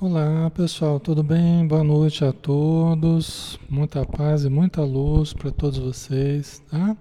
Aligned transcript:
Olá 0.00 0.48
pessoal, 0.50 1.00
tudo 1.00 1.24
bem? 1.24 1.66
Boa 1.66 1.82
noite 1.82 2.24
a 2.24 2.32
todos. 2.32 3.58
Muita 3.68 4.06
paz 4.06 4.44
e 4.44 4.48
muita 4.48 4.80
luz 4.84 5.32
para 5.32 5.50
todos 5.50 5.76
vocês, 5.76 6.62
tá? 6.70 6.96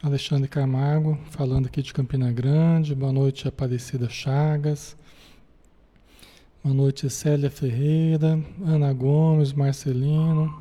Alexandre 0.00 0.48
Camargo, 0.48 1.18
falando 1.32 1.66
aqui 1.66 1.82
de 1.82 1.92
Campina 1.92 2.30
Grande. 2.30 2.94
Boa 2.94 3.12
noite, 3.12 3.48
Aparecida 3.48 4.08
Chagas. 4.08 4.96
Boa 6.62 6.72
noite, 6.72 7.10
Célia 7.10 7.50
Ferreira, 7.50 8.40
Ana 8.64 8.92
Gomes, 8.92 9.52
Marcelino. 9.52 10.54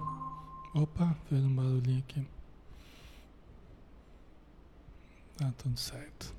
Opa, 0.74 1.16
fez 1.30 1.46
um 1.46 1.54
barulhinho 1.54 2.00
aqui. 2.00 2.26
Tá 5.38 5.54
tudo 5.56 5.78
certo. 5.78 6.37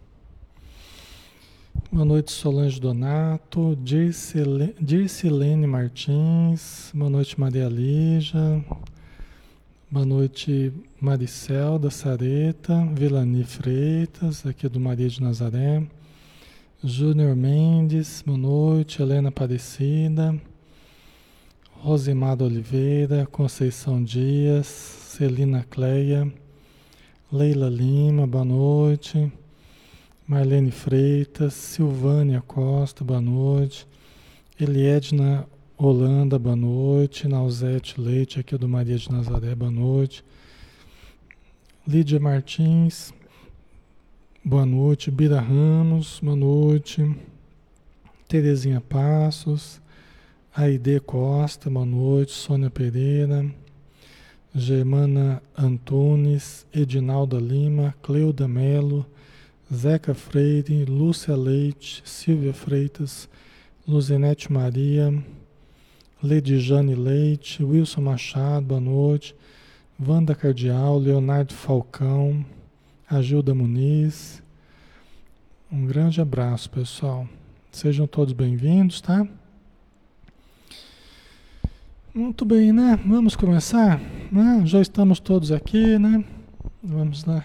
Boa 1.87 2.05
noite, 2.05 2.33
Solange 2.33 2.79
Donato, 2.81 3.75
Dircilene 3.77 5.67
Martins, 5.67 6.91
boa 6.95 7.09
noite, 7.09 7.39
Maria 7.41 7.69
Lígia, 7.69 8.63
boa 9.91 10.05
noite, 10.05 10.73
Maricel 11.01 11.79
da 11.79 11.91
Sareta, 11.91 12.85
Vilani 12.95 13.43
Freitas, 13.45 14.45
aqui 14.45 14.69
do 14.69 14.79
Maria 14.79 15.09
de 15.09 15.23
Nazaré, 15.23 15.83
Júnior 16.85 17.35
Mendes, 17.35 18.23
boa 18.27 18.37
noite, 18.37 19.01
Helena 19.01 19.31
Aparecida, 19.31 20.39
Rosimada 21.81 22.45
Oliveira, 22.45 23.27
Conceição 23.27 24.05
Dias, 24.05 24.67
Celina 24.67 25.65
Cleia, 25.71 26.31
Leila 27.33 27.71
Lima, 27.71 28.27
boa 28.27 28.45
noite. 28.45 29.33
Marlene 30.29 30.71
Freitas, 30.71 31.55
Silvânia 31.55 32.43
Costa, 32.43 33.03
boa 33.03 33.19
noite. 33.19 33.89
Eliedna 34.61 35.49
Holanda, 35.75 36.39
boa 36.39 36.55
noite. 36.55 37.27
Nausete 37.27 37.99
Leite, 37.99 38.39
aqui 38.39 38.59
do 38.59 38.69
Maria 38.69 38.99
de 38.99 39.11
Nazaré, 39.11 39.55
boa 39.55 39.71
noite. 39.71 40.23
Lídia 41.87 42.21
Martins, 42.21 43.11
boa 44.45 44.67
noite. 44.67 45.11
Bira 45.11 45.41
Ramos, 45.41 46.21
boa 46.23 46.37
noite. 46.37 47.11
Terezinha 48.29 48.83
Passos, 48.83 49.81
Aide 50.55 51.01
Costa, 51.01 51.71
boa 51.71 51.87
noite. 51.87 52.33
Sônia 52.33 52.69
Pereira, 52.69 53.51
Germana 54.55 55.43
Antunes, 55.57 56.67
Edinalda 56.71 57.39
Lima, 57.39 57.95
Cleuda 58.03 58.47
Melo, 58.47 59.07
Zeca 59.73 60.15
Freire, 60.15 60.87
Lúcia 60.87 61.37
Leite, 61.37 62.03
Silvia 62.03 62.55
Freitas, 62.55 63.29
Luzinete 63.87 64.51
Maria, 64.51 65.13
Ledijane 66.23 66.95
Leite, 66.95 67.63
Wilson 67.63 68.01
Machado, 68.01 68.65
boa 68.65 68.81
noite, 68.81 69.35
Wanda 70.01 70.35
Cardial, 70.35 70.99
Leonardo 70.99 71.53
Falcão, 71.53 72.43
Agilda 73.09 73.55
Muniz. 73.55 74.43
Um 75.71 75.85
grande 75.85 76.19
abraço, 76.19 76.71
pessoal. 76.71 77.29
Sejam 77.71 78.07
todos 78.07 78.33
bem-vindos, 78.33 79.03
tá? 79.03 79.29
Muito 82.15 82.47
bem, 82.47 82.73
né? 82.73 82.99
Vamos 83.07 83.37
começar? 83.37 84.01
Né? 84.33 84.63
Já 84.65 84.81
estamos 84.81 85.21
todos 85.21 85.53
aqui, 85.53 85.99
né? 85.99 86.25
Vamos 86.83 87.27
lá. 87.27 87.45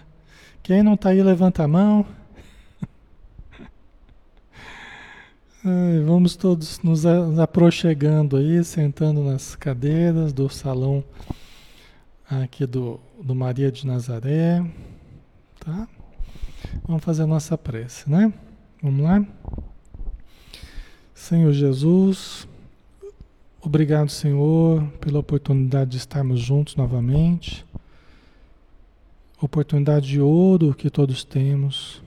Quem 0.64 0.82
não 0.82 0.94
está 0.94 1.10
aí, 1.10 1.22
levanta 1.22 1.62
a 1.66 1.68
mão. 1.68 2.06
Vamos 6.06 6.38
todos 6.38 6.80
nos 6.82 7.06
aproxegando 7.06 8.38
aí, 8.38 8.64
sentando 8.64 9.22
nas 9.26 9.58
cadeiras 9.58 10.32
do 10.32 10.48
salão 10.48 11.04
aqui 12.30 12.66
do, 12.66 12.98
do 13.22 13.36
Maria 13.36 13.70
de 13.70 13.86
Nazaré, 13.86 14.66
tá? 15.60 15.86
Vamos 16.88 17.04
fazer 17.04 17.24
a 17.24 17.28
nossa 17.28 17.58
prece, 17.58 18.10
né? 18.10 18.32
Vamos 18.82 19.04
lá? 19.04 19.22
Senhor 21.14 21.52
Jesus, 21.52 22.48
obrigado, 23.62 24.08
Senhor, 24.08 24.82
pela 25.02 25.20
oportunidade 25.20 25.92
de 25.92 25.98
estarmos 25.98 26.40
juntos 26.40 26.78
novamente 26.78 27.66
oportunidade 29.46 30.08
de 30.08 30.22
ouro 30.22 30.74
que 30.74 30.90
todos 30.90 31.26
temos, 31.26 32.02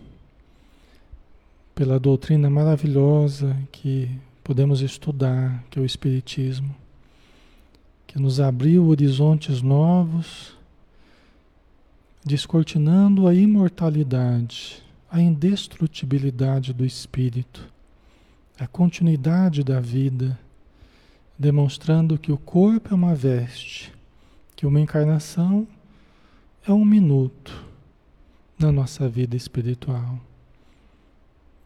pela 1.75 2.01
doutrina 2.01 2.49
maravilhosa 2.49 3.55
que 3.71 4.09
podemos 4.43 4.81
estudar, 4.81 5.63
que 5.71 5.79
é 5.79 5.83
o 5.83 5.85
Espiritismo, 5.85 6.75
que 8.07 8.19
nos 8.19 8.41
abriu 8.41 8.87
horizontes 8.87 9.61
novos, 9.61 10.57
descortinando 12.25 13.29
a 13.29 13.35
imortalidade, 13.35 14.83
a 15.11 15.21
indestrutibilidade 15.21 16.73
do 16.73 16.87
espírito, 16.87 17.71
a 18.59 18.67
continuidade 18.67 19.63
da 19.63 19.79
vida, 19.79 20.39
demonstrando 21.39 22.19
que 22.19 22.33
o 22.33 22.39
corpo 22.39 22.93
é 22.93 22.95
uma 22.95 23.15
veste, 23.15 23.93
que 24.57 24.67
uma 24.67 24.81
encarnação 24.81 25.69
é 26.66 26.72
um 26.72 26.84
minuto 26.84 27.65
na 28.59 28.72
nossa 28.72 29.09
vida 29.09 29.37
espiritual. 29.37 30.19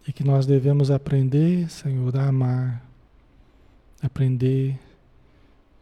E 0.06 0.12
que 0.12 0.24
nós 0.24 0.46
devemos 0.46 0.90
aprender, 0.90 1.70
Senhor, 1.70 2.16
a 2.16 2.28
amar, 2.28 2.84
aprender 4.02 4.78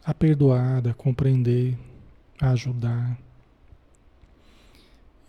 a 0.05 0.13
perdoar, 0.13 0.87
a 0.87 0.93
compreender, 0.93 1.77
a 2.41 2.51
ajudar. 2.51 3.17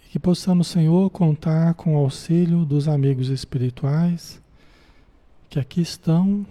E 0.05 0.09
que 0.09 0.19
possamos, 0.19 0.69
Senhor, 0.69 1.11
contar 1.11 1.75
com 1.75 1.94
o 1.94 1.99
auxílio 1.99 2.65
dos 2.65 2.88
amigos 2.88 3.29
espirituais 3.29 4.41
que 5.49 5.59
aqui 5.59 5.81
estão, 5.81 6.47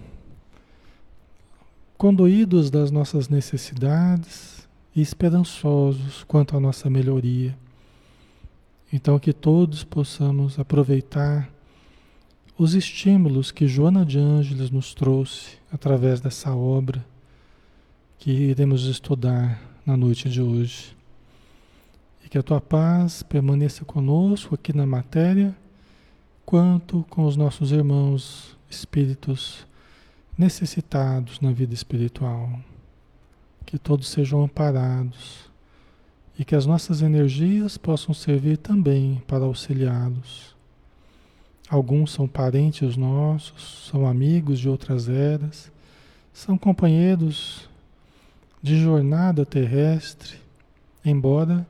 conduídos 1.98 2.70
das 2.70 2.92
nossas 2.92 3.30
necessidades, 3.30 4.59
e 5.00 5.02
esperançosos 5.02 6.26
quanto 6.26 6.58
à 6.58 6.60
nossa 6.60 6.90
melhoria. 6.90 7.58
Então, 8.92 9.18
que 9.18 9.32
todos 9.32 9.82
possamos 9.82 10.60
aproveitar 10.60 11.50
os 12.58 12.74
estímulos 12.74 13.50
que 13.50 13.66
Joana 13.66 14.06
de 14.06 14.20
Ângeles 14.20 14.70
nos 14.70 14.94
trouxe 14.94 15.58
através 15.72 16.20
dessa 16.20 16.54
obra 16.54 17.06
que 18.18 18.30
iremos 18.30 18.84
estudar 18.88 19.62
na 19.86 19.96
noite 19.96 20.28
de 20.30 20.42
hoje. 20.42 20.94
E 22.26 22.28
que 22.28 22.38
a 22.38 22.44
tua 22.44 22.60
paz 22.60 23.24
permaneça 23.24 23.86
conosco 23.86 24.56
aqui 24.56 24.76
na 24.76 24.86
matéria, 24.86 25.56
quanto 26.46 27.06
com 27.10 27.26
os 27.26 27.38
nossos 27.38 27.72
irmãos 27.72 28.58
espíritos 28.70 29.66
necessitados 30.38 31.40
na 31.40 31.54
vida 31.54 31.74
espiritual 31.74 32.60
que 33.70 33.78
todos 33.78 34.10
sejam 34.10 34.42
amparados 34.42 35.48
e 36.40 36.44
que 36.44 36.56
as 36.56 36.66
nossas 36.66 37.04
energias 37.04 37.78
possam 37.78 38.16
servir 38.16 38.58
também 38.58 39.22
para 39.28 39.46
auxiliá-los. 39.46 40.56
Alguns 41.70 42.12
são 42.12 42.28
parentes 42.28 42.98
nossos, 42.98 43.88
são 43.88 44.08
amigos 44.08 44.60
de 44.60 44.68
outras 44.68 45.08
eras, 45.08 45.72
são 46.34 46.58
companheiros 46.58 47.70
de 48.60 48.76
jornada 48.82 49.46
terrestre, 49.46 50.40
embora 51.06 51.64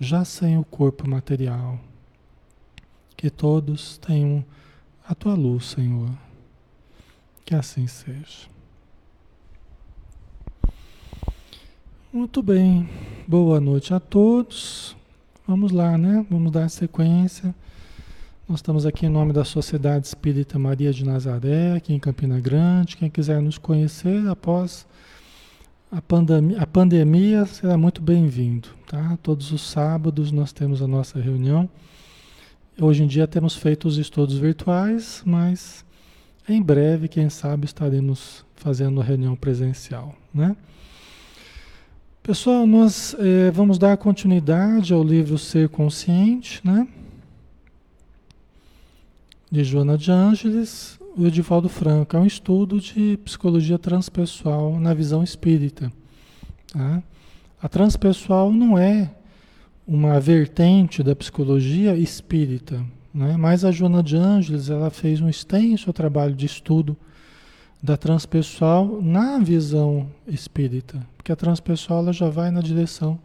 já 0.00 0.24
sem 0.24 0.56
o 0.56 0.64
corpo 0.64 1.06
material. 1.06 1.78
Que 3.14 3.28
todos 3.28 3.98
tenham 3.98 4.42
a 5.06 5.14
tua 5.14 5.34
luz, 5.34 5.66
Senhor. 5.66 6.08
Que 7.44 7.54
assim 7.54 7.86
seja. 7.86 8.55
Muito 12.12 12.40
bem, 12.40 12.88
boa 13.26 13.60
noite 13.60 13.92
a 13.92 13.98
todos. 13.98 14.96
Vamos 15.46 15.72
lá, 15.72 15.98
né? 15.98 16.24
Vamos 16.30 16.52
dar 16.52 16.70
sequência. 16.70 17.52
Nós 18.48 18.60
estamos 18.60 18.86
aqui 18.86 19.06
em 19.06 19.08
nome 19.08 19.32
da 19.32 19.44
Sociedade 19.44 20.06
Espírita 20.06 20.56
Maria 20.56 20.92
de 20.92 21.04
Nazaré, 21.04 21.72
aqui 21.72 21.92
em 21.92 21.98
Campina 21.98 22.38
Grande. 22.38 22.96
Quem 22.96 23.10
quiser 23.10 23.42
nos 23.42 23.58
conhecer 23.58 24.26
após 24.28 24.86
a 25.90 26.00
pandemia, 26.00 26.62
a 26.62 26.66
pandemia 26.66 27.44
será 27.44 27.76
muito 27.76 28.00
bem-vindo, 28.00 28.68
tá? 28.86 29.18
Todos 29.20 29.50
os 29.50 29.62
sábados 29.68 30.30
nós 30.30 30.52
temos 30.52 30.80
a 30.80 30.86
nossa 30.86 31.20
reunião. 31.20 31.68
Hoje 32.80 33.02
em 33.02 33.08
dia 33.08 33.26
temos 33.26 33.56
feito 33.56 33.88
os 33.88 33.98
estudos 33.98 34.38
virtuais, 34.38 35.22
mas 35.26 35.84
em 36.48 36.62
breve, 36.62 37.08
quem 37.08 37.28
sabe, 37.28 37.64
estaremos 37.64 38.44
fazendo 38.54 39.00
a 39.00 39.04
reunião 39.04 39.34
presencial, 39.34 40.14
né? 40.32 40.56
Pessoal, 42.26 42.66
nós 42.66 43.14
eh, 43.20 43.52
vamos 43.52 43.78
dar 43.78 43.96
continuidade 43.96 44.92
ao 44.92 45.00
livro 45.00 45.38
Ser 45.38 45.68
Consciente, 45.68 46.60
né? 46.64 46.88
De 49.48 49.62
Joana 49.62 49.96
de 49.96 50.10
Ângeles. 50.10 50.98
o 51.16 51.24
Edivaldo 51.24 51.68
Franco, 51.68 52.16
é 52.16 52.18
um 52.18 52.26
estudo 52.26 52.80
de 52.80 53.16
psicologia 53.18 53.78
transpessoal 53.78 54.80
na 54.80 54.92
visão 54.92 55.22
espírita. 55.22 55.92
Tá? 56.72 57.00
A 57.62 57.68
transpessoal 57.68 58.50
não 58.52 58.76
é 58.76 59.08
uma 59.86 60.18
vertente 60.18 61.04
da 61.04 61.14
psicologia 61.14 61.94
espírita, 61.96 62.84
né? 63.14 63.36
mas 63.36 63.64
a 63.64 63.70
Joana 63.70 64.02
de 64.02 64.16
Ângeles 64.16 64.68
ela 64.68 64.90
fez 64.90 65.20
um 65.20 65.28
extenso 65.28 65.92
trabalho 65.92 66.34
de 66.34 66.46
estudo 66.46 66.96
da 67.86 67.96
transpessoal 67.96 69.00
na 69.00 69.38
visão 69.38 70.08
espírita, 70.26 71.06
porque 71.16 71.30
a 71.30 71.36
transpessoal 71.36 72.00
ela 72.00 72.12
já 72.12 72.28
vai 72.28 72.50
na 72.50 72.60
direção 72.60 73.16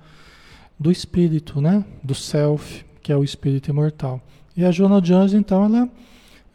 do 0.79 0.91
espírito, 0.91 1.59
né? 1.59 1.83
do 2.03 2.13
self, 2.13 2.85
que 3.01 3.11
é 3.11 3.17
o 3.17 3.23
espírito 3.23 3.71
imortal. 3.71 4.21
E 4.55 4.63
a 4.63 4.69
Joana 4.69 5.01
de 5.01 5.15
Ângeles, 5.15 5.33
então, 5.33 5.65
ela, 5.65 5.89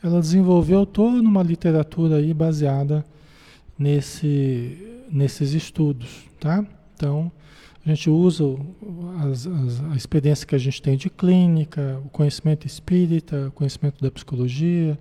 ela 0.00 0.20
desenvolveu 0.20 0.86
toda 0.86 1.20
uma 1.20 1.42
literatura 1.42 2.18
aí 2.18 2.32
baseada 2.32 3.04
nesse, 3.76 5.02
nesses 5.10 5.52
estudos, 5.52 6.26
tá? 6.38 6.64
Então, 6.94 7.32
a 7.84 7.88
gente 7.88 8.08
usa 8.08 8.44
as, 9.24 9.48
as, 9.48 9.84
a 9.92 9.96
experiência 9.96 10.46
que 10.46 10.54
a 10.54 10.58
gente 10.58 10.80
tem 10.80 10.96
de 10.96 11.10
clínica, 11.10 12.00
o 12.04 12.08
conhecimento 12.10 12.68
espírita, 12.68 13.48
o 13.48 13.50
conhecimento 13.50 14.00
da 14.00 14.12
psicologia, 14.12 14.96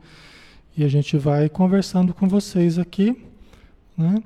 e 0.77 0.83
a 0.83 0.88
gente 0.88 1.18
vai 1.18 1.48
conversando 1.48 2.13
com 2.13 2.27
vocês 2.27 2.77
aqui. 2.77 3.18
Né? 3.98 4.22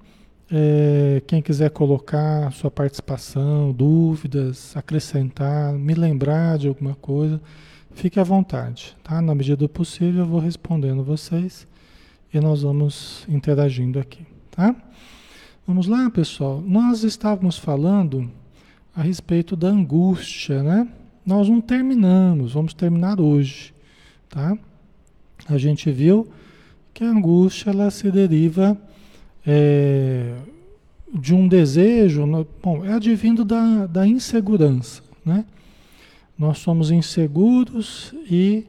É, 0.52 1.22
quem 1.28 1.42
quiser 1.42 1.70
colocar 1.70 2.52
sua 2.54 2.72
participação, 2.72 3.72
dúvidas, 3.72 4.76
acrescentar, 4.76 5.74
me 5.74 5.94
lembrar 5.94 6.58
de 6.58 6.68
alguma 6.68 6.96
coisa, 6.96 7.40
fique 7.92 8.20
à 8.20 8.24
vontade. 8.24 8.98
Tá? 9.04 9.22
Na 9.22 9.36
medida 9.36 9.58
do 9.58 9.70
possível, 9.70 10.24
eu 10.24 10.28
vou 10.28 10.40
respondendo 10.40 11.04
vocês 11.04 11.68
e 12.34 12.40
nós 12.40 12.64
vamos 12.64 13.26
interagindo 13.30 14.00
aqui. 14.00 14.26
Tá? 14.50 14.76
Vamos 15.68 15.86
lá, 15.86 16.10
pessoal. 16.10 16.64
Nós 16.66 17.04
estávamos 17.04 17.60
falando 17.60 18.32
a 18.96 19.04
respeito 19.04 19.56
da 19.56 19.68
angústia, 19.68 20.64
né? 20.64 20.88
Nós 21.24 21.48
não 21.48 21.62
terminamos, 21.62 22.54
vamos 22.54 22.74
terminar 22.74 23.22
hoje, 23.22 23.72
tá? 24.28 24.58
A 25.50 25.58
gente 25.58 25.92
viu 25.92 26.28
que 26.94 27.04
a 27.04 27.10
angústia 27.10 27.72
ela 27.72 27.90
se 27.90 28.12
deriva 28.12 28.78
é, 29.46 30.36
de 31.14 31.34
um 31.34 31.48
desejo, 31.48 32.26
bom, 32.62 32.86
é 32.86 32.94
advindo 32.94 33.44
da, 33.44 33.88
da 33.88 34.06
insegurança, 34.06 35.02
né? 35.26 35.44
Nós 36.38 36.60
somos 36.60 36.92
inseguros 36.92 38.14
e 38.30 38.66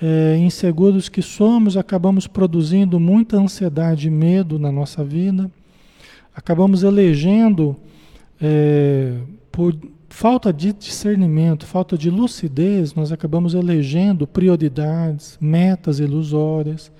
é, 0.00 0.36
inseguros 0.38 1.08
que 1.08 1.22
somos, 1.22 1.76
acabamos 1.76 2.26
produzindo 2.26 2.98
muita 2.98 3.36
ansiedade 3.36 4.08
e 4.08 4.10
medo 4.10 4.58
na 4.58 4.72
nossa 4.72 5.04
vida, 5.04 5.50
acabamos 6.34 6.82
elegendo 6.82 7.76
é, 8.40 9.18
por 9.52 9.76
falta 10.16 10.50
de 10.50 10.72
discernimento, 10.72 11.66
falta 11.66 11.96
de 11.98 12.08
lucidez, 12.08 12.94
nós 12.94 13.12
acabamos 13.12 13.52
elegendo 13.52 14.26
prioridades, 14.26 15.36
metas 15.38 15.98
ilusórias. 15.98 16.90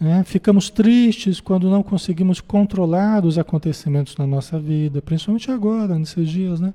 Né? 0.00 0.24
Ficamos 0.24 0.70
tristes 0.70 1.42
quando 1.42 1.68
não 1.68 1.82
conseguimos 1.82 2.40
controlar 2.40 3.26
os 3.26 3.36
acontecimentos 3.36 4.16
na 4.16 4.26
nossa 4.26 4.58
vida, 4.58 5.02
principalmente 5.02 5.50
agora, 5.50 5.98
nesses 5.98 6.26
dias, 6.26 6.58
né? 6.58 6.72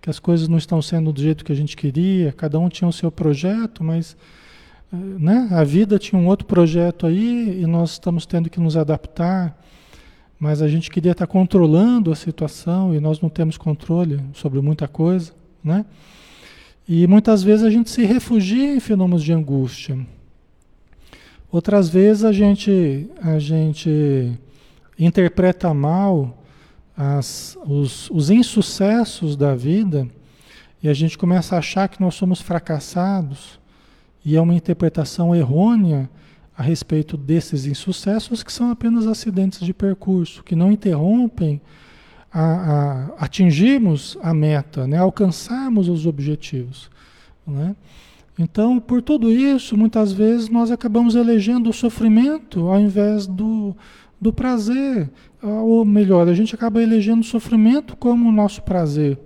Que 0.00 0.10
as 0.10 0.18
coisas 0.18 0.48
não 0.48 0.58
estão 0.58 0.82
sendo 0.82 1.12
do 1.12 1.22
jeito 1.22 1.44
que 1.44 1.52
a 1.52 1.56
gente 1.56 1.76
queria, 1.76 2.32
cada 2.32 2.58
um 2.58 2.68
tinha 2.68 2.88
o 2.88 2.92
seu 2.92 3.12
projeto, 3.12 3.84
mas 3.84 4.16
eh, 4.92 4.96
né? 4.96 5.46
a 5.52 5.62
vida 5.62 5.96
tinha 5.96 6.20
um 6.20 6.26
outro 6.26 6.44
projeto 6.44 7.06
aí 7.06 7.60
e 7.62 7.66
nós 7.66 7.92
estamos 7.92 8.26
tendo 8.26 8.50
que 8.50 8.58
nos 8.58 8.76
adaptar 8.76 9.56
mas 10.42 10.60
a 10.60 10.66
gente 10.66 10.90
queria 10.90 11.12
estar 11.12 11.28
controlando 11.28 12.10
a 12.10 12.16
situação 12.16 12.92
e 12.92 12.98
nós 12.98 13.20
não 13.20 13.28
temos 13.28 13.56
controle 13.56 14.20
sobre 14.34 14.60
muita 14.60 14.88
coisa, 14.88 15.32
né? 15.62 15.86
E 16.88 17.06
muitas 17.06 17.44
vezes 17.44 17.64
a 17.64 17.70
gente 17.70 17.88
se 17.88 18.04
refugia 18.04 18.74
em 18.74 18.80
fenômenos 18.80 19.22
de 19.22 19.32
angústia. 19.32 19.96
Outras 21.48 21.88
vezes 21.88 22.24
a 22.24 22.32
gente, 22.32 23.08
a 23.22 23.38
gente 23.38 24.36
interpreta 24.98 25.72
mal 25.72 26.36
as, 26.96 27.56
os, 27.64 28.10
os 28.10 28.28
insucessos 28.28 29.36
da 29.36 29.54
vida 29.54 30.08
e 30.82 30.88
a 30.88 30.92
gente 30.92 31.16
começa 31.16 31.54
a 31.54 31.60
achar 31.60 31.86
que 31.86 32.00
nós 32.00 32.16
somos 32.16 32.40
fracassados 32.40 33.60
e 34.24 34.36
é 34.36 34.40
uma 34.40 34.56
interpretação 34.56 35.36
errônea 35.36 36.10
a 36.56 36.62
respeito 36.62 37.16
desses 37.16 37.66
insucessos 37.66 38.42
que 38.42 38.52
são 38.52 38.70
apenas 38.70 39.06
acidentes 39.06 39.60
de 39.60 39.72
percurso, 39.72 40.42
que 40.42 40.54
não 40.54 40.70
interrompem 40.70 41.60
a, 42.32 42.42
a 42.42 43.24
atingirmos 43.24 44.16
a 44.22 44.32
meta, 44.32 44.86
né? 44.86 44.98
alcançarmos 44.98 45.88
os 45.88 46.06
objetivos. 46.06 46.90
Né? 47.46 47.74
Então, 48.38 48.80
por 48.80 49.02
tudo 49.02 49.30
isso, 49.30 49.76
muitas 49.76 50.12
vezes 50.12 50.48
nós 50.48 50.70
acabamos 50.70 51.14
elegendo 51.14 51.70
o 51.70 51.72
sofrimento 51.72 52.68
ao 52.68 52.80
invés 52.80 53.26
do, 53.26 53.76
do 54.20 54.32
prazer. 54.32 55.10
Ou 55.42 55.84
melhor, 55.84 56.28
a 56.28 56.34
gente 56.34 56.54
acaba 56.54 56.82
elegendo 56.82 57.20
o 57.20 57.24
sofrimento 57.24 57.96
como 57.96 58.28
o 58.28 58.32
nosso 58.32 58.62
prazer. 58.62 59.18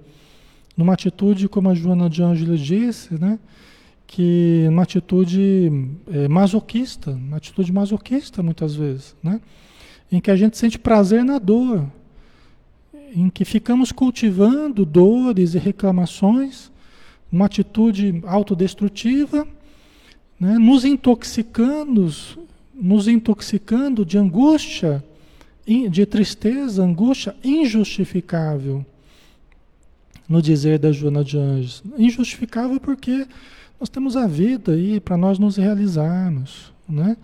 Numa 0.76 0.94
atitude, 0.94 1.48
como 1.48 1.70
a 1.70 1.74
Joana 1.74 2.10
de 2.10 2.22
Ângeles 2.22 2.60
disse, 2.60 3.14
né? 3.14 3.38
Que 4.06 4.66
uma 4.68 4.82
atitude 4.82 5.70
é, 6.06 6.28
masoquista, 6.28 7.10
uma 7.10 7.38
atitude 7.38 7.72
masoquista 7.72 8.42
muitas 8.42 8.74
vezes, 8.74 9.16
né? 9.22 9.40
em 10.10 10.20
que 10.20 10.30
a 10.30 10.36
gente 10.36 10.56
sente 10.56 10.78
prazer 10.78 11.24
na 11.24 11.38
dor, 11.38 11.84
em 13.14 13.28
que 13.28 13.44
ficamos 13.44 13.90
cultivando 13.90 14.84
dores 14.84 15.54
e 15.54 15.58
reclamações, 15.58 16.70
uma 17.30 17.46
atitude 17.46 18.22
autodestrutiva, 18.24 19.46
né? 20.38 20.58
nos 20.58 20.84
intoxicando, 20.84 22.08
nos 22.74 23.08
intoxicando 23.08 24.04
de 24.04 24.16
angústia, 24.16 25.02
de 25.90 26.06
tristeza, 26.06 26.84
angústia 26.84 27.34
injustificável, 27.42 28.86
no 30.28 30.40
dizer 30.40 30.78
da 30.78 30.92
Joana 30.92 31.24
de 31.24 31.36
Anjos. 31.36 31.82
Injustificável 31.98 32.78
porque 32.78 33.26
nós 33.78 33.88
temos 33.88 34.16
a 34.16 34.26
vida 34.26 34.72
aí 34.72 34.98
para 34.98 35.16
nós 35.16 35.38
nos 35.38 35.56
realizarmos, 35.56 36.72
né? 36.88 37.16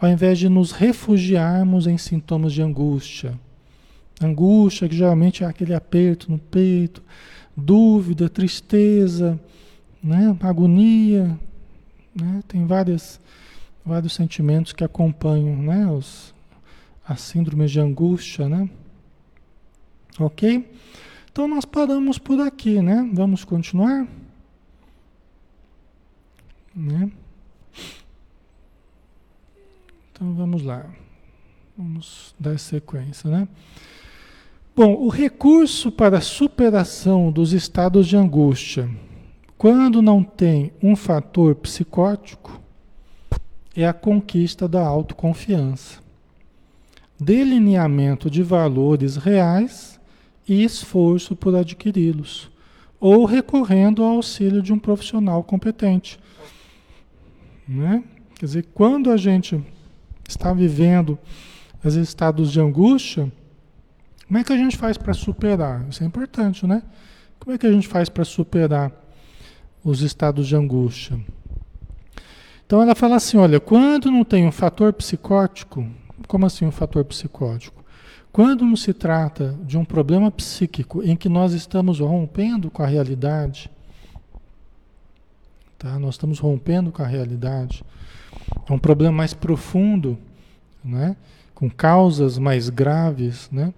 Ao 0.00 0.08
invés 0.08 0.38
de 0.38 0.48
nos 0.48 0.72
refugiarmos 0.72 1.86
em 1.86 1.96
sintomas 1.96 2.52
de 2.52 2.60
angústia. 2.60 3.38
Angústia, 4.20 4.88
que 4.88 4.96
geralmente 4.96 5.44
é 5.44 5.46
aquele 5.46 5.74
aperto 5.74 6.30
no 6.30 6.38
peito, 6.38 7.02
dúvida, 7.56 8.28
tristeza, 8.28 9.38
né? 10.02 10.36
agonia. 10.40 11.38
Né? 12.14 12.42
Tem 12.48 12.66
várias, 12.66 13.20
vários 13.86 14.12
sentimentos 14.12 14.72
que 14.72 14.82
acompanham 14.82 15.56
né? 15.56 15.86
Os, 15.86 16.34
as 17.06 17.20
síndromes 17.20 17.70
de 17.70 17.78
angústia. 17.78 18.48
Né? 18.48 18.68
Ok? 20.18 20.68
Então 21.30 21.46
nós 21.46 21.64
paramos 21.64 22.18
por 22.18 22.40
aqui, 22.40 22.82
né? 22.82 23.08
Vamos 23.12 23.44
continuar? 23.44 24.06
Né? 26.74 27.10
Então 30.12 30.32
vamos 30.34 30.62
lá. 30.62 30.86
Vamos 31.76 32.34
dar 32.38 32.58
sequência, 32.58 33.30
né? 33.30 33.48
Bom, 34.74 34.94
o 34.94 35.08
recurso 35.08 35.92
para 35.92 36.18
a 36.18 36.22
superação 36.22 37.30
dos 37.30 37.52
estados 37.52 38.06
de 38.06 38.16
angústia, 38.16 38.88
quando 39.58 40.00
não 40.00 40.22
tem 40.22 40.72
um 40.82 40.96
fator 40.96 41.54
psicótico, 41.56 42.60
é 43.76 43.86
a 43.86 43.92
conquista 43.92 44.68
da 44.68 44.86
autoconfiança, 44.86 46.00
delineamento 47.18 48.30
de 48.30 48.42
valores 48.42 49.16
reais 49.16 50.00
e 50.48 50.62
esforço 50.62 51.34
por 51.34 51.54
adquiri-los, 51.54 52.50
ou 53.00 53.24
recorrendo 53.24 54.02
ao 54.02 54.16
auxílio 54.16 54.62
de 54.62 54.72
um 54.72 54.78
profissional 54.78 55.42
competente 55.42 56.18
né? 57.72 58.04
Quer 58.34 58.46
dizer, 58.46 58.66
quando 58.74 59.10
a 59.10 59.16
gente 59.16 59.62
está 60.28 60.52
vivendo 60.52 61.18
os 61.84 61.94
estados 61.94 62.52
de 62.52 62.60
angústia, 62.60 63.30
como 64.26 64.38
é 64.38 64.44
que 64.44 64.52
a 64.52 64.56
gente 64.56 64.76
faz 64.76 64.96
para 64.96 65.12
superar? 65.12 65.86
Isso 65.88 66.02
é 66.02 66.06
importante, 66.06 66.66
né? 66.66 66.82
Como 67.38 67.54
é 67.54 67.58
que 67.58 67.66
a 67.66 67.72
gente 67.72 67.88
faz 67.88 68.08
para 68.08 68.24
superar 68.24 68.92
os 69.84 70.00
estados 70.00 70.46
de 70.46 70.56
angústia? 70.56 71.18
Então 72.64 72.80
ela 72.80 72.94
fala 72.94 73.16
assim, 73.16 73.36
olha, 73.36 73.60
quando 73.60 74.10
não 74.10 74.24
tem 74.24 74.46
um 74.46 74.52
fator 74.52 74.92
psicótico, 74.92 75.86
como 76.26 76.46
assim 76.46 76.64
um 76.64 76.70
fator 76.70 77.04
psicótico? 77.04 77.84
Quando 78.32 78.64
não 78.64 78.76
se 78.76 78.94
trata 78.94 79.54
de 79.64 79.76
um 79.76 79.84
problema 79.84 80.30
psíquico 80.30 81.02
em 81.02 81.14
que 81.14 81.28
nós 81.28 81.52
estamos 81.52 82.00
rompendo 82.00 82.70
com 82.70 82.82
a 82.82 82.86
realidade, 82.86 83.70
Tá? 85.82 85.98
Nós 85.98 86.14
estamos 86.14 86.38
rompendo 86.38 86.92
com 86.92 87.02
a 87.02 87.06
realidade. 87.06 87.82
É 88.68 88.72
um 88.72 88.78
problema 88.78 89.16
mais 89.16 89.34
profundo 89.34 90.16
né? 90.84 91.16
com 91.56 91.68
causas 91.68 92.38
mais 92.38 92.68
graves, 92.68 93.50
né? 93.50 93.74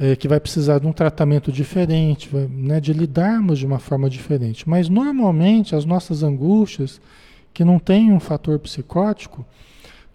É, 0.00 0.16
que 0.16 0.26
vai 0.26 0.40
precisar 0.40 0.78
de 0.78 0.86
um 0.86 0.92
tratamento 0.92 1.52
diferente, 1.52 2.30
né? 2.34 2.80
de 2.80 2.94
lidarmos 2.94 3.58
de 3.58 3.66
uma 3.66 3.78
forma 3.78 4.08
diferente. 4.08 4.66
Mas 4.66 4.88
normalmente 4.88 5.74
as 5.74 5.84
nossas 5.84 6.22
angústias, 6.22 6.98
que 7.52 7.62
não 7.62 7.78
têm 7.78 8.10
um 8.10 8.20
fator 8.20 8.58
psicótico, 8.60 9.42
o 9.42 9.46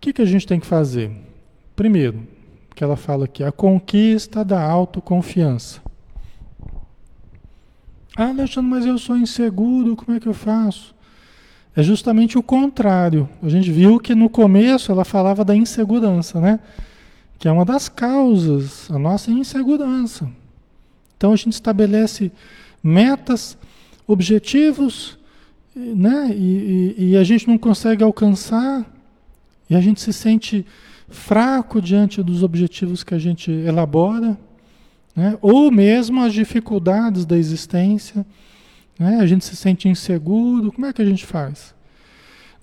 que, 0.02 0.14
que 0.14 0.22
a 0.22 0.26
gente 0.26 0.48
tem 0.48 0.60
que 0.60 0.66
fazer? 0.66 1.12
Primeiro, 1.76 2.28
que 2.74 2.84
ela 2.84 2.96
fala 2.96 3.26
aqui, 3.26 3.44
a 3.44 3.52
conquista 3.52 4.44
da 4.44 4.64
autoconfiança. 4.64 5.80
Ah, 8.18 8.30
Alexandre, 8.30 8.72
mas 8.72 8.86
eu 8.86 8.98
sou 8.98 9.16
inseguro, 9.16 9.96
como 9.96 10.18
é 10.18 10.20
que 10.20 10.28
eu 10.28 10.34
faço? 10.34 10.96
É 11.76 11.82
justamente 11.82 12.38
o 12.38 12.44
contrário. 12.44 13.28
A 13.42 13.50
gente 13.50 13.72
viu 13.72 14.00
que 14.00 14.14
no 14.14 14.30
começo 14.30 14.92
ela 14.92 15.04
falava 15.04 15.44
da 15.44 15.56
insegurança, 15.56 16.40
né? 16.40 16.60
Que 17.40 17.48
é 17.48 17.52
uma 17.52 17.66
das 17.66 17.90
causas, 17.90 18.90
a 18.92 19.00
nossa 19.00 19.32
insegurança. 19.32 20.30
Então 21.18 21.34
a 21.34 21.36
gente 21.36 21.54
estabelece 21.54 22.32
metas, 22.84 23.58
objetivos, 24.06 25.18
né? 25.76 26.30
E, 26.36 26.96
e, 26.98 27.10
e 27.12 27.18
a 27.18 27.24
gente 27.24 27.48
não 27.48 27.58
consegue 27.58 28.04
alcançar, 28.04 28.86
e 29.70 29.76
a 29.76 29.82
gente 29.82 30.02
se 30.02 30.14
sente 30.14 30.66
fraco 31.10 31.82
diante 31.82 32.22
dos 32.22 32.44
objetivos 32.44 33.04
que 33.04 33.14
a 33.14 33.20
gente 33.20 33.52
elabora, 33.52 34.38
né? 35.16 35.38
ou 35.42 35.72
mesmo 35.72 36.22
as 36.22 36.34
dificuldades 36.34 37.26
da 37.26 37.38
existência. 37.38 38.26
Né? 38.98 39.18
A 39.20 39.26
gente 39.26 39.46
se 39.46 39.56
sente 39.56 39.90
inseguro, 39.90 40.72
como 40.72 40.86
é 40.86 40.94
que 40.94 41.02
a 41.02 41.06
gente 41.06 41.26
faz? 41.26 41.74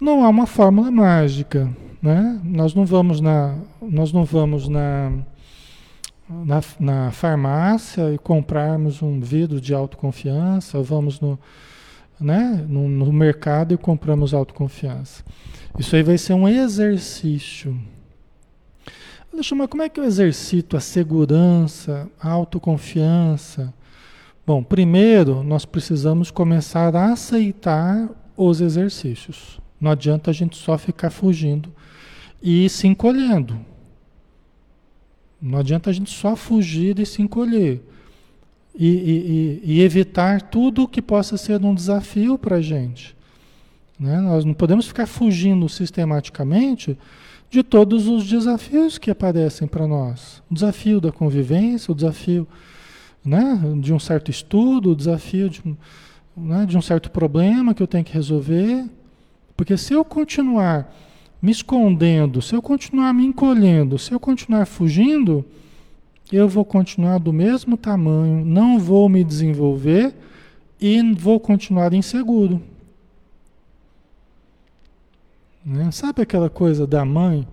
Não 0.01 0.25
há 0.25 0.29
uma 0.29 0.47
fórmula 0.47 0.91
mágica, 0.91 1.69
né? 2.01 2.41
Nós 2.43 2.75
não 2.75 2.87
vamos 2.87 3.21
na, 3.21 3.57
nós 3.83 4.13
não 4.13 4.25
vamos 4.25 4.69
na, 4.69 5.13
na, 6.29 6.63
na 6.79 7.11
farmácia 7.11 8.15
e 8.15 8.19
comprarmos 8.19 9.03
um 9.03 9.21
vidro 9.21 9.61
de 9.61 9.75
autoconfiança, 9.75 10.81
vamos 10.81 11.21
no, 11.21 11.39
né, 12.19 12.65
no, 12.69 12.89
no 12.89 13.13
mercado 13.13 13.75
e 13.75 13.77
compramos 13.77 14.33
autoconfiança. 14.33 15.25
Isso 15.79 15.95
aí 15.95 16.03
vai 16.03 16.17
ser 16.17 16.35
um 16.35 16.49
exercício. 16.49 17.79
Eu 19.33 19.57
mas 19.57 19.69
como 19.69 19.83
é 19.83 19.89
que 19.89 20.01
eu 20.01 20.05
exercito 20.05 20.77
a 20.77 20.81
segurança, 20.81 22.09
a 22.21 22.31
autoconfiança? 22.31 23.73
Bom, 24.51 24.65
primeiro 24.65 25.45
nós 25.45 25.65
precisamos 25.65 26.29
começar 26.29 26.97
a 26.97 27.13
aceitar 27.13 28.11
os 28.37 28.61
exercícios. 28.61 29.61
Não 29.81 29.93
adianta 29.93 30.33
a 30.33 30.35
gente 30.35 30.57
só 30.57 30.77
ficar 30.77 31.11
fugindo 31.11 31.73
e 32.43 32.69
se 32.69 32.89
encolhendo. 32.89 33.61
Não 35.41 35.61
adianta 35.61 35.89
a 35.89 35.93
gente 35.93 36.11
só 36.11 36.35
fugir 36.35 36.99
e 36.99 37.07
se 37.07 37.23
encolher. 37.23 37.81
E, 38.75 38.89
e, 38.89 39.75
e 39.75 39.83
evitar 39.83 40.43
tudo 40.43 40.89
que 40.89 41.01
possa 41.01 41.37
ser 41.37 41.65
um 41.65 41.73
desafio 41.73 42.37
para 42.37 42.57
a 42.57 42.61
gente. 42.61 43.17
Né? 44.01 44.21
Nós 44.21 44.45
não 44.45 44.53
podemos 44.53 44.89
ficar 44.89 45.07
fugindo 45.07 45.69
sistematicamente 45.69 46.99
de 47.49 47.63
todos 47.63 48.09
os 48.09 48.29
desafios 48.29 48.99
que 48.99 49.13
aparecem 49.13 49.69
para 49.69 49.87
nós. 49.87 50.43
O 50.51 50.55
desafio 50.55 51.01
da 51.01 51.13
convivência, 51.13 51.93
o 51.93 51.95
desafio 51.95 52.49
né, 53.25 53.61
de 53.81 53.93
um 53.93 53.99
certo 53.99 54.31
estudo, 54.31 54.97
desafio 54.97 55.49
de, 55.49 55.63
né, 56.37 56.67
de 56.67 56.77
um 56.77 56.83
certo 56.83 57.11
problema 57.11 57.75
que 57.75 57.83
eu 57.83 57.87
tenho 57.87 58.05
que 58.05 58.13
resolver. 58.13 58.85
Porque 59.57 59.77
se 59.77 59.93
eu 59.93 60.05
continuar 60.05 60.93
me 61.41 61.51
escondendo, 61.51 62.43
se 62.43 62.55
eu 62.55 62.63
continuar 62.63 63.13
me 63.13 63.25
encolhendo, 63.25 63.99
se 63.99 64.13
eu 64.13 64.21
continuar 64.21 64.67
fugindo, 64.67 65.45
eu 66.33 66.49
vou 66.49 66.65
continuar 66.65 67.19
do 67.19 67.33
mesmo 67.33 67.77
tamanho, 67.77 68.45
não 68.45 68.79
vou 68.79 69.09
me 69.09 69.25
desenvolver 69.25 70.15
e 70.81 71.03
vou 71.15 71.41
continuar 71.41 71.93
inseguro. 71.93 72.63
Né? 75.65 75.91
Sabe 75.91 76.23
aquela 76.23 76.49
coisa 76.49 76.87
da 76.87 77.05
mãe, 77.05 77.47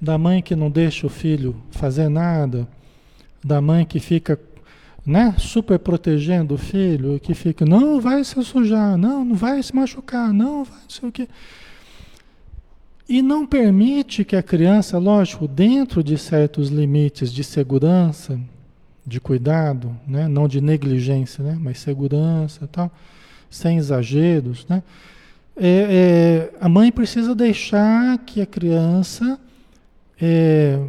da 0.00 0.16
mãe 0.16 0.42
que 0.42 0.54
não 0.54 0.70
deixa 0.70 1.06
o 1.06 1.10
filho 1.10 1.56
fazer 1.70 2.08
nada, 2.08 2.68
da 3.42 3.60
mãe 3.60 3.84
que 3.84 3.98
fica 3.98 4.38
né, 5.04 5.34
super 5.38 5.78
protegendo 5.78 6.54
o 6.54 6.58
filho, 6.58 7.18
que 7.18 7.34
fica, 7.34 7.64
não 7.64 8.00
vai 8.00 8.22
se 8.22 8.42
sujar, 8.44 8.96
não, 8.96 9.24
não 9.24 9.34
vai 9.34 9.62
se 9.62 9.74
machucar, 9.74 10.32
não 10.32 10.64
vai 10.64 10.78
não 10.80 10.90
sei 10.90 11.08
o 11.08 11.12
quê. 11.12 11.28
E 13.08 13.20
não 13.20 13.44
permite 13.44 14.24
que 14.24 14.36
a 14.36 14.42
criança, 14.42 14.96
lógico, 14.98 15.48
dentro 15.48 16.02
de 16.02 16.16
certos 16.16 16.68
limites 16.68 17.32
de 17.32 17.42
segurança, 17.42 18.38
de 19.04 19.20
cuidado, 19.20 19.94
né? 20.06 20.28
não 20.28 20.46
de 20.46 20.60
negligência, 20.60 21.42
né? 21.42 21.58
mas 21.60 21.78
segurança 21.78 22.68
tal, 22.68 22.90
sem 23.50 23.76
exageros, 23.76 24.64
né? 24.68 24.82
É, 25.54 26.50
é, 26.50 26.58
a 26.58 26.68
mãe 26.68 26.90
precisa 26.90 27.34
deixar 27.34 28.16
que 28.24 28.40
a 28.40 28.46
criança 28.46 29.38
é, 30.18 30.80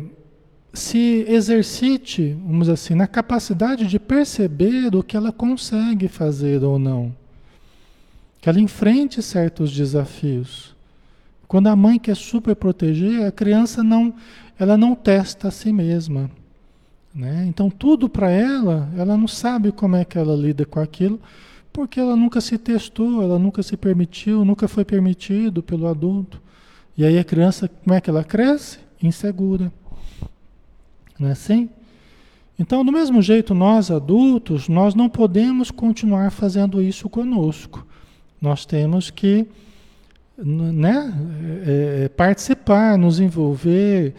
se 0.73 1.23
exercite, 1.27 2.35
vamos 2.41 2.61
dizer 2.61 2.73
assim, 2.73 2.95
na 2.95 3.05
capacidade 3.05 3.85
de 3.85 3.99
perceber 3.99 4.95
o 4.95 5.03
que 5.03 5.15
ela 5.15 5.31
consegue 5.31 6.07
fazer 6.07 6.63
ou 6.63 6.79
não. 6.79 7.13
Que 8.41 8.49
ela 8.49 8.59
enfrente 8.59 9.21
certos 9.21 9.71
desafios. 9.71 10.75
Quando 11.47 11.67
a 11.67 11.75
mãe 11.75 11.99
quer 11.99 12.15
super 12.15 12.55
proteger, 12.55 13.23
a 13.23 13.31
criança 13.31 13.83
não, 13.83 14.11
ela 14.57 14.75
não 14.75 14.95
testa 14.95 15.49
a 15.49 15.51
si 15.51 15.71
mesma. 15.71 16.29
Né? 17.13 17.45
Então 17.47 17.69
tudo 17.69 18.09
para 18.09 18.31
ela, 18.31 18.89
ela 18.97 19.15
não 19.15 19.27
sabe 19.27 19.71
como 19.71 19.95
é 19.95 20.03
que 20.03 20.17
ela 20.17 20.35
lida 20.35 20.65
com 20.65 20.79
aquilo, 20.79 21.21
porque 21.71 21.99
ela 21.99 22.15
nunca 22.15 22.41
se 22.41 22.57
testou, 22.57 23.21
ela 23.21 23.37
nunca 23.37 23.61
se 23.61 23.77
permitiu, 23.77 24.43
nunca 24.43 24.67
foi 24.67 24.83
permitido 24.83 25.61
pelo 25.61 25.85
adulto. 25.85 26.41
E 26.97 27.05
aí 27.05 27.19
a 27.19 27.23
criança, 27.23 27.67
como 27.67 27.95
é 27.95 28.01
que 28.01 28.09
ela 28.09 28.23
cresce? 28.23 28.79
Insegura. 29.01 29.71
Não 31.19 31.29
é 31.29 31.31
assim? 31.31 31.69
Então, 32.57 32.85
do 32.85 32.91
mesmo 32.91 33.21
jeito, 33.21 33.53
nós 33.53 33.89
adultos, 33.89 34.69
nós 34.69 34.93
não 34.93 35.09
podemos 35.09 35.71
continuar 35.71 36.31
fazendo 36.31 36.81
isso 36.81 37.09
conosco. 37.09 37.85
Nós 38.39 38.65
temos 38.65 39.09
que 39.09 39.47
né, 40.37 41.13
é, 41.65 42.03
é, 42.05 42.09
participar, 42.09 42.97
nos 42.97 43.19
envolver, 43.19 44.13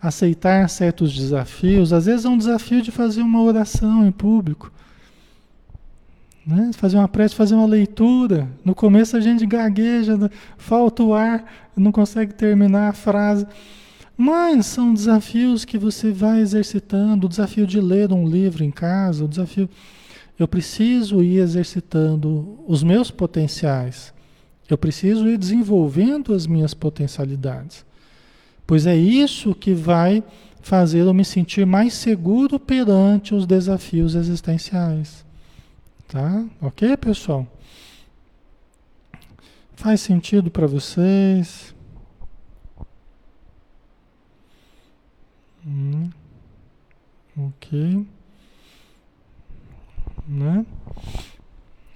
aceitar 0.00 0.68
certos 0.68 1.14
desafios. 1.14 1.92
Às 1.92 2.06
vezes 2.06 2.24
é 2.24 2.28
um 2.28 2.38
desafio 2.38 2.82
de 2.82 2.90
fazer 2.90 3.22
uma 3.22 3.42
oração 3.42 4.06
em 4.06 4.12
público, 4.12 4.72
né? 6.46 6.70
fazer 6.74 6.96
uma 6.96 7.08
prece, 7.08 7.34
fazer 7.34 7.54
uma 7.54 7.66
leitura. 7.66 8.48
No 8.64 8.74
começo 8.74 9.16
a 9.16 9.20
gente 9.20 9.46
gagueja, 9.46 10.30
falta 10.56 11.02
o 11.02 11.14
ar, 11.14 11.44
não 11.76 11.92
consegue 11.92 12.34
terminar 12.34 12.88
a 12.88 12.92
frase. 12.92 13.46
Mas 14.20 14.66
são 14.66 14.92
desafios 14.92 15.64
que 15.64 15.78
você 15.78 16.10
vai 16.10 16.40
exercitando, 16.40 17.26
o 17.26 17.28
desafio 17.28 17.64
de 17.64 17.80
ler 17.80 18.12
um 18.12 18.28
livro 18.28 18.64
em 18.64 18.70
casa, 18.72 19.24
o 19.24 19.28
desafio. 19.28 19.70
Eu 20.36 20.48
preciso 20.48 21.22
ir 21.22 21.38
exercitando 21.38 22.58
os 22.66 22.82
meus 22.82 23.12
potenciais. 23.12 24.12
Eu 24.68 24.76
preciso 24.76 25.28
ir 25.28 25.38
desenvolvendo 25.38 26.34
as 26.34 26.48
minhas 26.48 26.74
potencialidades. 26.74 27.86
Pois 28.66 28.86
é 28.86 28.96
isso 28.96 29.54
que 29.54 29.72
vai 29.72 30.24
fazer 30.62 31.02
eu 31.02 31.14
me 31.14 31.24
sentir 31.24 31.64
mais 31.64 31.94
seguro 31.94 32.58
perante 32.58 33.36
os 33.36 33.46
desafios 33.46 34.16
existenciais. 34.16 35.24
Tá? 36.08 36.44
Ok, 36.60 36.96
pessoal? 36.96 37.46
Faz 39.76 40.00
sentido 40.00 40.50
para 40.50 40.66
vocês? 40.66 41.72
Hum, 45.66 46.10
ok. 47.36 48.06
Né? 50.26 50.66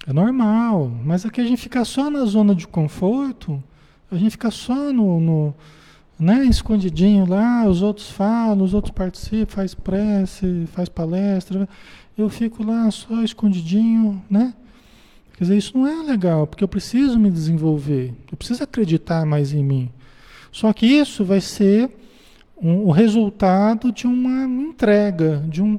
É 0.06 0.12
normal, 0.12 0.90
mas 1.04 1.24
aqui 1.24 1.40
a 1.40 1.44
gente 1.44 1.62
fica 1.62 1.84
só 1.84 2.10
na 2.10 2.24
zona 2.24 2.54
de 2.54 2.66
conforto, 2.66 3.62
a 4.10 4.16
gente 4.16 4.32
fica 4.32 4.50
só 4.50 4.92
no, 4.92 5.20
no 5.20 5.54
né, 6.18 6.44
escondidinho 6.44 7.24
lá, 7.28 7.66
os 7.66 7.82
outros 7.82 8.10
falam, 8.10 8.64
os 8.64 8.74
outros 8.74 8.92
participam, 8.92 9.46
faz 9.52 9.74
prece, 9.74 10.66
faz 10.72 10.88
palestra, 10.88 11.68
eu 12.18 12.28
fico 12.28 12.64
lá 12.64 12.90
só 12.90 13.22
escondidinho, 13.22 14.22
né? 14.28 14.54
Quer 15.36 15.44
dizer, 15.44 15.56
isso 15.56 15.78
não 15.78 15.86
é 15.86 16.02
legal, 16.02 16.46
porque 16.46 16.62
eu 16.62 16.68
preciso 16.68 17.18
me 17.18 17.30
desenvolver, 17.30 18.14
eu 18.30 18.36
preciso 18.36 18.62
acreditar 18.62 19.24
mais 19.24 19.52
em 19.52 19.64
mim. 19.64 19.90
Só 20.50 20.72
que 20.72 20.84
isso 20.84 21.24
vai 21.24 21.40
ser 21.40 21.90
um, 22.62 22.86
o 22.86 22.90
resultado 22.90 23.90
de 23.90 24.06
uma 24.06 24.44
entrega, 24.44 25.44
de 25.48 25.62
um, 25.62 25.78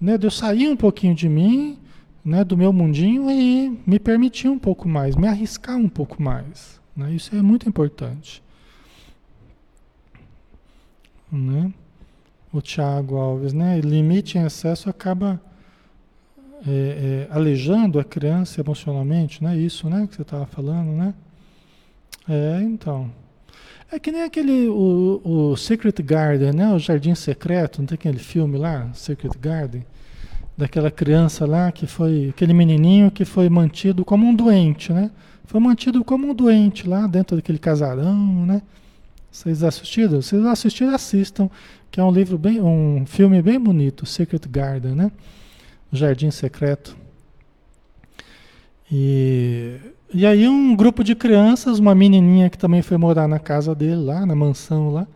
né, 0.00 0.18
de 0.18 0.26
eu 0.26 0.30
sair 0.30 0.68
um 0.68 0.76
pouquinho 0.76 1.14
de 1.14 1.28
mim 1.28 1.78
né, 2.24 2.42
do 2.42 2.56
meu 2.56 2.72
mundinho 2.72 3.30
e 3.30 3.78
me 3.86 3.98
permitir 3.98 4.48
um 4.48 4.58
pouco 4.58 4.88
mais, 4.88 5.14
me 5.14 5.28
arriscar 5.28 5.76
um 5.76 5.88
pouco 5.88 6.22
mais. 6.22 6.80
Né? 6.96 7.12
Isso 7.12 7.34
é 7.36 7.42
muito 7.42 7.68
importante. 7.68 8.42
né? 11.30 11.72
O 12.52 12.62
Tiago 12.62 13.16
Alves, 13.16 13.52
né? 13.52 13.80
Limite 13.80 14.38
em 14.38 14.46
excesso 14.46 14.88
acaba 14.88 15.40
é, 16.64 17.26
é, 17.28 17.34
alejando 17.34 17.98
a 17.98 18.04
criança 18.04 18.60
emocionalmente, 18.60 19.42
não 19.42 19.50
é 19.50 19.56
isso, 19.56 19.90
né? 19.90 20.06
Que 20.06 20.14
você 20.14 20.22
estava 20.22 20.46
falando, 20.46 20.90
né? 20.90 21.12
É, 22.28 22.60
então. 22.62 23.10
É 23.94 23.98
que 24.00 24.10
nem 24.10 24.22
aquele, 24.24 24.66
o, 24.68 25.20
o 25.24 25.56
Secret 25.56 26.02
Garden, 26.02 26.52
né? 26.52 26.74
O 26.74 26.80
Jardim 26.80 27.14
Secreto, 27.14 27.78
não 27.78 27.86
tem 27.86 27.94
aquele 27.94 28.18
filme 28.18 28.58
lá, 28.58 28.92
Secret 28.92 29.30
Garden? 29.40 29.86
Daquela 30.58 30.90
criança 30.90 31.46
lá 31.46 31.70
que 31.70 31.86
foi, 31.86 32.30
aquele 32.30 32.52
menininho 32.52 33.08
que 33.08 33.24
foi 33.24 33.48
mantido 33.48 34.04
como 34.04 34.26
um 34.26 34.34
doente, 34.34 34.92
né? 34.92 35.12
Foi 35.44 35.60
mantido 35.60 36.02
como 36.02 36.28
um 36.28 36.34
doente 36.34 36.88
lá 36.88 37.06
dentro 37.06 37.36
daquele 37.36 37.56
casarão, 37.56 38.44
né? 38.44 38.62
Vocês 39.30 39.62
assistiram? 39.62 40.20
Vocês 40.20 40.44
assistiram, 40.44 40.92
assistam, 40.92 41.48
que 41.88 42.00
é 42.00 42.02
um 42.02 42.10
livro 42.10 42.36
bem, 42.36 42.60
um 42.60 43.06
filme 43.06 43.40
bem 43.40 43.60
bonito, 43.60 44.04
Secret 44.04 44.48
Garden, 44.50 44.96
né? 44.96 45.12
Jardim 45.92 46.32
Secreto. 46.32 46.96
E, 48.90 49.76
e 50.14 50.24
aí 50.24 50.48
um 50.48 50.76
grupo 50.76 51.02
de 51.02 51.14
crianças, 51.16 51.80
uma 51.80 51.94
menininha 51.94 52.48
que 52.48 52.56
também 52.56 52.82
foi 52.82 52.96
morar 52.96 53.26
na 53.26 53.40
casa 53.40 53.74
dele 53.74 53.96
lá, 53.96 54.24
na 54.24 54.34
mansão 54.36 54.90
lá, 54.90 55.08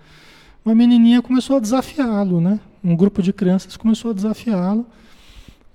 uma 0.64 0.74
menininha 0.74 1.22
começou 1.22 1.56
a 1.56 1.60
desafiá-lo, 1.60 2.40
né? 2.40 2.58
Um 2.82 2.96
grupo 2.96 3.22
de 3.22 3.32
crianças 3.32 3.76
começou 3.76 4.10
a 4.10 4.14
desafiá-lo 4.14 4.84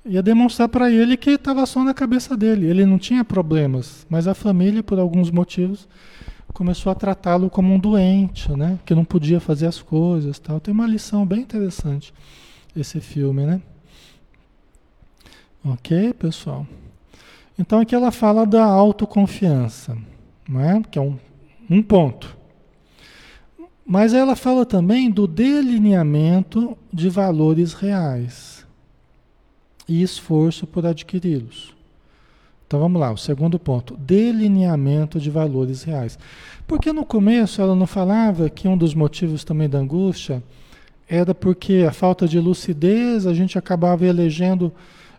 e 0.06 0.18
a 0.18 0.22
demonstrar 0.22 0.68
para 0.68 0.92
ele 0.92 1.16
que 1.16 1.32
estava 1.32 1.66
só 1.66 1.84
na 1.86 1.94
cabeça 1.94 2.36
dele. 2.36 2.68
Ele 2.68 2.86
não 2.86 3.00
tinha 3.00 3.24
problemas, 3.24 4.06
mas 4.10 4.28
a 4.28 4.34
família, 4.34 4.84
por 4.84 5.00
alguns 5.00 5.32
motivos, 5.32 5.88
começou 6.54 6.92
a 6.92 6.96
tratá-lo 6.96 7.50
como 7.50 7.74
um 7.74 7.80
doente, 7.80 8.52
né? 8.52 8.78
Que 8.86 8.94
não 8.94 9.06
podia 9.06 9.40
fazer 9.40 9.68
as 9.68 9.82
coisas, 9.82 10.38
tal. 10.38 10.60
Tem 10.60 10.74
uma 10.74 10.86
lição 10.86 11.26
bem 11.26 11.40
interessante 11.40 12.14
esse 12.76 13.00
filme, 13.00 13.46
né? 13.46 13.62
Ok, 15.64 16.14
pessoal? 16.14 16.68
Então 17.58 17.80
aqui 17.80 17.94
ela 17.94 18.12
fala 18.12 18.46
da 18.46 18.64
autoconfiança, 18.64 19.98
não 20.48 20.60
é? 20.60 20.82
que 20.90 20.98
é 20.98 21.02
um, 21.02 21.18
um 21.70 21.82
ponto. 21.82 22.36
Mas 23.86 24.14
ela 24.14 24.36
fala 24.36 24.66
também 24.66 25.12
do 25.12 25.28
delineamento 25.28 26.78
de 26.92 27.10
valores 27.10 27.74
reais 27.74 28.66
e 29.88 30.02
esforço 30.02 30.66
por 30.66 30.86
adquiri-los. 30.86 31.76
Então 32.66 32.80
vamos 32.80 33.00
lá, 33.00 33.12
o 33.12 33.18
segundo 33.18 33.60
ponto, 33.60 33.96
delineamento 33.98 35.20
de 35.20 35.30
valores 35.30 35.84
reais. 35.84 36.18
Porque 36.66 36.92
no 36.92 37.06
começo 37.06 37.62
ela 37.62 37.76
não 37.76 37.86
falava 37.86 38.50
que 38.50 38.68
um 38.68 38.78
dos 38.78 38.96
motivos 38.96 39.44
também 39.44 39.70
da 39.70 39.78
angústia 39.78 40.42
era 41.08 41.36
porque 41.36 41.86
a 41.88 41.92
falta 41.92 42.28
de 42.28 42.40
lucidez, 42.40 43.28
a 43.28 43.34
gente 43.34 43.58
acabava 43.58 44.06
elegendo 44.08 44.74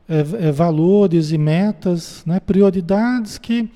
é, 0.08 0.48
é, 0.48 0.52
valores 0.52 1.30
e 1.30 1.38
metas, 1.38 2.22
né, 2.26 2.40
prioridades 2.40 3.38
que, 3.38 3.70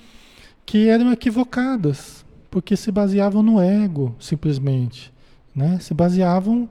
que 0.66 0.88
eram 0.88 1.12
equivocadas, 1.12 2.24
porque 2.50 2.76
se 2.76 2.90
baseavam 2.92 3.42
no 3.42 3.60
ego, 3.60 4.14
simplesmente. 4.18 5.12
Né? 5.54 5.78
Se 5.80 5.94
baseavam 5.94 6.68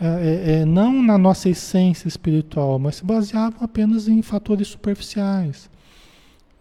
é, 0.00 0.06
é, 0.06 0.52
é, 0.60 0.64
não 0.64 1.02
na 1.02 1.18
nossa 1.18 1.50
essência 1.50 2.08
espiritual, 2.08 2.78
mas 2.78 2.96
se 2.96 3.04
baseavam 3.04 3.62
apenas 3.62 4.08
em 4.08 4.22
fatores 4.22 4.68
superficiais. 4.68 5.68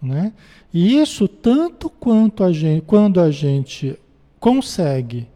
Né? 0.02 0.34
E 0.74 1.00
isso 1.00 1.28
tanto 1.28 1.90
quanto 1.90 2.44
a 2.44 2.52
gente, 2.52 2.84
quando 2.86 3.22
a 3.22 3.32
gente 3.32 3.98
consegue, 4.40 5.28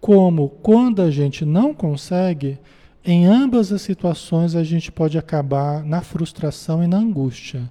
como 0.00 0.50
quando 0.62 1.00
a 1.00 1.10
gente 1.10 1.46
não 1.46 1.72
consegue, 1.72 2.58
em 3.04 3.26
ambas 3.26 3.70
as 3.70 3.82
situações 3.82 4.54
a 4.54 4.64
gente 4.64 4.90
pode 4.90 5.18
acabar 5.18 5.84
na 5.84 6.00
frustração 6.00 6.82
e 6.82 6.86
na 6.86 6.96
angústia. 6.96 7.70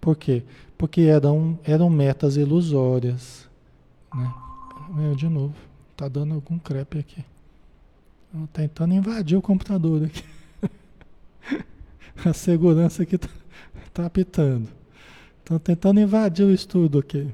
Por 0.00 0.16
quê? 0.16 0.42
Porque 0.76 1.02
eram, 1.02 1.58
eram 1.64 1.88
metas 1.88 2.36
ilusórias. 2.36 3.48
Né? 4.14 4.32
de 5.16 5.28
novo, 5.28 5.54
tá 5.96 6.06
dando 6.06 6.34
algum 6.34 6.58
crepe 6.58 6.98
aqui. 6.98 7.24
Tô 8.30 8.46
tentando 8.52 8.94
invadir 8.94 9.36
o 9.36 9.42
computador 9.42 10.04
aqui. 10.04 10.24
a 12.24 12.32
segurança 12.32 13.02
aqui 13.02 13.16
tá, 13.16 13.28
tá 13.92 14.06
apitando. 14.06 14.68
Estão 15.38 15.58
tentando 15.58 16.00
invadir 16.00 16.44
o 16.44 16.52
estudo 16.52 16.98
aqui. 16.98 17.28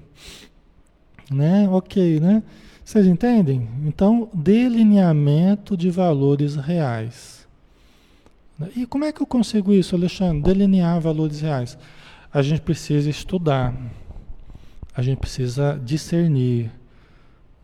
Né? 1.30 1.68
Ok, 1.68 2.20
né? 2.20 2.42
Vocês 2.84 3.06
entendem? 3.06 3.68
Então, 3.84 4.28
delineamento 4.34 5.76
de 5.76 5.90
valores 5.90 6.56
reais. 6.56 7.39
E 8.76 8.86
como 8.86 9.04
é 9.04 9.12
que 9.12 9.22
eu 9.22 9.26
consigo 9.26 9.72
isso, 9.72 9.94
Alexandre? 9.94 10.42
Delinear 10.42 11.00
valores 11.00 11.40
reais. 11.40 11.78
A 12.32 12.42
gente 12.42 12.60
precisa 12.60 13.10
estudar, 13.10 13.74
a 14.94 15.02
gente 15.02 15.18
precisa 15.18 15.80
discernir, 15.84 16.70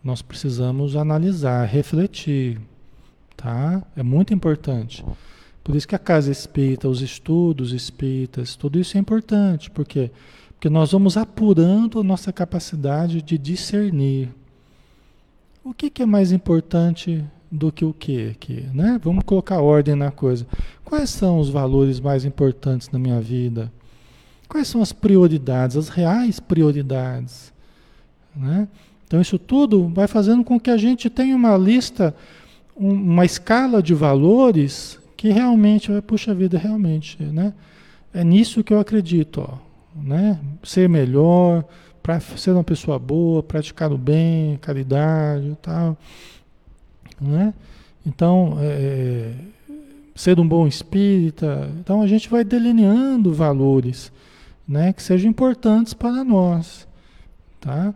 nós 0.03 0.23
precisamos 0.23 0.97
analisar, 0.97 1.65
refletir, 1.67 2.61
tá? 3.37 3.83
É 3.97 4.03
muito 4.03 4.35
importante. 4.35 5.05
Por 5.63 5.75
isso 5.75 5.87
que 5.87 5.95
a 5.95 5.99
casa 5.99 6.31
espírita, 6.31 6.89
os 6.89 7.01
estudos 7.01 7.73
espíritas, 7.73 8.57
tudo 8.57 8.79
isso 8.79 8.97
é 8.97 9.01
importante, 9.01 9.71
porque 9.71 10.11
porque 10.57 10.71
nós 10.71 10.93
vamos 10.93 11.19
apurando 11.19 12.01
a 12.01 12.03
nossa 12.03 12.33
capacidade 12.33 13.21
de 13.21 13.37
discernir. 13.37 14.31
O 15.63 15.75
que, 15.75 15.91
que 15.91 16.03
é 16.03 16.07
mais 16.07 16.33
importante 16.33 17.23
do 17.53 17.71
que 17.71 17.85
o 17.85 17.93
que 17.93 18.31
aqui, 18.31 18.67
né? 18.73 18.99
Vamos 19.03 19.25
colocar 19.25 19.61
ordem 19.61 19.95
na 19.95 20.11
coisa. 20.11 20.47
Quais 20.87 21.11
são 21.11 21.41
os 21.41 21.51
valores 21.51 22.01
mais 22.01 22.25
importantes 22.25 22.89
na 22.91 22.99
minha 22.99 23.21
vida? 23.21 23.71
Quais 24.49 24.69
são 24.69 24.81
as 24.81 24.93
prioridades, 24.93 25.77
as 25.77 25.89
reais 25.89 26.41
prioridades, 26.41 27.53
né? 28.35 28.69
Então 29.05 29.21
isso 29.21 29.39
tudo 29.39 29.89
vai 29.89 30.07
fazendo 30.07 30.45
com 30.45 30.59
que 30.59 30.71
a 30.71 30.77
gente 30.77 31.11
tenha 31.11 31.35
uma 31.35 31.57
lista, 31.57 32.15
uma 32.75 33.25
escala 33.25 33.83
de 33.83 33.95
valores 33.95 34.99
que 35.17 35.31
realmente, 35.31 35.91
puxa 36.03 36.33
vida, 36.33 36.57
realmente, 36.57 37.21
né? 37.21 37.53
É 38.15 38.23
nisso 38.23 38.63
que 38.63 38.73
eu 38.73 38.79
acredito, 38.79 39.41
ó, 39.41 39.59
né? 40.01 40.39
Ser 40.63 40.89
melhor, 40.89 41.65
para 42.01 42.21
ser 42.21 42.53
uma 42.53 42.63
pessoa 42.63 43.01
boa, 43.01 43.43
praticar 43.43 43.93
o 43.93 43.99
bem, 43.99 44.57
caridade 44.59 45.49
e 45.49 45.57
tal. 45.57 45.99
Né? 47.21 47.53
Então, 48.07 48.57
é, 48.61 49.33
ser 50.17 50.41
um 50.41 50.49
bom 50.49 50.67
espírita. 50.67 51.71
Então, 51.79 52.03
a 52.03 52.07
gente 52.07 52.29
vai 52.29 52.43
delineando 52.43 53.33
valores 53.33 54.11
né, 54.67 54.93
que 54.93 55.03
sejam 55.03 55.31
importantes 55.31 55.95
para 55.95 56.25
nós. 56.25 56.89
Tá? 57.61 57.95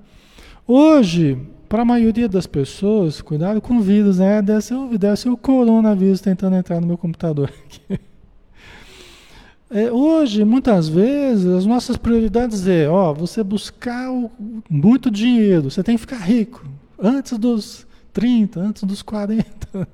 Hoje, 0.66 1.38
para 1.68 1.82
a 1.82 1.84
maioria 1.84 2.28
das 2.28 2.46
pessoas, 2.46 3.22
cuidado 3.22 3.60
com 3.60 3.80
vírus, 3.80 4.18
né? 4.18 4.42
Deve 4.42 4.60
ser 5.16 5.28
o 5.28 5.36
coronavírus 5.36 6.20
tentando 6.20 6.56
entrar 6.56 6.80
no 6.80 6.86
meu 6.86 6.98
computador 6.98 7.50
aqui. 7.64 8.00
É, 9.70 9.90
hoje, 9.90 10.44
muitas 10.44 10.88
vezes, 10.88 11.46
as 11.46 11.64
nossas 11.64 11.96
prioridades 11.96 12.66
é, 12.66 12.88
ó, 12.88 13.14
você 13.14 13.44
buscar 13.44 14.10
o, 14.10 14.28
muito 14.68 15.08
dinheiro, 15.08 15.70
você 15.70 15.80
tem 15.80 15.94
que 15.94 16.00
ficar 16.00 16.16
rico 16.16 16.66
antes 16.98 17.38
dos 17.38 17.86
30, 18.12 18.60
antes 18.60 18.84
dos 18.84 19.02
40. 19.02 19.44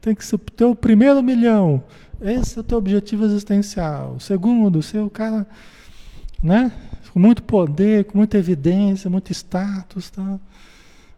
Tem 0.00 0.14
que 0.14 0.24
ter 0.38 0.64
o 0.64 0.74
primeiro 0.74 1.22
milhão. 1.22 1.82
Esse 2.20 2.58
é 2.58 2.60
o 2.60 2.64
teu 2.64 2.78
objetivo 2.78 3.24
existencial. 3.24 4.16
O 4.16 4.20
segundo, 4.20 4.82
ser 4.82 5.00
o 5.00 5.08
cara, 5.08 5.46
né? 6.42 6.70
Com 7.12 7.18
muito 7.18 7.42
poder, 7.42 8.04
com 8.04 8.18
muita 8.18 8.38
evidência, 8.38 9.10
muito 9.10 9.32
status, 9.32 10.10
tá? 10.10 10.38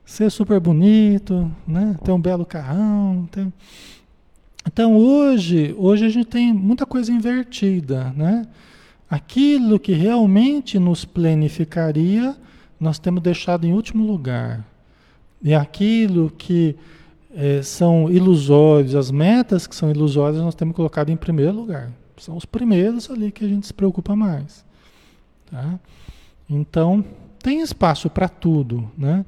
Ser 0.05 0.31
super 0.31 0.61
bonito, 0.61 1.51
né? 1.67 1.97
Ter 2.05 2.13
um 2.13 2.21
belo 2.21 2.47
carrão. 2.47 3.29
Ter... 3.31 3.47
Então 4.67 4.97
hoje, 4.97 5.75
hoje 5.77 6.07
a 6.07 6.09
gente 6.09 6.27
tem 6.27 6.53
muita 6.53 6.87
coisa 6.87 7.13
invertida, 7.13 8.13
né? 8.17 8.47
Aquilo 9.11 9.79
que 9.79 9.93
realmente 9.93 10.79
nos 10.79 11.05
planificaria, 11.05 12.37
nós 12.81 12.99
temos 12.99 13.23
deixado 13.23 13.67
em 13.67 13.73
último 13.73 14.07
lugar. 14.07 14.65
E 15.43 15.55
aquilo 15.55 16.31
que 16.31 16.77
é, 17.35 17.63
são 17.63 18.11
ilusórios, 18.11 18.95
as 18.95 19.11
metas 19.11 19.67
que 19.67 19.75
são 19.75 19.91
ilusórias, 19.91 20.43
nós 20.43 20.55
temos 20.55 20.77
colocado 20.77 21.11
em 21.11 21.17
primeiro 21.17 21.53
lugar. 21.53 21.91
São 22.17 22.37
os 22.37 22.45
primeiros 22.45 23.11
ali 23.11 23.33
que 23.33 23.45
a 23.45 23.49
gente 23.49 23.67
se 23.67 23.75
preocupa 23.75 24.15
mais. 24.15 24.65
Tá? 25.51 25.79
Então, 26.49 27.05
tem 27.43 27.61
espaço 27.61 28.09
para 28.09 28.29
tudo, 28.29 28.89
né? 28.97 29.25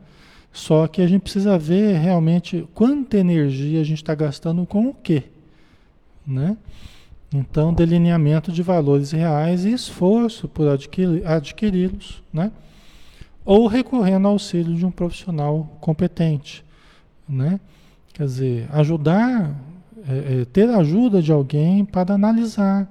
Só 0.52 0.86
que 0.86 1.02
a 1.02 1.06
gente 1.06 1.22
precisa 1.22 1.58
ver 1.58 1.98
realmente 1.98 2.66
quanta 2.72 3.18
energia 3.18 3.80
a 3.80 3.84
gente 3.84 3.98
está 3.98 4.14
gastando 4.14 4.64
com 4.64 4.86
o 4.86 4.94
quê, 4.94 5.24
né? 6.24 6.56
Então, 7.34 7.74
delineamento 7.74 8.52
de 8.52 8.62
valores 8.62 9.10
reais 9.10 9.64
e 9.64 9.72
esforço 9.72 10.46
por 10.46 10.68
adquiri-los, 10.68 12.22
né? 12.32 12.52
Ou 13.44 13.66
recorrendo 13.66 14.26
ao 14.26 14.32
auxílio 14.32 14.74
de 14.74 14.86
um 14.86 14.90
profissional 14.90 15.76
competente, 15.80 16.64
né? 17.28 17.60
Quer 18.12 18.24
dizer, 18.24 18.68
ajudar, 18.72 19.54
é, 20.08 20.40
é, 20.40 20.44
ter 20.44 20.70
a 20.70 20.78
ajuda 20.78 21.20
de 21.20 21.32
alguém 21.32 21.84
para 21.84 22.14
analisar. 22.14 22.90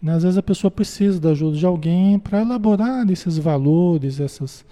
Né? 0.00 0.14
Às 0.14 0.22
vezes 0.22 0.38
a 0.38 0.42
pessoa 0.42 0.70
precisa 0.70 1.20
da 1.20 1.30
ajuda 1.30 1.56
de 1.56 1.66
alguém 1.66 2.18
para 2.18 2.40
elaborar 2.40 3.10
esses 3.10 3.36
valores, 3.36 4.20
essas, 4.20 4.64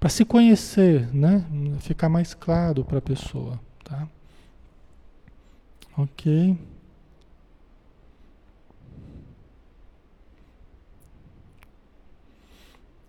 para 0.00 0.08
se 0.08 0.24
conhecer, 0.24 1.08
né? 1.14 1.44
Ficar 1.78 2.08
mais 2.08 2.34
claro 2.34 2.84
para 2.84 2.98
a 2.98 3.02
pessoa, 3.02 3.60
tá? 3.84 4.08
Ok. 5.96 6.56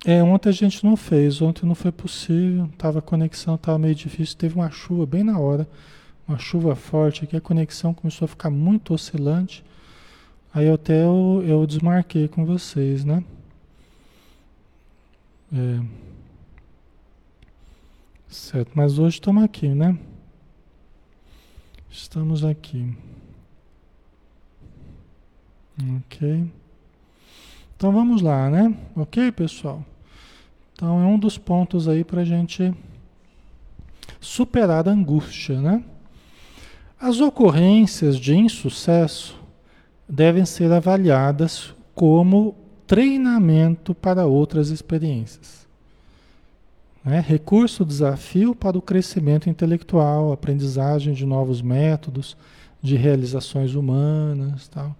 É, 0.05 0.23
ontem 0.23 0.49
a 0.49 0.53
gente 0.53 0.83
não 0.85 0.95
fez, 0.95 1.41
ontem 1.41 1.65
não 1.65 1.75
foi 1.75 1.91
possível, 1.91 2.69
tava 2.77 2.99
a 2.99 3.01
conexão, 3.01 3.55
estava 3.55 3.77
meio 3.77 3.93
difícil, 3.93 4.37
teve 4.37 4.55
uma 4.55 4.71
chuva 4.71 5.05
bem 5.05 5.23
na 5.23 5.37
hora, 5.37 5.67
uma 6.27 6.37
chuva 6.37 6.73
forte 6.75 7.25
aqui, 7.25 7.35
a 7.35 7.41
conexão 7.41 7.93
começou 7.93 8.25
a 8.25 8.29
ficar 8.29 8.49
muito 8.49 8.93
oscilante. 8.93 9.63
Aí 10.53 10.69
até 10.69 11.03
eu, 11.03 11.43
eu 11.45 11.65
desmarquei 11.67 12.27
com 12.27 12.45
vocês, 12.45 13.03
né? 13.03 13.23
É. 15.53 15.81
Certo, 18.29 18.71
mas 18.75 18.99
hoje 18.99 19.17
estamos 19.17 19.43
aqui, 19.43 19.67
né? 19.67 19.97
Estamos 21.89 22.45
aqui. 22.45 22.95
Ok. 25.97 26.49
Então 27.79 27.93
vamos 27.93 28.21
lá, 28.21 28.49
né? 28.49 28.75
Ok, 28.93 29.31
pessoal? 29.31 29.85
Então 30.73 31.01
é 31.01 31.05
um 31.05 31.17
dos 31.17 31.37
pontos 31.37 31.87
aí 31.87 32.03
para 32.03 32.19
a 32.19 32.25
gente 32.25 32.73
superar 34.19 34.85
a 34.85 34.91
angústia, 34.91 35.61
né? 35.61 35.81
As 36.99 37.21
ocorrências 37.21 38.17
de 38.19 38.35
insucesso 38.35 39.39
devem 40.09 40.43
ser 40.43 40.69
avaliadas 40.73 41.73
como 41.95 42.53
treinamento 42.85 43.95
para 43.95 44.25
outras 44.25 44.71
experiências. 44.71 45.65
Né? 47.01 47.23
Recurso, 47.25 47.85
desafio 47.85 48.53
para 48.53 48.77
o 48.77 48.81
crescimento 48.81 49.49
intelectual, 49.49 50.33
aprendizagem 50.33 51.13
de 51.13 51.25
novos 51.25 51.61
métodos, 51.61 52.35
de 52.81 52.97
realizações 52.97 53.73
humanas, 53.73 54.67
tal. 54.67 54.93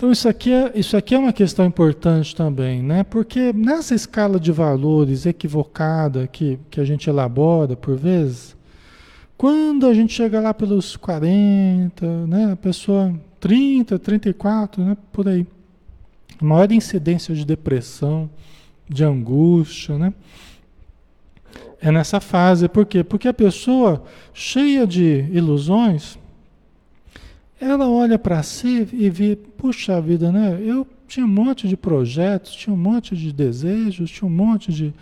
Então 0.00 0.10
isso 0.10 0.30
aqui, 0.30 0.50
é, 0.50 0.72
isso 0.74 0.96
aqui 0.96 1.14
é 1.14 1.18
uma 1.18 1.30
questão 1.30 1.66
importante 1.66 2.34
também, 2.34 2.82
né? 2.82 3.04
Porque 3.04 3.52
nessa 3.52 3.94
escala 3.94 4.40
de 4.40 4.50
valores 4.50 5.26
equivocada 5.26 6.26
que, 6.26 6.58
que 6.70 6.80
a 6.80 6.84
gente 6.86 7.10
elabora 7.10 7.76
por 7.76 7.98
vezes, 7.98 8.56
quando 9.36 9.86
a 9.86 9.92
gente 9.92 10.14
chega 10.14 10.40
lá 10.40 10.54
pelos 10.54 10.96
40, 10.96 12.26
né? 12.26 12.52
A 12.52 12.56
pessoa 12.56 13.14
30, 13.40 13.98
34, 13.98 14.82
né? 14.82 14.96
Por 15.12 15.28
aí. 15.28 15.46
Maior 16.40 16.72
incidência 16.72 17.34
de 17.34 17.44
depressão, 17.44 18.30
de 18.88 19.04
angústia, 19.04 19.98
né? 19.98 20.14
É 21.78 21.92
nessa 21.92 22.20
fase. 22.20 22.70
Por 22.70 22.86
quê? 22.86 23.04
Porque 23.04 23.28
a 23.28 23.34
pessoa 23.34 24.02
cheia 24.32 24.86
de 24.86 25.26
ilusões, 25.30 26.18
ela 27.60 27.88
olha 27.88 28.18
para 28.18 28.42
si 28.42 28.88
e 28.92 29.10
vê, 29.10 29.36
puxa 29.36 30.00
vida, 30.00 30.32
né? 30.32 30.58
Eu 30.62 30.86
tinha 31.06 31.26
um 31.26 31.28
monte 31.28 31.68
de 31.68 31.76
projetos, 31.76 32.54
tinha 32.54 32.72
um 32.72 32.78
monte 32.78 33.14
de 33.14 33.32
desejos, 33.32 34.10
tinha 34.10 34.26
um 34.26 34.32
monte 34.32 34.72
de, 34.72 34.94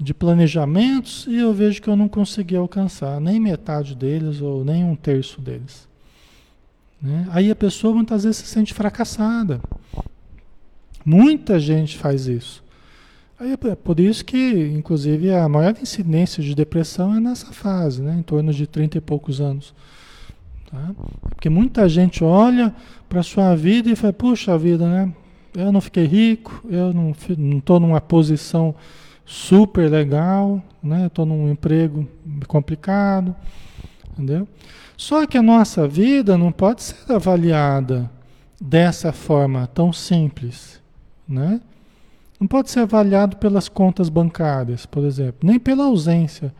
de 0.00 0.14
planejamentos 0.14 1.26
e 1.28 1.36
eu 1.36 1.52
vejo 1.52 1.82
que 1.82 1.88
eu 1.88 1.96
não 1.96 2.08
consegui 2.08 2.56
alcançar 2.56 3.20
nem 3.20 3.38
metade 3.38 3.94
deles 3.94 4.40
ou 4.40 4.64
nem 4.64 4.84
um 4.84 4.96
terço 4.96 5.40
deles. 5.40 5.86
Né? 7.02 7.28
Aí 7.30 7.50
a 7.50 7.56
pessoa 7.56 7.94
muitas 7.94 8.24
vezes 8.24 8.38
se 8.38 8.46
sente 8.46 8.72
fracassada. 8.72 9.60
Muita 11.04 11.60
gente 11.60 11.98
faz 11.98 12.26
isso. 12.26 12.64
Aí 13.38 13.52
é 13.52 13.74
por 13.74 14.00
isso 14.00 14.24
que, 14.24 14.72
inclusive, 14.74 15.30
a 15.30 15.46
maior 15.46 15.76
incidência 15.80 16.42
de 16.42 16.54
depressão 16.54 17.14
é 17.14 17.20
nessa 17.20 17.52
fase, 17.52 18.00
né? 18.00 18.16
em 18.18 18.22
torno 18.22 18.50
de 18.50 18.66
30 18.66 18.96
e 18.96 19.00
poucos 19.00 19.42
anos. 19.42 19.74
Tá? 20.70 20.90
Porque 21.22 21.48
muita 21.48 21.88
gente 21.88 22.24
olha 22.24 22.74
para 23.08 23.20
a 23.20 23.22
sua 23.22 23.54
vida 23.54 23.90
e 23.90 23.96
fala, 23.96 24.12
puxa 24.12 24.58
vida, 24.58 24.88
né? 24.88 25.12
Eu 25.54 25.72
não 25.72 25.80
fiquei 25.80 26.04
rico, 26.04 26.62
eu 26.68 26.92
não 26.92 27.12
estou 27.56 27.80
numa 27.80 28.00
posição 28.00 28.74
super 29.24 29.90
legal, 29.90 30.62
né? 30.82 31.06
Estou 31.06 31.26
num 31.26 31.50
emprego 31.50 32.06
complicado, 32.46 33.34
entendeu? 34.12 34.46
Só 34.96 35.26
que 35.26 35.36
a 35.36 35.42
nossa 35.42 35.86
vida 35.86 36.38
não 36.38 36.52
pode 36.52 36.82
ser 36.82 37.12
avaliada 37.12 38.10
dessa 38.60 39.12
forma 39.12 39.66
tão 39.66 39.92
simples, 39.92 40.80
né? 41.28 41.60
Não 42.38 42.46
pode 42.46 42.70
ser 42.70 42.80
avaliado 42.80 43.36
pelas 43.36 43.68
contas 43.68 44.08
bancárias, 44.08 44.86
por 44.86 45.04
exemplo, 45.04 45.40
nem 45.42 45.58
pela 45.58 45.84
ausência 45.84 46.54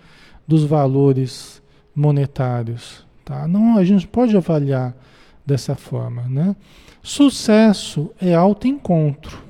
dos 0.48 0.64
valores 0.64 1.62
monetários, 1.94 3.05
Tá? 3.26 3.48
Não, 3.48 3.76
a 3.76 3.84
gente 3.84 4.06
pode 4.06 4.36
avaliar 4.36 4.94
dessa 5.44 5.74
forma. 5.74 6.22
Né? 6.28 6.54
Sucesso 7.02 8.12
é 8.20 8.32
autoencontro. 8.32 9.42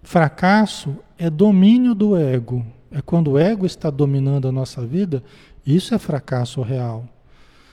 Fracasso 0.00 0.96
é 1.18 1.28
domínio 1.28 1.92
do 1.92 2.16
ego. 2.16 2.64
É 2.88 3.02
quando 3.02 3.32
o 3.32 3.38
ego 3.38 3.66
está 3.66 3.90
dominando 3.90 4.46
a 4.46 4.52
nossa 4.52 4.86
vida, 4.86 5.24
isso 5.66 5.92
é 5.92 5.98
fracasso 5.98 6.62
real. 6.62 7.04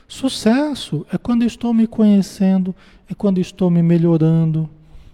Sucesso 0.08 1.06
é 1.13 1.19
quando 1.19 1.43
estou 1.43 1.71
me 1.71 1.86
conhecendo, 1.86 2.75
é 3.08 3.13
quando 3.13 3.39
estou 3.39 3.69
me 3.69 3.84
melhorando. 3.84 4.67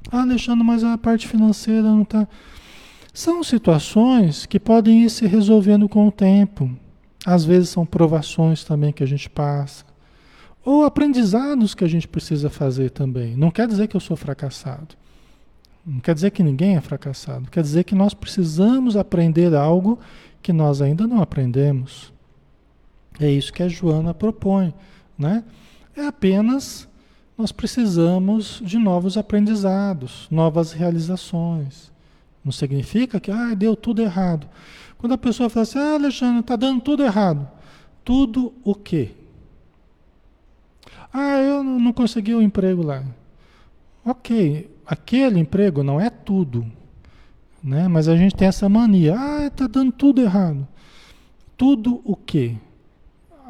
Ah, 0.10 0.22
Alexandre, 0.22 0.64
mas 0.64 0.86
a 0.86 0.98
parte 0.98 1.28
financeira 1.28 1.82
não 1.82 2.04
está. 2.04 2.26
São 3.14 3.44
situações 3.44 4.46
que 4.46 4.58
podem 4.58 5.04
ir 5.04 5.10
se 5.10 5.28
resolvendo 5.28 5.90
com 5.90 6.08
o 6.08 6.12
tempo. 6.14 6.72
Às 7.28 7.44
vezes 7.44 7.68
são 7.68 7.86
provações 7.86 8.64
também 8.64 8.94
que 8.94 9.04
a 9.04 9.06
gente 9.06 9.30
passa. 9.30 9.84
Ou 10.64 10.86
aprendizados 10.86 11.76
que 11.76 11.84
a 11.84 11.88
gente 11.88 12.08
precisa 12.08 12.50
fazer 12.50 12.90
também. 12.90 13.36
Não 13.36 13.52
quer 13.52 13.68
dizer 13.68 13.90
que 13.90 13.98
eu 13.98 14.00
sou 14.00 14.16
fracassado. 14.16 14.96
Não 15.86 16.00
quer 16.00 16.16
dizer 16.16 16.32
que 16.32 16.42
ninguém 16.42 16.78
é 16.78 16.82
fracassado. 16.82 17.52
Quer 17.52 17.64
dizer 17.64 17.84
que 17.84 17.94
nós 17.94 18.14
precisamos 18.14 18.96
aprender 18.96 19.54
algo 19.54 20.00
que 20.42 20.54
nós 20.54 20.82
ainda 20.82 21.06
não 21.06 21.22
aprendemos. 21.22 22.14
É 23.20 23.30
isso 23.30 23.52
que 23.52 23.62
a 23.62 23.68
Joana 23.68 24.14
propõe. 24.14 24.74
Né? 25.20 25.44
É 25.98 26.08
apenas 26.08 26.88
nós 27.38 27.52
precisamos 27.52 28.62
de 28.64 28.78
novos 28.78 29.18
aprendizados, 29.18 30.30
novas 30.32 30.72
realizações. 30.72 31.92
Não 32.42 32.54
significa 32.54 33.20
que 33.20 33.32
ah, 33.32 33.54
deu 33.54 33.76
tudo 33.76 34.02
errado. 34.02 34.48
Quando 34.98 35.14
a 35.14 35.18
pessoa 35.18 35.50
fala 35.50 35.64
assim, 35.64 35.80
ah, 35.80 35.94
Alexandre, 35.94 36.40
está 36.40 36.56
dando 36.56 36.82
tudo 36.82 37.04
errado. 37.04 37.48
Tudo 38.04 38.54
o 38.64 38.74
quê? 38.74 39.12
Ah, 41.14 41.38
eu 41.38 41.64
não 41.64 41.94
consegui 41.94 42.34
o 42.34 42.40
um 42.40 42.42
emprego 42.42 42.84
lá. 42.84 43.04
Ok, 44.06 44.70
aquele 44.86 45.40
emprego 45.40 45.84
não 45.84 46.00
é 46.00 46.10
tudo. 46.10 46.66
Né? 47.64 47.88
Mas 47.88 48.08
a 48.08 48.16
gente 48.16 48.36
tem 48.36 48.48
essa 48.48 48.70
mania. 48.70 49.16
Ah, 49.18 49.48
está 49.48 49.68
dando 49.68 49.92
tudo 49.92 50.22
errado. 50.22 50.68
Tudo 51.58 52.02
o 52.06 52.16
quê? 52.16 52.56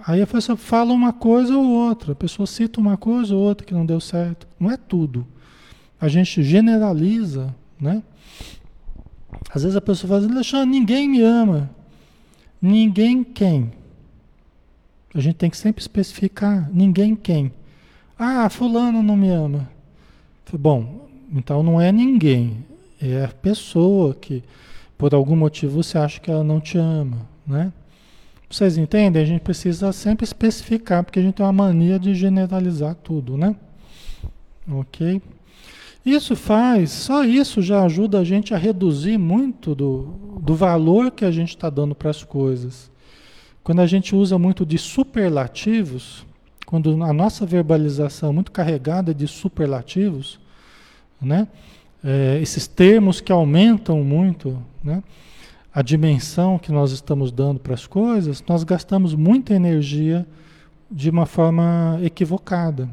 Aí 0.05 0.21
a 0.21 0.27
pessoa 0.27 0.55
fala 0.55 0.93
uma 0.93 1.11
coisa 1.11 1.55
ou 1.57 1.65
outra. 1.65 2.13
A 2.13 2.15
pessoa 2.15 2.47
cita 2.47 2.79
uma 2.79 2.97
coisa 2.97 3.35
ou 3.35 3.41
outra 3.41 3.65
que 3.65 3.73
não 3.73 3.85
deu 3.85 3.99
certo. 3.99 4.47
Não 4.59 4.71
é 4.71 4.77
tudo. 4.77 5.27
A 5.99 6.07
gente 6.07 6.41
generaliza, 6.41 7.53
né? 7.79 8.01
Às 9.53 9.63
vezes 9.63 9.75
a 9.77 9.81
pessoa 9.81 10.09
fala 10.09 10.21
assim, 10.21 10.31
Alexandre, 10.31 10.79
ninguém 10.79 11.09
me 11.09 11.21
ama. 11.21 11.69
Ninguém 12.61 13.23
quem? 13.23 13.71
A 15.13 15.19
gente 15.19 15.35
tem 15.35 15.49
que 15.49 15.57
sempre 15.57 15.81
especificar, 15.81 16.69
ninguém 16.73 17.15
quem. 17.15 17.51
Ah, 18.17 18.49
fulano 18.49 19.01
não 19.01 19.15
me 19.15 19.29
ama. 19.29 19.69
Bom, 20.53 21.07
então 21.31 21.61
não 21.61 21.79
é 21.79 21.91
ninguém, 21.91 22.65
é 23.01 23.25
a 23.25 23.27
pessoa 23.27 24.13
que 24.13 24.43
por 24.97 25.13
algum 25.13 25.35
motivo 25.35 25.83
você 25.83 25.97
acha 25.97 26.19
que 26.19 26.31
ela 26.31 26.43
não 26.43 26.59
te 26.59 26.77
ama, 26.77 27.17
né? 27.45 27.71
Vocês 28.49 28.77
entendem? 28.77 29.21
A 29.21 29.25
gente 29.25 29.41
precisa 29.41 29.91
sempre 29.91 30.23
especificar, 30.23 31.03
porque 31.03 31.19
a 31.19 31.21
gente 31.21 31.35
tem 31.35 31.45
uma 31.45 31.51
mania 31.51 31.99
de 31.99 32.15
generalizar 32.15 32.95
tudo, 32.95 33.37
né? 33.37 33.55
Ok? 34.69 35.21
Isso 36.07 36.37
faz, 36.37 36.89
só 36.91 37.25
isso 37.25 37.61
já 37.61 37.83
ajuda 37.83 38.19
a 38.19 38.23
gente 38.23 38.53
a 38.53 38.57
reduzir 38.57 39.17
muito 39.17 39.75
do, 39.75 40.39
do 40.41 40.55
valor 40.55 41.11
que 41.11 41.25
a 41.25 41.31
gente 41.31 41.49
está 41.49 41.69
dando 41.69 41.93
para 41.93 42.09
as 42.09 42.23
coisas. 42.23 42.89
Quando 43.61 43.81
a 43.81 43.85
gente 43.85 44.15
usa 44.15 44.39
muito 44.39 44.65
de 44.65 44.77
superlativos, 44.77 46.25
quando 46.65 47.03
a 47.03 47.11
nossa 47.11 47.45
verbalização 47.45 48.29
é 48.29 48.31
muito 48.31 48.53
carregada 48.53 49.13
de 49.13 49.27
superlativos, 49.27 50.39
né? 51.21 51.45
É, 52.01 52.39
esses 52.41 52.67
termos 52.67 53.19
que 53.19 53.33
aumentam 53.33 54.01
muito, 54.01 54.57
né? 54.81 55.03
a 55.73 55.81
dimensão 55.81 56.57
que 56.57 56.71
nós 56.71 56.93
estamos 56.93 57.33
dando 57.33 57.59
para 57.59 57.73
as 57.73 57.85
coisas, 57.85 58.41
nós 58.47 58.63
gastamos 58.63 59.13
muita 59.13 59.53
energia 59.53 60.25
de 60.89 61.09
uma 61.09 61.25
forma 61.25 61.99
equivocada. 62.01 62.87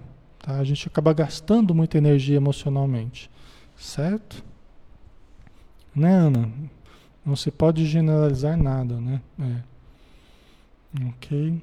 Tá? 0.45 0.59
A 0.59 0.65
gente 0.65 0.87
acaba 0.87 1.15
gastando 1.15 1.75
muita 1.75 1.97
energia 1.97 2.37
emocionalmente. 2.37 3.31
Certo? 3.79 4.45
Né, 5.97 6.13
Ana? 6.13 6.53
Não 7.25 7.35
se 7.35 7.51
pode 7.51 7.87
generalizar 7.87 8.55
nada, 8.55 9.01
né? 9.01 9.23
É. 9.41 11.07
Ok. 11.09 11.63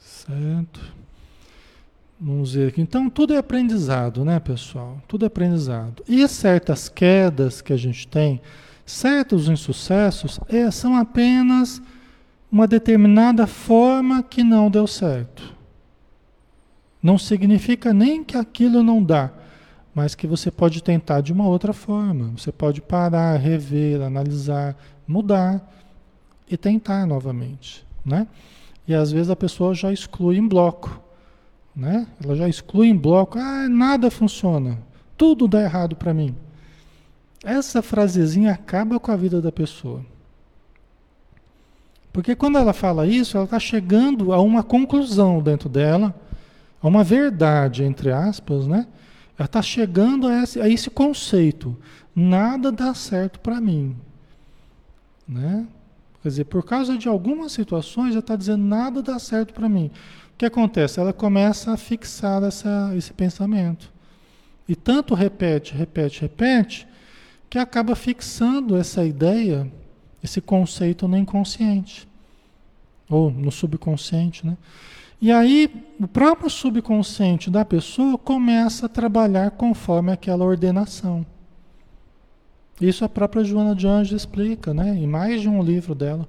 Certo. 0.00 0.80
Vamos 2.20 2.54
ver 2.54 2.68
aqui. 2.68 2.80
Então, 2.80 3.08
tudo 3.08 3.34
é 3.34 3.38
aprendizado, 3.38 4.24
né, 4.24 4.40
pessoal? 4.40 5.00
Tudo 5.06 5.24
é 5.24 5.28
aprendizado. 5.28 6.02
E 6.08 6.26
certas 6.26 6.88
quedas 6.88 7.60
que 7.60 7.72
a 7.72 7.76
gente 7.76 8.08
tem, 8.08 8.40
certos 8.84 9.48
insucessos, 9.48 10.40
é, 10.48 10.68
são 10.72 10.96
apenas 10.96 11.80
uma 12.50 12.66
determinada 12.66 13.46
forma 13.46 14.24
que 14.24 14.42
não 14.42 14.68
deu 14.68 14.88
certo. 14.88 15.61
Não 17.02 17.18
significa 17.18 17.92
nem 17.92 18.22
que 18.22 18.36
aquilo 18.36 18.82
não 18.82 19.02
dá, 19.02 19.30
mas 19.94 20.14
que 20.14 20.26
você 20.26 20.50
pode 20.50 20.82
tentar 20.82 21.20
de 21.20 21.32
uma 21.32 21.46
outra 21.46 21.72
forma. 21.72 22.32
Você 22.36 22.52
pode 22.52 22.80
parar, 22.80 23.36
rever, 23.36 24.00
analisar, 24.00 24.76
mudar 25.06 25.60
e 26.48 26.56
tentar 26.56 27.06
novamente, 27.06 27.84
né? 28.04 28.26
E 28.86 28.94
às 28.94 29.10
vezes 29.10 29.30
a 29.30 29.36
pessoa 29.36 29.74
já 29.74 29.92
exclui 29.92 30.36
em 30.38 30.46
bloco 30.46 31.02
né? 31.74 32.06
Ela 32.22 32.36
já 32.36 32.48
exclui 32.48 32.88
em 32.88 32.96
bloco, 32.96 33.38
ah, 33.38 33.68
nada 33.68 34.10
funciona, 34.10 34.78
tudo 35.16 35.48
dá 35.48 35.62
errado 35.62 35.96
para 35.96 36.14
mim. 36.14 36.34
Essa 37.42 37.82
frasezinha 37.82 38.52
acaba 38.52 39.00
com 39.00 39.10
a 39.10 39.16
vida 39.16 39.40
da 39.40 39.50
pessoa. 39.50 40.04
Porque 42.12 42.36
quando 42.36 42.58
ela 42.58 42.72
fala 42.72 43.06
isso, 43.06 43.36
ela 43.36 43.46
está 43.46 43.58
chegando 43.58 44.32
a 44.32 44.40
uma 44.40 44.62
conclusão 44.62 45.42
dentro 45.42 45.68
dela, 45.68 46.14
a 46.82 46.88
uma 46.88 47.04
verdade, 47.04 47.84
entre 47.84 48.10
aspas, 48.10 48.66
né? 48.66 48.86
Ela 49.38 49.46
está 49.46 49.62
chegando 49.62 50.26
a 50.26 50.42
esse, 50.42 50.60
a 50.60 50.68
esse 50.68 50.90
conceito. 50.90 51.76
Nada 52.14 52.70
dá 52.70 52.92
certo 52.92 53.40
para 53.40 53.60
mim. 53.60 53.96
Né? 55.26 55.66
Quer 56.22 56.28
dizer, 56.28 56.44
por 56.44 56.64
causa 56.64 56.98
de 56.98 57.08
algumas 57.08 57.52
situações, 57.52 58.10
ela 58.10 58.18
está 58.18 58.36
dizendo 58.36 58.62
nada 58.62 59.02
dá 59.02 59.18
certo 59.18 59.54
para 59.54 59.68
mim 59.68 59.90
que 60.42 60.46
acontece? 60.46 60.98
Ela 60.98 61.12
começa 61.12 61.72
a 61.72 61.76
fixar 61.76 62.42
essa, 62.42 62.92
esse 62.96 63.12
pensamento. 63.12 63.92
E 64.68 64.74
tanto 64.74 65.14
repete, 65.14 65.72
repete, 65.72 66.20
repete, 66.20 66.88
que 67.48 67.58
acaba 67.58 67.94
fixando 67.94 68.76
essa 68.76 69.04
ideia, 69.04 69.70
esse 70.22 70.40
conceito 70.40 71.06
no 71.06 71.16
inconsciente. 71.16 72.08
Ou 73.08 73.30
no 73.30 73.52
subconsciente, 73.52 74.44
né? 74.44 74.56
E 75.22 75.32
aí, 75.32 75.70
o 75.98 76.06
próprio 76.06 76.50
subconsciente 76.50 77.50
da 77.50 77.64
pessoa 77.64 78.18
começa 78.18 78.84
a 78.84 78.88
trabalhar 78.90 79.52
conforme 79.52 80.12
aquela 80.12 80.44
ordenação. 80.44 81.24
Isso 82.78 83.04
a 83.04 83.08
própria 83.08 83.42
Joana 83.42 83.74
de 83.74 83.86
Anjos 83.86 84.20
explica, 84.20 84.74
né? 84.74 84.94
Em 84.94 85.06
mais 85.06 85.40
de 85.40 85.48
um 85.48 85.62
livro 85.62 85.94
dela 85.94 86.28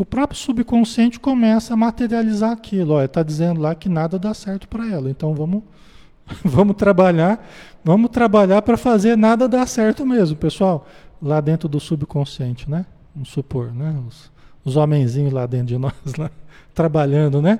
o 0.00 0.04
próprio 0.04 0.38
subconsciente 0.38 1.20
começa 1.20 1.74
a 1.74 1.76
materializar 1.76 2.52
aquilo. 2.52 2.98
Está 3.02 3.22
dizendo 3.22 3.60
lá 3.60 3.74
que 3.74 3.86
nada 3.86 4.18
dá 4.18 4.32
certo 4.32 4.66
para 4.66 4.90
ela. 4.90 5.10
Então 5.10 5.34
vamos, 5.34 5.62
vamos 6.42 6.74
trabalhar, 6.76 7.46
vamos 7.84 8.10
trabalhar 8.10 8.62
para 8.62 8.78
fazer 8.78 9.14
nada 9.14 9.46
dar 9.46 9.66
certo 9.66 10.06
mesmo, 10.06 10.38
pessoal. 10.38 10.86
Lá 11.20 11.38
dentro 11.38 11.68
do 11.68 11.78
subconsciente, 11.78 12.70
né? 12.70 12.86
Vamos 13.14 13.28
supor, 13.28 13.74
né? 13.74 13.94
Os, 14.08 14.32
os 14.64 14.74
homenzinhos 14.74 15.34
lá 15.34 15.44
dentro 15.44 15.66
de 15.66 15.76
nós, 15.78 15.92
lá, 16.16 16.30
trabalhando, 16.80 17.42
né? 17.42 17.58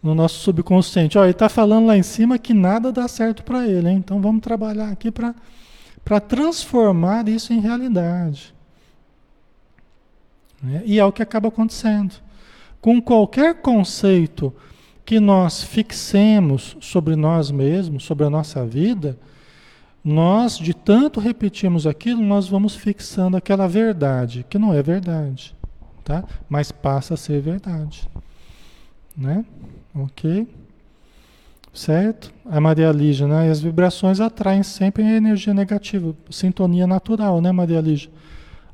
No 0.00 0.14
nosso 0.14 0.38
subconsciente. 0.38 1.18
Ó, 1.18 1.24
ele 1.24 1.32
está 1.32 1.48
falando 1.48 1.86
lá 1.86 1.96
em 1.96 2.04
cima 2.04 2.38
que 2.38 2.54
nada 2.54 2.92
dá 2.92 3.08
certo 3.08 3.42
para 3.42 3.66
ele, 3.66 3.88
hein? 3.88 3.96
Então 3.96 4.20
vamos 4.20 4.42
trabalhar 4.42 4.90
aqui 4.90 5.10
para 5.10 6.20
transformar 6.20 7.28
isso 7.28 7.52
em 7.52 7.58
realidade. 7.58 8.54
Né? 10.62 10.82
E 10.86 11.00
é 11.00 11.04
o 11.04 11.10
que 11.10 11.22
acaba 11.22 11.48
acontecendo. 11.48 12.14
Com 12.80 13.02
qualquer 13.02 13.56
conceito 13.60 14.54
que 15.04 15.18
nós 15.18 15.62
fixemos 15.62 16.76
sobre 16.80 17.16
nós 17.16 17.50
mesmos, 17.50 18.04
sobre 18.04 18.24
a 18.24 18.30
nossa 18.30 18.64
vida, 18.64 19.18
nós, 20.04 20.56
de 20.58 20.72
tanto 20.74 21.18
repetirmos 21.18 21.86
aquilo, 21.88 22.22
nós 22.22 22.46
vamos 22.46 22.76
fixando 22.76 23.36
aquela 23.36 23.66
verdade, 23.66 24.46
que 24.48 24.58
não 24.58 24.72
é 24.72 24.82
verdade, 24.82 25.56
tá? 26.04 26.22
Mas 26.48 26.70
passa 26.70 27.14
a 27.14 27.16
ser 27.16 27.40
verdade, 27.40 28.08
né? 29.16 29.44
Ok? 29.94 30.46
Certo? 31.72 32.32
A 32.46 32.60
Maria 32.60 32.92
Lígia, 32.92 33.26
né? 33.26 33.48
E 33.48 33.50
as 33.50 33.60
vibrações 33.60 34.20
atraem 34.20 34.62
sempre 34.62 35.02
a 35.02 35.16
energia 35.16 35.52
negativa, 35.52 36.14
sintonia 36.30 36.86
natural, 36.86 37.40
né, 37.40 37.50
Maria 37.50 37.80
Lígia? 37.80 38.10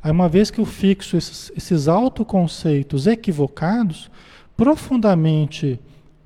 Aí, 0.02 0.10
uma 0.10 0.28
vez 0.28 0.50
que 0.50 0.60
eu 0.60 0.66
fixo 0.66 1.16
esses, 1.16 1.52
esses 1.56 1.88
autoconceitos 1.88 3.06
equivocados, 3.06 4.10
profundamente 4.56 5.78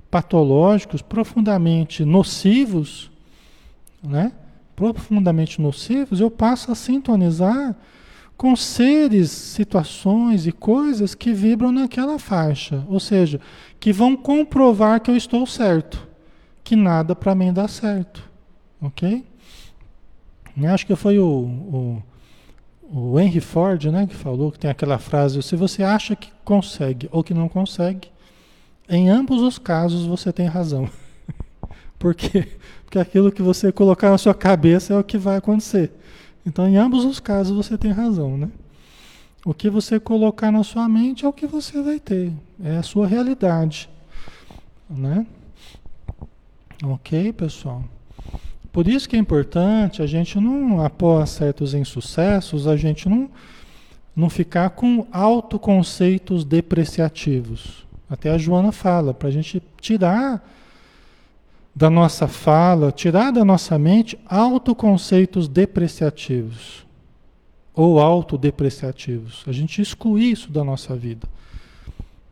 patológicos, 0.09 1.01
profundamente 1.01 2.05
nocivos, 2.05 3.11
né? 4.01 4.31
profundamente 4.75 5.61
nocivos, 5.61 6.19
eu 6.19 6.29
passo 6.29 6.71
a 6.71 6.75
sintonizar 6.75 7.75
com 8.37 8.55
seres, 8.55 9.31
situações 9.31 10.45
e 10.45 10.51
coisas 10.51 11.15
que 11.15 11.31
vibram 11.31 11.71
naquela 11.71 12.19
faixa, 12.19 12.83
ou 12.87 12.99
seja, 12.99 13.39
que 13.79 13.93
vão 13.93 14.15
comprovar 14.15 14.99
que 14.99 15.09
eu 15.09 15.15
estou 15.15 15.45
certo, 15.45 16.07
que 16.63 16.75
nada 16.75 17.15
para 17.15 17.35
mim 17.35 17.53
dá 17.53 17.67
certo, 17.67 18.23
ok? 18.81 19.23
Acho 20.63 20.85
que 20.85 20.95
foi 20.95 21.19
o, 21.19 21.25
o 21.25 22.03
o 22.91 23.19
Henry 23.19 23.39
Ford, 23.39 23.85
né, 23.85 24.05
que 24.07 24.15
falou 24.15 24.51
que 24.51 24.59
tem 24.59 24.69
aquela 24.69 24.97
frase: 24.97 25.41
se 25.41 25.55
você 25.55 25.83
acha 25.83 26.15
que 26.15 26.31
consegue 26.43 27.09
ou 27.11 27.23
que 27.23 27.33
não 27.33 27.49
consegue, 27.49 28.09
em 28.87 29.09
ambos 29.09 29.41
os 29.41 29.57
casos 29.57 30.05
você 30.05 30.31
tem 30.31 30.45
razão. 30.45 30.89
Por 31.97 32.13
quê? 32.13 32.47
Porque 32.83 32.99
aquilo 32.99 33.31
que 33.31 33.41
você 33.41 33.71
colocar 33.71 34.11
na 34.11 34.17
sua 34.17 34.33
cabeça 34.33 34.93
é 34.93 34.97
o 34.97 35.03
que 35.03 35.17
vai 35.17 35.37
acontecer. 35.37 35.91
Então, 36.45 36.67
em 36.67 36.77
ambos 36.77 37.03
os 37.05 37.19
casos 37.19 37.55
você 37.55 37.77
tem 37.77 37.91
razão, 37.91 38.37
né? 38.37 38.49
O 39.45 39.53
que 39.53 39.69
você 39.69 39.99
colocar 39.99 40.51
na 40.51 40.63
sua 40.63 40.87
mente 40.87 41.25
é 41.25 41.27
o 41.27 41.33
que 41.33 41.45
você 41.45 41.81
vai 41.81 41.99
ter, 41.99 42.33
é 42.63 42.77
a 42.77 42.83
sua 42.83 43.07
realidade, 43.07 43.89
né? 44.89 45.25
Ok, 46.83 47.31
pessoal? 47.33 47.83
Por 48.71 48.87
isso 48.87 49.07
que 49.07 49.15
é 49.15 49.19
importante 49.19 50.01
a 50.01 50.05
gente 50.05 50.39
não, 50.39 50.83
após 50.83 51.29
certos 51.29 51.73
insucessos, 51.73 52.67
a 52.67 52.75
gente 52.75 53.07
não, 53.07 53.29
não 54.15 54.29
ficar 54.29 54.71
com 54.71 55.07
autoconceitos 55.11 56.43
depreciativos. 56.43 57.85
Até 58.09 58.31
a 58.31 58.37
Joana 58.37 58.71
fala, 58.71 59.13
para 59.13 59.29
a 59.29 59.31
gente 59.31 59.63
tirar 59.79 60.45
da 61.75 61.89
nossa 61.89 62.27
fala, 62.27 62.91
tirar 62.91 63.31
da 63.31 63.43
nossa 63.43 63.77
mente 63.77 64.17
autoconceitos 64.25 65.47
depreciativos 65.49 66.85
ou 67.73 67.99
autodepreciativos. 67.99 69.43
A 69.45 69.51
gente 69.51 69.81
excluir 69.81 70.31
isso 70.31 70.49
da 70.49 70.63
nossa 70.63 70.95
vida. 70.95 71.27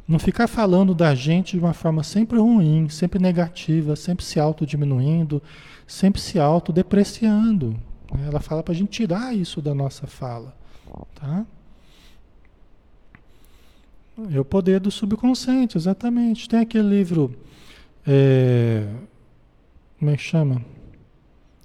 Não 0.07 0.17
ficar 0.17 0.47
falando 0.47 0.93
da 0.95 1.13
gente 1.13 1.57
de 1.57 1.59
uma 1.59 1.73
forma 1.73 2.03
sempre 2.03 2.37
ruim, 2.39 2.87
sempre 2.87 3.19
negativa, 3.19 3.95
sempre 3.95 4.23
se 4.23 4.39
autodiminuindo, 4.39 5.41
sempre 5.85 6.21
se 6.21 6.39
autodepreciando. 6.39 7.77
Ela 8.25 8.39
fala 8.39 8.63
para 8.63 8.73
a 8.73 8.75
gente 8.75 8.91
tirar 8.91 9.35
isso 9.35 9.61
da 9.61 9.73
nossa 9.73 10.07
fala. 10.07 10.55
Tá? 11.15 11.45
É 14.31 14.39
o 14.39 14.45
poder 14.45 14.79
do 14.79 14.91
subconsciente, 14.91 15.77
exatamente. 15.77 16.47
Tem 16.47 16.59
aquele 16.59 16.87
livro. 16.87 17.35
É, 18.05 18.85
como 20.03 20.11
é 20.11 20.17
que 20.17 20.23
chama? 20.23 20.61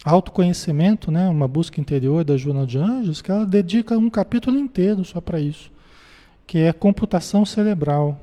Autoconhecimento, 0.05 1.11
né? 1.11 1.29
uma 1.29 1.49
busca 1.49 1.81
interior 1.81 2.23
da 2.23 2.37
Joana 2.37 2.65
de 2.65 2.79
Anjos, 2.79 3.21
que 3.21 3.33
ela 3.33 3.45
dedica 3.45 3.99
um 3.99 4.09
capítulo 4.09 4.57
inteiro 4.57 5.05
só 5.05 5.21
para 5.21 5.41
isso, 5.41 5.73
que 6.47 6.59
é 6.59 6.73
computação 6.73 7.45
cerebral. 7.45 8.17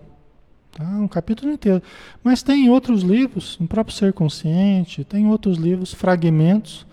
Tá? 0.72 0.86
Um 0.86 1.08
capítulo 1.10 1.52
inteiro. 1.52 1.84
Mas 2.24 2.42
tem 2.42 2.70
outros 2.70 3.02
livros, 3.02 3.58
no 3.60 3.68
próprio 3.68 3.94
Ser 3.94 4.14
Consciente, 4.14 5.04
tem 5.04 5.28
outros 5.28 5.58
livros, 5.58 5.94
fragmentos, 5.94 6.88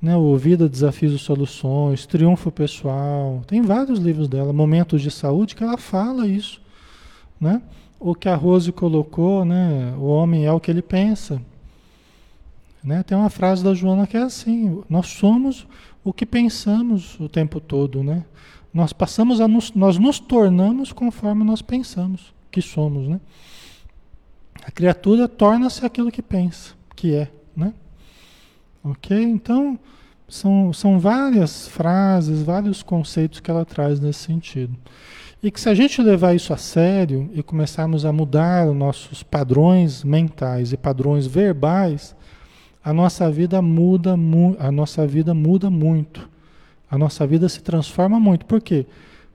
né? 0.00 0.16
o 0.16 0.34
Vida, 0.34 0.66
Desafios 0.66 1.12
e 1.12 1.18
Soluções, 1.18 2.06
Triunfo 2.06 2.50
Pessoal, 2.50 3.42
tem 3.46 3.60
vários 3.60 3.98
livros 3.98 4.28
dela, 4.28 4.50
Momentos 4.50 5.02
de 5.02 5.10
Saúde, 5.10 5.54
que 5.54 5.62
ela 5.62 5.76
fala 5.76 6.26
isso. 6.26 6.58
Né? 7.38 7.60
O 8.00 8.14
que 8.14 8.30
a 8.30 8.34
Rose 8.34 8.72
colocou, 8.72 9.44
né? 9.44 9.94
o 9.98 10.06
homem 10.06 10.46
é 10.46 10.52
o 10.52 10.58
que 10.58 10.70
ele 10.70 10.80
pensa. 10.80 11.38
Né? 12.86 13.02
Tem 13.02 13.18
uma 13.18 13.28
frase 13.28 13.64
da 13.64 13.74
Joana 13.74 14.06
que 14.06 14.16
é 14.16 14.22
assim: 14.22 14.80
nós 14.88 15.08
somos 15.08 15.66
o 16.04 16.12
que 16.12 16.24
pensamos 16.24 17.18
o 17.18 17.28
tempo 17.28 17.58
todo, 17.58 18.04
né? 18.04 18.24
Nós 18.72 18.92
passamos 18.92 19.40
a 19.40 19.48
nos, 19.48 19.72
nós 19.72 19.98
nos 19.98 20.20
tornamos 20.20 20.92
conforme 20.92 21.42
nós 21.42 21.60
pensamos 21.60 22.32
que 22.48 22.62
somos, 22.62 23.08
né? 23.08 23.20
A 24.64 24.70
criatura 24.70 25.26
torna-se 25.26 25.84
aquilo 25.84 26.12
que 26.12 26.22
pensa, 26.22 26.74
que 26.94 27.12
é, 27.12 27.30
né? 27.56 27.74
Ok? 28.84 29.20
Então, 29.20 29.76
são, 30.28 30.72
são 30.72 31.00
várias 31.00 31.66
frases, 31.66 32.42
vários 32.42 32.84
conceitos 32.84 33.40
que 33.40 33.50
ela 33.50 33.64
traz 33.64 33.98
nesse 33.98 34.20
sentido. 34.20 34.76
E 35.42 35.50
que 35.50 35.60
se 35.60 35.68
a 35.68 35.74
gente 35.74 36.00
levar 36.00 36.34
isso 36.34 36.52
a 36.52 36.56
sério 36.56 37.28
e 37.32 37.42
começarmos 37.42 38.04
a 38.04 38.12
mudar 38.12 38.68
os 38.68 38.76
nossos 38.76 39.22
padrões 39.22 40.02
mentais 40.02 40.72
e 40.72 40.76
padrões 40.76 41.26
verbais, 41.26 42.15
a 42.86 42.92
nossa 42.92 43.28
vida 43.28 43.60
muda, 43.60 44.16
a 44.60 44.70
nossa 44.70 45.04
vida 45.04 45.34
muda 45.34 45.68
muito. 45.68 46.30
A 46.88 46.96
nossa 46.96 47.26
vida 47.26 47.48
se 47.48 47.60
transforma 47.60 48.20
muito. 48.20 48.46
Por 48.46 48.60
quê? 48.60 48.86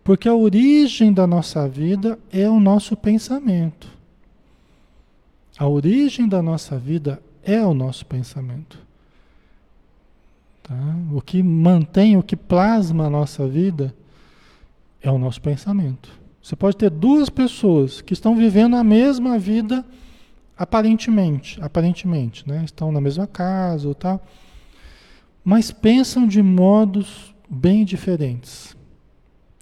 Porque 0.06 0.30
a 0.30 0.34
origem 0.34 1.12
da 1.12 1.28
nossa 1.28 1.68
vida 1.68 2.18
é 2.32 2.50
o 2.50 2.62
nosso 2.62 2.96
pensamento. 2.96 3.90
A 5.60 5.68
origem 5.68 6.30
da 6.30 6.42
nossa 6.42 6.78
vida 6.78 7.22
é 7.44 7.62
o 7.62 7.74
nosso 7.74 8.06
pensamento. 8.06 8.80
Tá? 10.64 10.74
O 11.12 11.20
que 11.20 11.44
mantém, 11.44 12.16
o 12.16 12.24
que 12.24 12.38
plasma 12.38 13.08
a 13.08 13.10
nossa 13.10 13.46
vida 13.46 13.94
é 15.02 15.12
o 15.12 15.18
nosso 15.18 15.42
pensamento. 15.42 16.10
Você 16.42 16.56
pode 16.56 16.78
ter 16.78 16.90
duas 16.90 17.30
pessoas 17.30 18.00
que 18.00 18.14
estão 18.14 18.34
vivendo 18.34 18.78
a 18.78 18.84
mesma 18.84 19.38
vida 19.38 19.84
aparentemente, 20.62 21.60
aparentemente, 21.60 22.48
né? 22.48 22.64
Estão 22.64 22.92
na 22.92 23.02
mesma 23.02 23.26
casa 23.26 23.88
ou 23.88 23.96
tal, 23.96 24.24
mas 25.44 25.72
pensam 25.72 26.28
de 26.28 26.44
modos 26.44 27.34
bem 27.50 27.84
diferentes. 27.84 28.78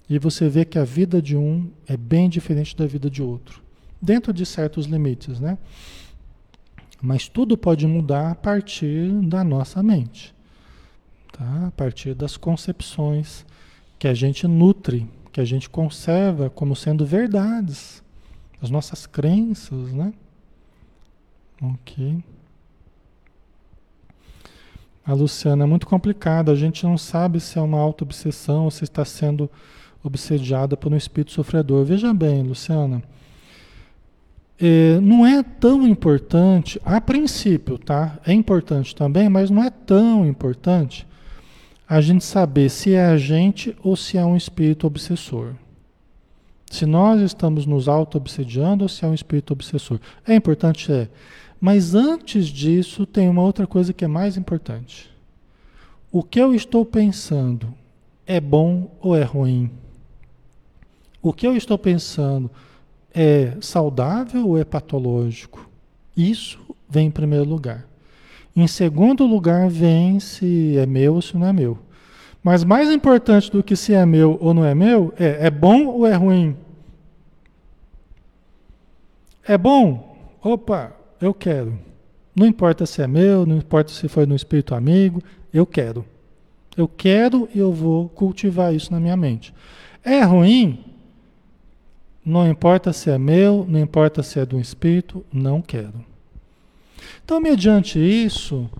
E 0.08 0.18
você 0.18 0.46
vê 0.46 0.64
que 0.64 0.78
a 0.78 0.84
vida 0.84 1.22
de 1.22 1.36
um 1.36 1.70
é 1.86 1.96
bem 1.96 2.28
diferente 2.28 2.76
da 2.76 2.86
vida 2.86 3.08
de 3.08 3.22
outro, 3.22 3.62
dentro 4.02 4.30
de 4.30 4.44
certos 4.44 4.84
limites, 4.84 5.40
né? 5.40 5.56
Mas 7.00 7.28
tudo 7.28 7.56
pode 7.56 7.86
mudar 7.86 8.32
a 8.32 8.34
partir 8.34 9.10
da 9.22 9.42
nossa 9.42 9.82
mente, 9.82 10.34
tá? 11.32 11.68
A 11.68 11.70
partir 11.70 12.14
das 12.14 12.36
concepções 12.36 13.46
que 13.98 14.06
a 14.06 14.12
gente 14.12 14.46
nutre 14.46 15.08
que 15.32 15.40
a 15.40 15.44
gente 15.44 15.70
conserva 15.70 16.50
como 16.50 16.74
sendo 16.74 17.06
verdades, 17.06 18.02
as 18.60 18.68
nossas 18.68 19.06
crenças, 19.06 19.92
né? 19.92 20.12
Ok. 21.62 22.22
A 25.04 25.12
Luciana, 25.12 25.64
é 25.64 25.66
muito 25.66 25.86
complicado, 25.86 26.50
a 26.50 26.54
gente 26.54 26.84
não 26.84 26.96
sabe 26.96 27.40
se 27.40 27.58
é 27.58 27.62
uma 27.62 27.78
auto-obsessão 27.78 28.64
ou 28.64 28.70
se 28.70 28.84
está 28.84 29.04
sendo 29.04 29.50
obsediada 30.02 30.76
por 30.76 30.92
um 30.92 30.96
espírito 30.96 31.32
sofredor. 31.32 31.84
Veja 31.84 32.14
bem, 32.14 32.42
Luciana, 32.42 33.02
é, 34.60 35.00
não 35.00 35.26
é 35.26 35.42
tão 35.42 35.86
importante, 35.86 36.80
a 36.84 37.00
princípio, 37.00 37.78
tá? 37.78 38.18
É 38.26 38.32
importante 38.32 38.94
também, 38.94 39.28
mas 39.28 39.50
não 39.50 39.64
é 39.64 39.70
tão 39.70 40.26
importante 40.26 41.06
a 41.88 42.00
gente 42.00 42.24
saber 42.24 42.70
se 42.70 42.94
é 42.94 43.06
a 43.06 43.16
gente 43.16 43.76
ou 43.82 43.96
se 43.96 44.16
é 44.16 44.24
um 44.24 44.36
espírito 44.36 44.86
obsessor. 44.86 45.54
Se 46.70 46.86
nós 46.86 47.20
estamos 47.20 47.66
nos 47.66 47.88
auto-obsediando 47.88 48.84
ou 48.84 48.88
se 48.88 49.04
é 49.04 49.08
um 49.08 49.14
espírito 49.14 49.52
obsessor. 49.52 49.98
É 50.24 50.36
importante, 50.36 50.92
é. 50.92 51.08
Mas 51.60 51.94
antes 51.94 52.46
disso, 52.46 53.04
tem 53.04 53.28
uma 53.28 53.42
outra 53.42 53.66
coisa 53.66 53.92
que 53.92 54.04
é 54.04 54.08
mais 54.08 54.36
importante. 54.36 55.10
O 56.10 56.22
que 56.22 56.40
eu 56.40 56.54
estou 56.54 56.84
pensando 56.84 57.74
é 58.26 58.40
bom 58.40 58.90
ou 59.00 59.14
é 59.14 59.22
ruim? 59.22 59.70
O 61.22 61.32
que 61.32 61.46
eu 61.46 61.54
estou 61.54 61.76
pensando 61.76 62.50
é 63.12 63.56
saudável 63.60 64.48
ou 64.48 64.58
é 64.58 64.64
patológico? 64.64 65.68
Isso 66.16 66.58
vem 66.88 67.08
em 67.08 67.10
primeiro 67.10 67.44
lugar. 67.44 67.86
Em 68.56 68.66
segundo 68.66 69.26
lugar, 69.26 69.68
vem 69.68 70.18
se 70.18 70.76
é 70.78 70.86
meu 70.86 71.14
ou 71.14 71.22
se 71.22 71.36
não 71.36 71.46
é 71.46 71.52
meu. 71.52 71.78
Mas 72.42 72.64
mais 72.64 72.90
importante 72.90 73.50
do 73.50 73.62
que 73.62 73.76
se 73.76 73.92
é 73.92 74.04
meu 74.06 74.38
ou 74.40 74.54
não 74.54 74.64
é 74.64 74.74
meu, 74.74 75.12
é 75.18 75.46
é 75.46 75.50
bom 75.50 75.86
ou 75.86 76.06
é 76.06 76.14
ruim? 76.14 76.56
É 79.44 79.58
bom? 79.58 80.16
Opa, 80.42 80.92
eu 81.20 81.34
quero. 81.34 81.78
Não 82.34 82.46
importa 82.46 82.86
se 82.86 83.02
é 83.02 83.06
meu, 83.06 83.44
não 83.44 83.56
importa 83.56 83.92
se 83.92 84.08
foi 84.08 84.24
no 84.26 84.34
espírito 84.34 84.74
amigo, 84.74 85.22
eu 85.52 85.66
quero. 85.66 86.04
Eu 86.76 86.88
quero 86.88 87.48
e 87.54 87.58
eu 87.58 87.72
vou 87.72 88.08
cultivar 88.08 88.74
isso 88.74 88.92
na 88.92 89.00
minha 89.00 89.16
mente. 89.16 89.52
É 90.02 90.22
ruim? 90.22 90.84
Não 92.24 92.48
importa 92.48 92.92
se 92.92 93.10
é 93.10 93.18
meu, 93.18 93.66
não 93.68 93.80
importa 93.80 94.22
se 94.22 94.38
é 94.38 94.46
do 94.46 94.58
espírito, 94.58 95.24
não 95.32 95.60
quero. 95.60 96.04
Então, 97.24 97.40
mediante 97.40 97.98
isso, 97.98 98.70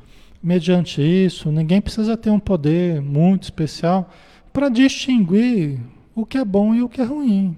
mediante 0.42 1.03
isso, 1.03 1.50
ninguém 1.50 1.81
precisa 1.81 2.16
ter 2.16 2.31
um 2.31 2.38
poder 2.40 3.00
muito 3.00 3.44
especial 3.44 4.11
para 4.53 4.68
distinguir 4.68 5.81
o 6.14 6.24
que 6.26 6.38
é 6.38 6.44
bom 6.44 6.74
e 6.74 6.83
o 6.83 6.88
que 6.88 7.00
é 7.00 7.05
ruim. 7.05 7.57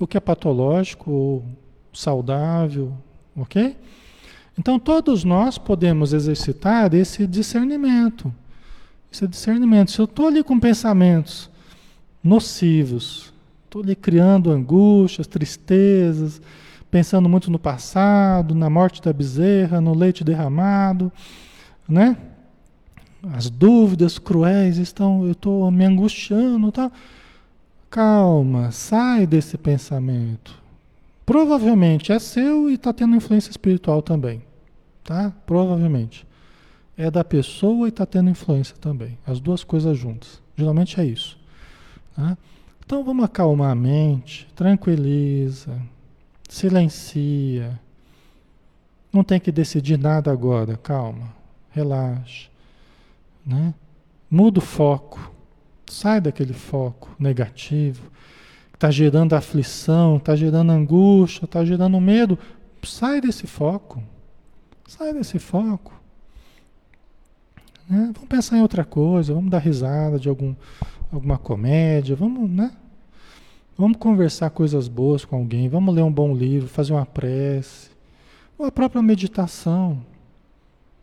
O 0.00 0.06
que 0.06 0.16
é 0.16 0.20
patológico 0.20 1.10
ou 1.10 1.44
saudável, 1.92 2.92
ok? 3.42 3.76
Então 4.58 4.78
todos 4.78 5.22
nós 5.24 5.56
podemos 5.56 6.12
exercitar 6.12 6.92
esse 6.94 7.26
discernimento. 7.26 8.32
Esse 9.10 9.26
discernimento. 9.26 9.90
Se 9.90 10.00
eu 10.00 10.04
estou 10.04 10.26
ali 10.26 10.42
com 10.42 10.58
pensamentos 10.58 11.48
nocivos, 12.22 13.32
estou 13.64 13.82
ali 13.82 13.94
criando 13.94 14.50
angústias, 14.50 15.26
tristezas, 15.26 16.42
pensando 16.90 17.28
muito 17.28 17.50
no 17.50 17.58
passado, 17.58 18.54
na 18.54 18.68
morte 18.68 19.00
da 19.00 19.12
bezerra, 19.12 19.80
no 19.80 19.94
leite 19.94 20.24
derramado, 20.24 21.12
né? 21.88 22.16
As 23.32 23.50
dúvidas 23.50 24.18
cruéis 24.18 24.78
estão, 24.78 25.24
eu 25.24 25.32
estou 25.32 25.70
me 25.70 25.84
angustiando, 25.84 26.70
tá? 26.70 26.90
Calma, 27.90 28.70
sai 28.70 29.26
desse 29.26 29.56
pensamento. 29.56 30.57
Provavelmente 31.28 32.10
é 32.10 32.18
seu 32.18 32.70
e 32.70 32.74
está 32.76 32.90
tendo 32.90 33.14
influência 33.14 33.50
espiritual 33.50 34.00
também, 34.00 34.42
tá? 35.04 35.30
Provavelmente 35.44 36.26
é 36.96 37.10
da 37.10 37.22
pessoa 37.22 37.86
e 37.86 37.90
está 37.90 38.06
tendo 38.06 38.30
influência 38.30 38.74
também. 38.80 39.18
As 39.26 39.38
duas 39.38 39.62
coisas 39.62 39.98
juntas. 39.98 40.40
Geralmente 40.56 40.98
é 40.98 41.04
isso. 41.04 41.38
Tá? 42.16 42.34
Então 42.82 43.04
vamos 43.04 43.26
acalmar 43.26 43.72
a 43.72 43.74
mente, 43.74 44.48
tranquiliza, 44.56 45.78
Silencia. 46.48 47.78
Não 49.12 49.22
tem 49.22 49.38
que 49.38 49.52
decidir 49.52 49.98
nada 49.98 50.32
agora, 50.32 50.78
calma, 50.78 51.28
relaxa. 51.72 52.48
Né? 53.44 53.74
Muda 54.30 54.60
o 54.60 54.62
foco, 54.62 55.30
sai 55.86 56.22
daquele 56.22 56.54
foco 56.54 57.14
negativo, 57.18 58.10
está 58.78 58.92
gerando 58.92 59.34
aflição, 59.34 60.18
está 60.18 60.36
gerando 60.36 60.70
angústia, 60.70 61.46
está 61.46 61.64
gerando 61.64 62.00
medo. 62.00 62.38
Sai 62.84 63.20
desse 63.20 63.44
foco, 63.44 64.00
sai 64.86 65.12
desse 65.12 65.40
foco. 65.40 65.92
Né? 67.90 68.12
Vamos 68.14 68.28
pensar 68.28 68.56
em 68.56 68.62
outra 68.62 68.84
coisa, 68.84 69.34
vamos 69.34 69.50
dar 69.50 69.58
risada 69.58 70.16
de 70.16 70.28
algum, 70.28 70.54
alguma 71.12 71.36
comédia, 71.36 72.14
vamos, 72.14 72.48
né? 72.48 72.70
Vamos 73.76 73.98
conversar 73.98 74.50
coisas 74.50 74.86
boas 74.86 75.24
com 75.24 75.36
alguém, 75.36 75.68
vamos 75.68 75.92
ler 75.92 76.02
um 76.02 76.12
bom 76.12 76.32
livro, 76.32 76.68
fazer 76.68 76.92
uma 76.92 77.06
prece, 77.06 77.90
ou 78.56 78.64
a 78.64 78.70
própria 78.70 79.02
meditação, 79.02 80.00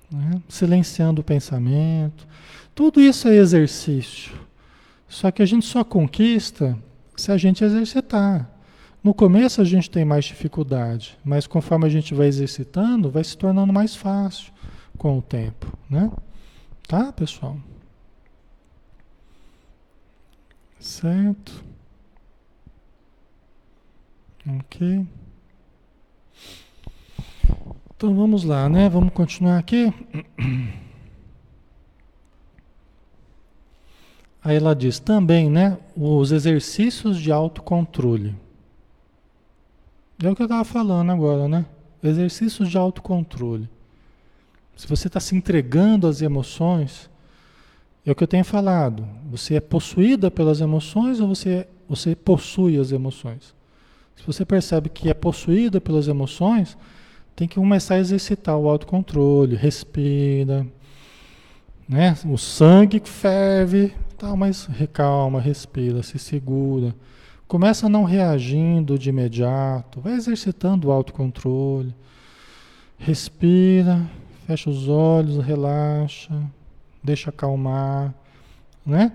né? 0.10 0.42
silenciando 0.48 1.20
o 1.20 1.24
pensamento. 1.24 2.26
Tudo 2.74 3.02
isso 3.02 3.28
é 3.28 3.36
exercício. 3.36 4.34
Só 5.10 5.30
que 5.30 5.42
a 5.42 5.46
gente 5.46 5.66
só 5.66 5.84
conquista 5.84 6.78
se 7.16 7.32
a 7.32 7.38
gente 7.38 7.64
exercitar. 7.64 8.50
No 9.04 9.14
começo 9.14 9.62
a 9.62 9.64
gente 9.64 9.90
tem 9.90 10.04
mais 10.04 10.26
dificuldade, 10.26 11.18
mas 11.24 11.46
conforme 11.46 11.86
a 11.86 11.90
gente 11.90 12.14
vai 12.14 12.28
exercitando, 12.28 13.12
vai 13.12 13.24
se 13.24 13.38
tornando 13.38 13.72
mais 13.72 13.96
fácil 13.96 14.52
com 14.98 15.18
o 15.18 15.22
tempo, 15.22 15.72
né? 15.90 16.12
Tá, 16.88 17.12
pessoal? 17.12 17.58
Certo. 20.80 21.64
Ok. 24.48 25.08
Então 27.96 28.16
vamos 28.16 28.44
lá, 28.44 28.70
né? 28.70 28.90
Vamos 28.90 29.14
continuar 29.14 29.58
aqui. 29.58 29.94
Aí 34.46 34.58
ela 34.58 34.76
diz 34.76 35.00
também, 35.00 35.50
né? 35.50 35.76
Os 35.98 36.32
exercícios 36.32 37.20
de 37.20 37.32
autocontrole. 37.32 38.36
É 40.24 40.30
o 40.30 40.36
que 40.36 40.42
eu 40.44 40.46
estava 40.46 40.64
falando 40.64 41.12
agora, 41.12 41.48
né? 41.48 41.66
Exercícios 42.04 42.70
de 42.70 42.78
autocontrole. 42.78 43.68
Se 44.78 44.88
você 44.88 45.08
está 45.08 45.20
se 45.20 45.36
entregando 45.36 46.06
às 46.06 46.22
emoções, 46.22 47.10
É 48.06 48.12
o 48.12 48.16
que 48.16 48.24
eu 48.24 48.28
tenho 48.28 48.46
falado. 48.46 49.08
Você 49.32 49.56
é 49.56 49.60
possuída 49.60 50.30
pelas 50.30 50.62
emoções 50.62 51.20
ou 51.20 51.28
você, 51.28 51.68
você 51.90 52.16
possui 52.16 52.78
as 52.80 52.92
emoções? 52.92 53.56
Se 54.16 54.24
você 54.26 54.46
percebe 54.46 54.90
que 54.90 55.10
é 55.10 55.14
possuída 55.14 55.82
pelas 55.82 56.08
emoções, 56.08 56.78
tem 57.36 57.48
que 57.48 57.56
começar 57.56 57.96
a 57.96 58.00
exercitar 58.00 58.56
o 58.58 58.70
autocontrole, 58.70 59.56
respira, 59.56 60.68
né? 61.90 62.16
O 62.26 62.38
sangue 62.38 63.02
ferve, 63.04 63.94
tal, 64.16 64.36
mas 64.38 64.66
recalma, 64.66 65.40
respira, 65.40 66.02
se 66.02 66.18
segura. 66.18 66.96
Começa 67.48 67.88
não 67.88 68.04
reagindo 68.04 68.98
de 68.98 69.10
imediato, 69.10 70.02
vai 70.02 70.14
exercitando 70.14 70.88
o 70.88 70.92
autocontrole. 70.92 71.94
Respira, 72.98 74.10
fecha 74.48 74.70
os 74.70 74.88
olhos, 74.88 75.44
relaxa, 75.44 76.34
deixa 77.04 77.30
acalmar, 77.30 78.14
né? 78.86 79.12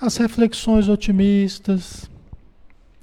As 0.00 0.16
reflexões 0.16 0.88
otimistas, 0.88 2.08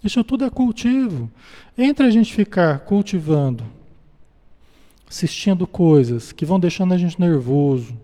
isso 0.03 0.23
tudo 0.23 0.45
é 0.45 0.49
cultivo. 0.49 1.29
Entre 1.77 2.05
a 2.05 2.09
gente 2.09 2.33
ficar 2.33 2.79
cultivando, 2.79 3.63
assistindo 5.09 5.67
coisas 5.67 6.31
que 6.31 6.45
vão 6.45 6.59
deixando 6.59 6.93
a 6.93 6.97
gente 6.97 7.19
nervoso, 7.19 7.95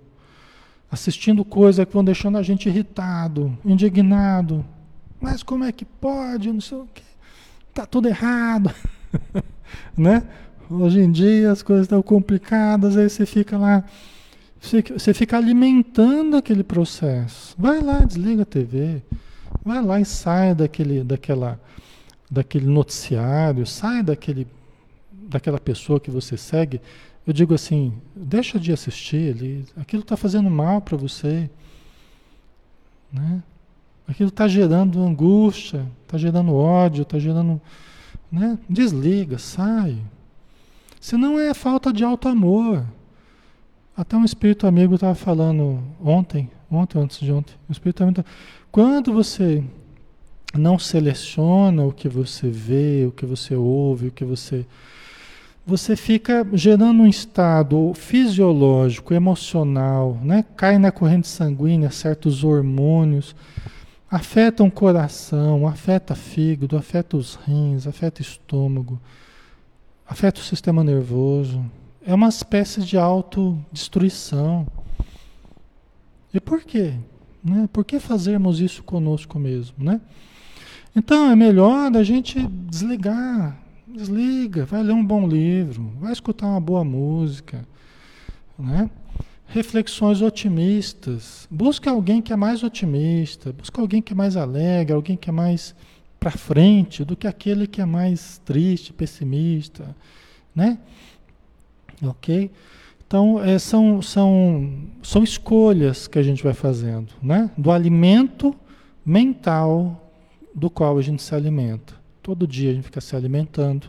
assistindo 0.91 1.45
coisas 1.45 1.85
que 1.85 1.93
vão 1.93 2.03
deixando 2.03 2.37
a 2.37 2.43
gente 2.43 2.67
irritado, 2.67 3.57
indignado. 3.63 4.65
Mas 5.21 5.43
como 5.43 5.63
é 5.63 5.71
que 5.71 5.85
pode? 5.85 6.51
Não 6.51 6.61
sei 6.61 6.77
o 6.77 6.87
quê. 6.93 7.03
Tá 7.73 7.85
tudo 7.85 8.07
errado. 8.07 8.73
né? 9.95 10.23
Hoje 10.69 10.99
em 10.99 11.11
dia 11.11 11.51
as 11.51 11.61
coisas 11.61 11.85
estão 11.85 12.01
complicadas, 12.01 12.95
aí 12.95 13.09
você 13.09 13.25
fica 13.25 13.57
lá, 13.57 13.83
você 14.59 15.13
fica 15.13 15.37
alimentando 15.37 16.37
aquele 16.37 16.63
processo. 16.63 17.55
Vai 17.57 17.81
lá, 17.81 17.99
desliga 17.99 18.43
a 18.43 18.45
TV. 18.45 19.01
Vai 19.63 19.81
lá 19.83 19.99
e 19.99 20.05
sai 20.05 20.53
daquele, 20.55 21.03
daquela, 21.03 21.59
daquele 22.29 22.67
noticiário, 22.67 23.65
sai 23.65 24.03
daquele, 24.03 24.47
daquela 25.11 25.59
pessoa 25.59 25.99
que 25.99 26.11
você 26.11 26.37
segue 26.37 26.79
eu 27.29 27.33
digo 27.33 27.53
assim, 27.53 27.93
deixa 28.15 28.59
de 28.59 28.71
assistir 28.71 29.35
ali, 29.35 29.65
aquilo 29.77 30.01
está 30.01 30.17
fazendo 30.17 30.49
mal 30.49 30.81
para 30.81 30.97
você. 30.97 31.47
Né? 33.13 33.43
Aquilo 34.07 34.29
está 34.29 34.47
gerando 34.47 34.99
angústia, 34.99 35.85
está 36.01 36.17
gerando 36.17 36.55
ódio, 36.55 37.03
está 37.03 37.19
gerando. 37.19 37.61
Né? 38.31 38.57
Desliga, 38.67 39.37
sai. 39.37 40.01
Senão 40.99 41.39
é 41.39 41.53
falta 41.53 41.93
de 41.93 42.03
alto 42.03 42.27
amor. 42.27 42.83
Até 43.95 44.17
um 44.17 44.25
espírito 44.25 44.65
amigo 44.65 44.95
estava 44.95 45.13
falando 45.13 45.83
ontem, 46.03 46.49
ontem 46.71 46.99
antes 46.99 47.19
de 47.19 47.31
ontem. 47.31 47.53
O 47.67 47.71
espírito 47.71 48.03
amigo 48.03 48.25
quando 48.71 49.13
você 49.13 49.63
não 50.55 50.79
seleciona 50.79 51.85
o 51.85 51.91
que 51.91 52.09
você 52.09 52.49
vê, 52.49 53.05
o 53.07 53.11
que 53.11 53.27
você 53.27 53.53
ouve, 53.55 54.07
o 54.07 54.11
que 54.11 54.25
você 54.25 54.65
você 55.69 55.95
fica 55.95 56.45
gerando 56.51 57.03
um 57.03 57.07
estado 57.07 57.93
fisiológico, 57.93 59.13
emocional, 59.13 60.19
né? 60.23 60.43
cai 60.57 60.79
na 60.79 60.91
corrente 60.91 61.27
sanguínea 61.27 61.91
certos 61.91 62.43
hormônios, 62.43 63.35
afetam 64.09 64.65
o 64.65 64.71
coração, 64.71 65.67
afeta 65.67 66.15
fígado, 66.15 66.75
afeta 66.75 67.15
os 67.15 67.35
rins, 67.35 67.85
afeta 67.85 68.19
estômago, 68.19 68.99
afeta 70.07 70.41
o 70.41 70.43
sistema 70.43 70.83
nervoso. 70.83 71.63
É 72.03 72.15
uma 72.15 72.29
espécie 72.29 72.81
de 72.81 72.97
autodestruição. 72.97 74.65
E 76.33 76.39
por 76.39 76.63
quê? 76.63 76.95
Né? 77.43 77.69
Por 77.71 77.85
que 77.85 77.99
fazermos 77.99 78.59
isso 78.59 78.81
conosco 78.81 79.37
mesmo? 79.37 79.75
Né? 79.77 80.01
Então 80.95 81.29
é 81.29 81.35
melhor 81.35 81.95
a 81.95 82.03
gente 82.03 82.41
desligar 82.67 83.68
Desliga, 83.91 84.65
vai 84.65 84.83
ler 84.83 84.93
um 84.93 85.03
bom 85.03 85.27
livro, 85.27 85.91
vai 85.99 86.13
escutar 86.13 86.45
uma 86.45 86.61
boa 86.61 86.83
música, 86.83 87.65
né? 88.57 88.87
Reflexões 89.47 90.21
otimistas. 90.21 91.47
Busca 91.49 91.89
alguém 91.89 92.21
que 92.21 92.31
é 92.31 92.35
mais 92.35 92.61
otimista, 92.61 93.51
busca 93.51 93.81
alguém 93.81 93.99
que 93.99 94.13
é 94.13 94.15
mais 94.15 94.37
alegre, 94.37 94.93
alguém 94.93 95.17
que 95.17 95.31
é 95.31 95.33
mais 95.33 95.73
para 96.19 96.29
frente 96.29 97.03
do 97.03 97.15
que 97.15 97.25
aquele 97.25 97.65
que 97.65 97.81
é 97.81 97.85
mais 97.85 98.39
triste, 98.45 98.93
pessimista, 98.93 99.95
né? 100.55 100.77
Ok? 102.03 102.51
Então, 103.07 103.43
é, 103.43 103.57
são, 103.57 104.03
são, 104.03 104.71
são 105.01 105.23
escolhas 105.23 106.07
que 106.07 106.19
a 106.19 106.23
gente 106.23 106.43
vai 106.43 106.53
fazendo, 106.53 107.11
né? 107.23 107.49
Do 107.57 107.71
alimento 107.71 108.55
mental 109.03 110.11
do 110.53 110.69
qual 110.69 110.95
a 110.95 111.01
gente 111.01 111.23
se 111.23 111.33
alimenta. 111.33 111.98
Todo 112.29 112.45
dia 112.45 112.69
a 112.69 112.73
gente 112.75 112.83
fica 112.83 113.01
se 113.01 113.15
alimentando, 113.15 113.87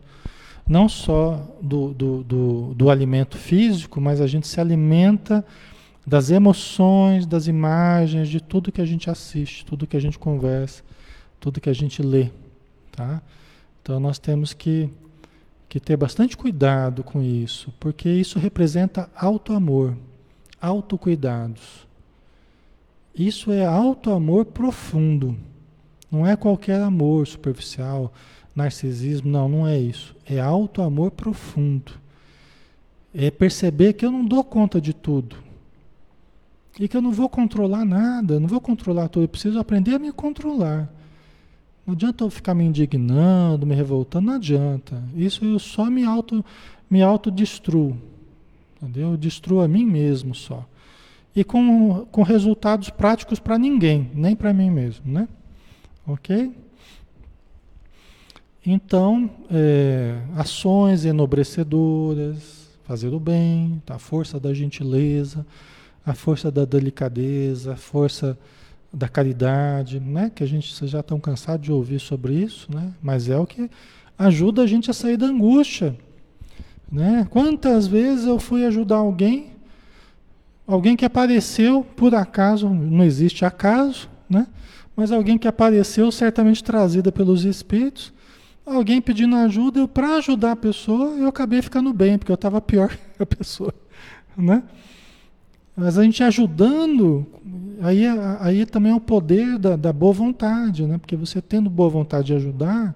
não 0.66 0.88
só 0.88 1.46
do, 1.60 1.92
do, 1.92 2.24
do, 2.24 2.74
do 2.74 2.88
alimento 2.88 3.36
físico, 3.36 4.00
mas 4.00 4.18
a 4.18 4.26
gente 4.26 4.48
se 4.48 4.58
alimenta 4.58 5.44
das 6.06 6.30
emoções, 6.30 7.26
das 7.26 7.48
imagens, 7.48 8.30
de 8.30 8.40
tudo 8.40 8.72
que 8.72 8.80
a 8.80 8.84
gente 8.86 9.10
assiste, 9.10 9.62
tudo 9.66 9.86
que 9.86 9.94
a 9.94 10.00
gente 10.00 10.18
conversa, 10.18 10.82
tudo 11.38 11.60
que 11.60 11.68
a 11.68 11.74
gente 11.74 12.00
lê. 12.00 12.30
Tá? 12.92 13.20
Então 13.82 14.00
nós 14.00 14.18
temos 14.18 14.54
que, 14.54 14.88
que 15.68 15.78
ter 15.78 15.98
bastante 15.98 16.34
cuidado 16.34 17.04
com 17.04 17.20
isso, 17.20 17.70
porque 17.78 18.08
isso 18.08 18.38
representa 18.38 19.10
auto-amor, 19.14 19.94
autocuidados. 20.58 21.86
Isso 23.14 23.52
é 23.52 23.66
auto-amor 23.66 24.46
profundo. 24.46 25.36
Não 26.10 26.26
é 26.26 26.34
qualquer 26.36 26.80
amor 26.80 27.26
superficial, 27.26 28.12
narcisismo, 28.54 29.30
não, 29.30 29.48
não 29.48 29.66
é 29.66 29.78
isso. 29.78 30.14
É 30.26 30.40
alto 30.40 30.82
amor 30.82 31.12
profundo. 31.12 31.92
É 33.14 33.30
perceber 33.30 33.92
que 33.92 34.04
eu 34.04 34.10
não 34.10 34.24
dou 34.24 34.42
conta 34.42 34.80
de 34.80 34.92
tudo. 34.92 35.36
E 36.78 36.88
que 36.88 36.96
eu 36.96 37.02
não 37.02 37.12
vou 37.12 37.28
controlar 37.28 37.84
nada, 37.84 38.40
não 38.40 38.48
vou 38.48 38.60
controlar 38.60 39.08
tudo, 39.08 39.24
eu 39.24 39.28
preciso 39.28 39.58
aprender 39.58 39.94
a 39.94 39.98
me 39.98 40.12
controlar. 40.12 40.88
Não 41.86 41.94
adianta 41.94 42.24
eu 42.24 42.30
ficar 42.30 42.54
me 42.54 42.64
indignando, 42.64 43.66
me 43.66 43.74
revoltando, 43.74 44.26
não 44.26 44.34
adianta. 44.34 45.02
Isso 45.14 45.44
eu 45.44 45.58
só 45.58 45.86
me 45.90 46.04
auto 46.04 46.44
me 46.88 47.02
autodestruo. 47.02 47.96
Entendeu? 48.76 49.12
Eu 49.12 49.16
destruo 49.16 49.60
a 49.60 49.68
mim 49.68 49.84
mesmo 49.84 50.34
só. 50.34 50.66
E 51.34 51.44
com, 51.44 52.06
com 52.10 52.22
resultados 52.22 52.90
práticos 52.90 53.38
para 53.38 53.58
ninguém, 53.58 54.10
nem 54.14 54.34
para 54.34 54.52
mim 54.52 54.70
mesmo, 54.70 55.10
né? 55.10 55.28
Ok? 56.12 56.52
Então, 58.66 59.30
é, 59.50 60.20
ações 60.36 61.04
enobrecedoras, 61.04 62.68
fazer 62.84 63.08
o 63.14 63.20
bem, 63.20 63.80
tá? 63.86 63.94
a 63.94 63.98
força 63.98 64.40
da 64.40 64.52
gentileza, 64.52 65.46
a 66.04 66.14
força 66.14 66.50
da 66.50 66.64
delicadeza, 66.64 67.74
a 67.74 67.76
força 67.76 68.36
da 68.92 69.08
caridade, 69.08 70.00
né? 70.00 70.30
Que 70.34 70.42
a 70.42 70.46
gente 70.46 70.74
vocês 70.74 70.90
já 70.90 71.00
estão 71.00 71.20
cansados 71.20 71.64
de 71.64 71.72
ouvir 71.72 72.00
sobre 72.00 72.34
isso, 72.34 72.66
né? 72.74 72.92
Mas 73.00 73.28
é 73.28 73.38
o 73.38 73.46
que 73.46 73.70
ajuda 74.18 74.62
a 74.62 74.66
gente 74.66 74.90
a 74.90 74.94
sair 74.94 75.16
da 75.16 75.26
angústia, 75.26 75.96
né? 76.90 77.26
Quantas 77.30 77.86
vezes 77.86 78.26
eu 78.26 78.40
fui 78.40 78.66
ajudar 78.66 78.96
alguém, 78.96 79.52
alguém 80.66 80.96
que 80.96 81.04
apareceu 81.04 81.84
por 81.96 82.14
acaso, 82.14 82.68
não 82.68 83.04
existe 83.04 83.44
acaso, 83.44 84.08
né? 84.28 84.48
Mas 84.96 85.12
alguém 85.12 85.38
que 85.38 85.48
apareceu, 85.48 86.10
certamente 86.10 86.62
trazida 86.62 87.10
pelos 87.10 87.44
espíritos, 87.44 88.12
alguém 88.64 89.00
pedindo 89.00 89.36
ajuda, 89.36 89.80
eu 89.80 89.88
para 89.88 90.16
ajudar 90.16 90.52
a 90.52 90.56
pessoa, 90.56 91.16
eu 91.16 91.28
acabei 91.28 91.62
ficando 91.62 91.92
bem, 91.92 92.18
porque 92.18 92.32
eu 92.32 92.34
estava 92.34 92.60
pior 92.60 92.88
que 93.16 93.22
a 93.22 93.26
pessoa, 93.26 93.74
né? 94.36 94.62
Mas 95.76 95.96
a 95.96 96.04
gente 96.04 96.22
ajudando, 96.22 97.26
aí, 97.80 98.04
aí 98.40 98.66
também 98.66 98.92
é 98.92 98.94
o 98.94 99.00
poder 99.00 99.58
da, 99.58 99.76
da 99.76 99.92
boa 99.92 100.12
vontade, 100.12 100.84
né? 100.84 100.98
Porque 100.98 101.16
você 101.16 101.40
tendo 101.40 101.70
boa 101.70 101.88
vontade 101.88 102.26
de 102.26 102.34
ajudar, 102.34 102.94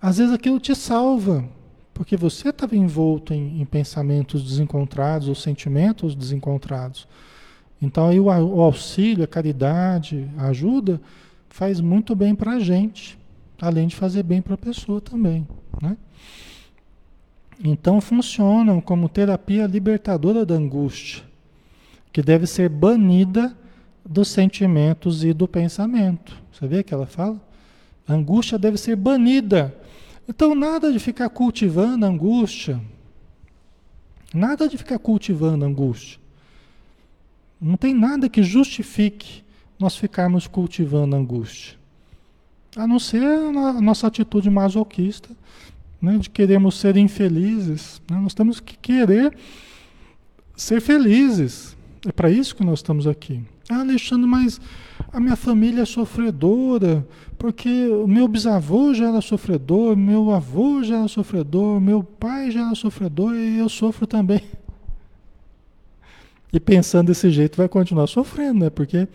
às 0.00 0.18
vezes 0.18 0.32
aquilo 0.32 0.58
te 0.58 0.74
salva, 0.74 1.44
porque 1.92 2.16
você 2.16 2.50
estava 2.50 2.76
envolto 2.76 3.34
em, 3.34 3.60
em, 3.60 3.64
pensamentos 3.64 4.44
desencontrados 4.44 5.28
ou 5.28 5.34
sentimentos 5.34 6.14
desencontrados. 6.14 7.08
Então 7.80 8.08
aí 8.08 8.18
o, 8.18 8.26
o 8.26 8.60
auxílio, 8.60 9.24
a 9.24 9.28
caridade, 9.28 10.28
a 10.36 10.48
ajuda 10.48 11.00
faz 11.48 11.80
muito 11.80 12.14
bem 12.14 12.34
para 12.34 12.52
a 12.52 12.60
gente, 12.60 13.18
além 13.60 13.86
de 13.86 13.96
fazer 13.96 14.22
bem 14.22 14.42
para 14.42 14.54
a 14.54 14.58
pessoa 14.58 15.00
também, 15.00 15.46
né? 15.80 15.96
Então 17.62 18.00
funcionam 18.00 18.80
como 18.80 19.08
terapia 19.08 19.66
libertadora 19.66 20.46
da 20.46 20.54
angústia, 20.54 21.24
que 22.12 22.22
deve 22.22 22.46
ser 22.46 22.68
banida 22.68 23.56
dos 24.08 24.28
sentimentos 24.28 25.24
e 25.24 25.32
do 25.32 25.48
pensamento. 25.48 26.36
Você 26.52 26.66
vê 26.66 26.82
que 26.82 26.94
ela 26.94 27.06
fala? 27.06 27.40
A 28.06 28.14
angústia 28.14 28.58
deve 28.58 28.78
ser 28.78 28.96
banida. 28.96 29.74
Então 30.28 30.54
nada 30.54 30.92
de 30.92 30.98
ficar 30.98 31.28
cultivando 31.28 32.06
angústia. 32.06 32.80
Nada 34.32 34.68
de 34.68 34.78
ficar 34.78 34.98
cultivando 34.98 35.64
angústia. 35.64 36.20
Não 37.60 37.76
tem 37.76 37.94
nada 37.94 38.28
que 38.28 38.42
justifique 38.42 39.42
nós 39.78 39.96
ficarmos 39.96 40.46
cultivando 40.46 41.16
angústia. 41.16 41.76
A 42.76 42.86
não 42.86 42.98
ser 42.98 43.24
a 43.24 43.80
nossa 43.80 44.06
atitude 44.06 44.50
masoquista, 44.50 45.30
né, 46.00 46.18
de 46.18 46.30
queremos 46.30 46.78
ser 46.78 46.96
infelizes. 46.96 48.00
Né? 48.10 48.18
Nós 48.18 48.34
temos 48.34 48.60
que 48.60 48.76
querer 48.76 49.36
ser 50.56 50.80
felizes. 50.80 51.76
É 52.06 52.12
para 52.12 52.30
isso 52.30 52.54
que 52.54 52.64
nós 52.64 52.78
estamos 52.78 53.06
aqui. 53.06 53.42
Ah, 53.68 53.80
Alexandre, 53.80 54.26
mas 54.26 54.60
a 55.12 55.20
minha 55.20 55.36
família 55.36 55.82
é 55.82 55.84
sofredora, 55.84 57.06
porque 57.36 57.88
o 57.88 58.06
meu 58.06 58.26
bisavô 58.26 58.94
já 58.94 59.08
era 59.08 59.20
sofredor, 59.20 59.96
meu 59.96 60.30
avô 60.30 60.82
já 60.82 60.98
era 60.98 61.08
sofredor, 61.08 61.80
meu 61.80 62.02
pai 62.02 62.50
já 62.50 62.66
era 62.66 62.74
sofredor 62.74 63.34
e 63.34 63.58
eu 63.58 63.68
sofro 63.68 64.06
também. 64.06 64.42
E 66.52 66.58
pensando 66.58 67.08
desse 67.08 67.30
jeito 67.30 67.56
vai 67.56 67.68
continuar 67.68 68.06
sofrendo, 68.06 68.64
né? 68.64 68.70
Porque 68.70 69.06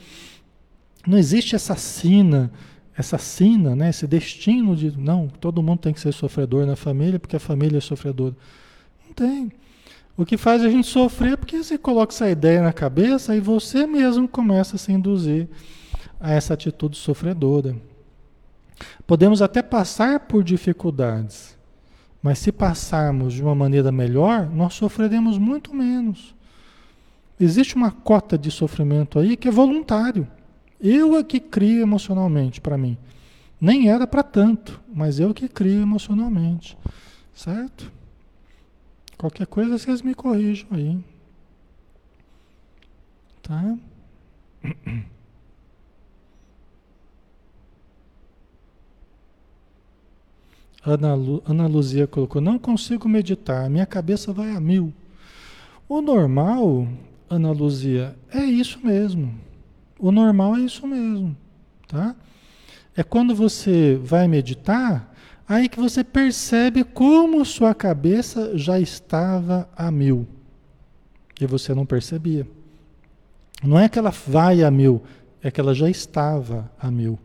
não 1.05 1.17
existe 1.17 1.55
essa 1.55 1.75
sina, 1.75 2.51
essa 2.95 3.17
sina, 3.17 3.75
né? 3.75 3.89
esse 3.89 4.05
destino 4.05 4.75
de 4.75 4.95
não, 4.97 5.27
todo 5.27 5.63
mundo 5.63 5.79
tem 5.79 5.93
que 5.93 5.99
ser 5.99 6.13
sofredor 6.13 6.65
na 6.65 6.75
família 6.75 7.19
porque 7.19 7.35
a 7.35 7.39
família 7.39 7.77
é 7.77 7.81
sofredora. 7.81 8.35
Não 9.05 9.13
tem. 9.13 9.51
O 10.15 10.25
que 10.25 10.37
faz 10.37 10.63
a 10.63 10.69
gente 10.69 10.87
sofrer 10.87 11.33
é 11.33 11.35
porque 11.35 11.63
você 11.63 11.77
coloca 11.77 12.13
essa 12.13 12.29
ideia 12.29 12.61
na 12.61 12.71
cabeça 12.71 13.35
e 13.35 13.39
você 13.39 13.87
mesmo 13.87 14.27
começa 14.27 14.75
a 14.75 14.79
se 14.79 14.91
induzir 14.91 15.47
a 16.19 16.31
essa 16.31 16.53
atitude 16.53 16.95
sofredora. 16.97 17.75
Podemos 19.07 19.41
até 19.41 19.61
passar 19.61 20.21
por 20.21 20.43
dificuldades, 20.43 21.57
mas 22.21 22.37
se 22.39 22.51
passarmos 22.51 23.33
de 23.33 23.41
uma 23.41 23.55
maneira 23.55 23.91
melhor, 23.91 24.47
nós 24.49 24.75
sofreremos 24.75 25.37
muito 25.39 25.73
menos. 25.73 26.35
Existe 27.39 27.75
uma 27.75 27.91
cota 27.91 28.37
de 28.37 28.51
sofrimento 28.51 29.19
aí 29.19 29.35
que 29.35 29.47
é 29.47 29.51
voluntário. 29.51 30.27
Eu 30.79 31.15
é 31.15 31.23
que 31.23 31.39
crio 31.39 31.81
emocionalmente 31.81 32.59
para 32.61 32.77
mim. 32.77 32.97
Nem 33.59 33.89
era 33.89 34.05
para 34.05 34.23
tanto, 34.23 34.81
mas 34.93 35.19
eu 35.19 35.33
que 35.33 35.47
crio 35.47 35.81
emocionalmente. 35.81 36.77
Certo? 37.33 37.91
Qualquer 39.17 39.47
coisa 39.47 39.77
vocês 39.77 40.01
me 40.01 40.13
corrijam 40.13 40.67
aí. 40.71 40.99
Tá? 43.41 43.77
Ana, 50.85 51.15
Lu, 51.15 51.41
Ana 51.47 51.65
Luzia 51.65 52.05
colocou: 52.05 52.41
Não 52.41 52.59
consigo 52.59 53.07
meditar, 53.07 53.69
minha 53.69 53.85
cabeça 53.85 54.33
vai 54.33 54.51
a 54.51 54.59
mil. 54.59 54.93
O 55.87 56.01
normal, 56.01 56.87
Ana 57.35 57.51
Luzia, 57.51 58.15
é 58.31 58.43
isso 58.43 58.79
mesmo. 58.83 59.33
O 59.99 60.11
normal 60.11 60.55
é 60.55 60.61
isso 60.61 60.85
mesmo. 60.85 61.35
Tá? 61.87 62.15
É 62.95 63.03
quando 63.03 63.35
você 63.35 63.99
vai 64.01 64.27
meditar 64.27 65.13
Aí 65.47 65.67
que 65.67 65.79
você 65.79 66.03
percebe 66.03 66.83
como 66.83 67.43
sua 67.43 67.75
cabeça 67.75 68.57
já 68.57 68.79
estava 68.79 69.67
a 69.75 69.91
mil. 69.91 70.25
E 71.39 71.45
você 71.45 71.73
não 71.73 71.85
percebia. 71.85 72.47
Não 73.61 73.77
é 73.77 73.89
que 73.89 73.99
ela 73.99 74.09
vai 74.09 74.63
a 74.63 74.71
mil, 74.71 75.03
é 75.41 75.51
que 75.51 75.59
ela 75.59 75.73
já 75.73 75.89
estava 75.89 76.71
a 76.79 76.89
mil. 76.89 77.19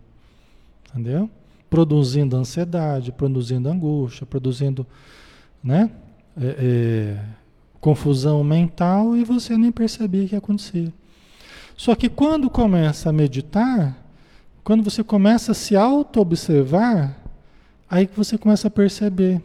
Entendeu? 0.90 1.30
Produzindo 1.70 2.36
ansiedade, 2.36 3.12
produzindo 3.12 3.68
angústia, 3.68 4.26
produzindo 4.26 4.86
né? 5.62 5.90
É, 6.36 6.46
é, 6.46 7.24
confusão 7.80 8.42
mental 8.42 9.16
e 9.16 9.24
você 9.24 9.56
nem 9.56 9.72
percebia 9.72 10.26
que 10.26 10.36
acontecia. 10.36 10.92
Só 11.76 11.94
que 11.94 12.08
quando 12.08 12.50
começa 12.50 13.10
a 13.10 13.12
meditar, 13.12 13.96
quando 14.64 14.82
você 14.82 15.04
começa 15.04 15.52
a 15.52 15.54
se 15.54 15.76
auto-observar, 15.76 17.18
Aí 17.90 18.06
que 18.06 18.16
você 18.16 18.36
começa 18.36 18.68
a 18.68 18.70
perceber. 18.70 19.40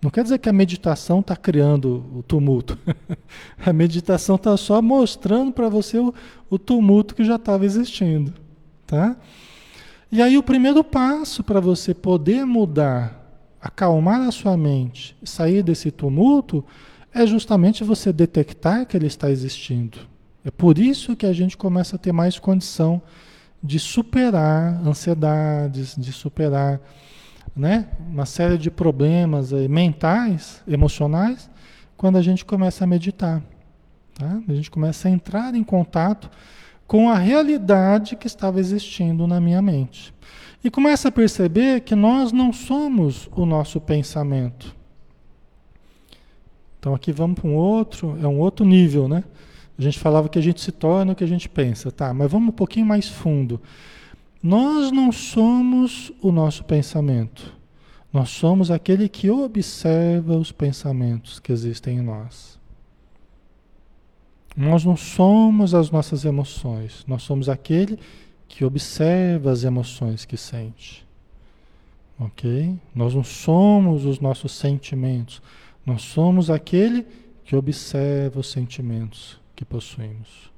Não 0.00 0.10
quer 0.10 0.22
dizer 0.22 0.38
que 0.38 0.48
a 0.48 0.52
meditação 0.52 1.20
está 1.20 1.36
criando 1.36 2.04
o 2.14 2.22
tumulto. 2.22 2.78
a 3.58 3.72
meditação 3.72 4.36
está 4.36 4.56
só 4.56 4.80
mostrando 4.80 5.52
para 5.52 5.68
você 5.68 5.98
o, 5.98 6.14
o, 6.48 6.58
tumulto 6.58 7.14
que 7.14 7.24
já 7.24 7.34
estava 7.34 7.64
existindo. 7.64 8.32
Tá? 8.86 9.16
E 10.10 10.22
aí 10.22 10.38
o 10.38 10.42
primeiro 10.42 10.84
passo 10.84 11.42
para 11.42 11.60
você 11.60 11.92
poder 11.92 12.46
mudar, 12.46 13.44
acalmar 13.60 14.22
a 14.22 14.30
sua 14.30 14.56
mente, 14.56 15.16
sair 15.22 15.62
desse 15.62 15.90
tumulto, 15.90 16.64
é 17.12 17.26
justamente 17.26 17.84
você 17.84 18.12
detectar 18.12 18.86
que 18.86 18.96
ele 18.96 19.06
está 19.06 19.30
existindo. 19.30 19.98
É 20.44 20.50
por 20.50 20.78
isso 20.78 21.16
que 21.16 21.26
a 21.26 21.32
gente 21.32 21.56
começa 21.56 21.96
a 21.96 21.98
ter 21.98 22.12
mais 22.12 22.38
condição 22.38 23.02
de 23.62 23.78
superar 23.78 24.80
ansiedades, 24.86 25.94
de 25.96 26.12
superar 26.12 26.80
né, 27.54 27.88
uma 28.08 28.24
série 28.24 28.56
de 28.56 28.70
problemas 28.70 29.52
mentais, 29.52 30.62
emocionais, 30.66 31.50
quando 31.96 32.16
a 32.16 32.22
gente 32.22 32.44
começa 32.44 32.84
a 32.84 32.86
meditar. 32.86 33.42
Tá? 34.14 34.40
A 34.48 34.54
gente 34.54 34.70
começa 34.70 35.08
a 35.08 35.10
entrar 35.10 35.54
em 35.54 35.62
contato 35.62 36.30
com 36.86 37.10
a 37.10 37.18
realidade 37.18 38.16
que 38.16 38.26
estava 38.26 38.58
existindo 38.58 39.26
na 39.26 39.40
minha 39.40 39.60
mente. 39.60 40.14
E 40.64 40.70
começa 40.70 41.08
a 41.08 41.12
perceber 41.12 41.80
que 41.80 41.94
nós 41.94 42.32
não 42.32 42.52
somos 42.52 43.28
o 43.36 43.44
nosso 43.44 43.80
pensamento. 43.80 44.74
Então 46.80 46.94
aqui 46.94 47.12
vamos 47.12 47.38
para 47.38 47.48
um 47.48 47.54
outro, 47.54 48.18
é 48.20 48.26
um 48.26 48.38
outro 48.40 48.64
nível, 48.64 49.06
né? 49.06 49.22
A 49.78 49.82
gente 49.82 49.98
falava 49.98 50.28
que 50.28 50.38
a 50.38 50.42
gente 50.42 50.60
se 50.60 50.72
torna 50.72 51.12
o 51.12 51.14
que 51.16 51.22
a 51.22 51.26
gente 51.26 51.48
pensa, 51.48 51.92
tá? 51.92 52.12
Mas 52.12 52.32
vamos 52.32 52.48
um 52.48 52.52
pouquinho 52.52 52.86
mais 52.86 53.06
fundo. 53.06 53.60
Nós 54.42 54.90
não 54.90 55.12
somos 55.12 56.10
o 56.22 56.32
nosso 56.32 56.64
pensamento. 56.64 57.54
Nós 58.12 58.30
somos 58.30 58.70
aquele 58.70 59.08
que 59.08 59.30
observa 59.30 60.36
os 60.36 60.50
pensamentos 60.50 61.38
que 61.38 61.52
existem 61.52 61.98
em 61.98 62.02
nós. 62.02 62.58
Nós 64.56 64.84
não 64.84 64.96
somos 64.96 65.74
as 65.74 65.90
nossas 65.90 66.24
emoções. 66.24 67.04
Nós 67.06 67.22
somos 67.22 67.48
aquele 67.48 67.98
que 68.48 68.64
observa 68.64 69.52
as 69.52 69.64
emoções 69.64 70.24
que 70.24 70.36
sente. 70.36 71.06
Ok? 72.18 72.76
Nós 72.94 73.14
não 73.14 73.22
somos 73.22 74.04
os 74.04 74.18
nossos 74.18 74.52
sentimentos. 74.52 75.40
Nós 75.84 76.02
somos 76.02 76.50
aquele 76.50 77.06
que 77.44 77.56
observa 77.56 78.40
os 78.40 78.50
sentimentos 78.50 79.40
que 79.56 79.64
possuímos. 79.64 80.50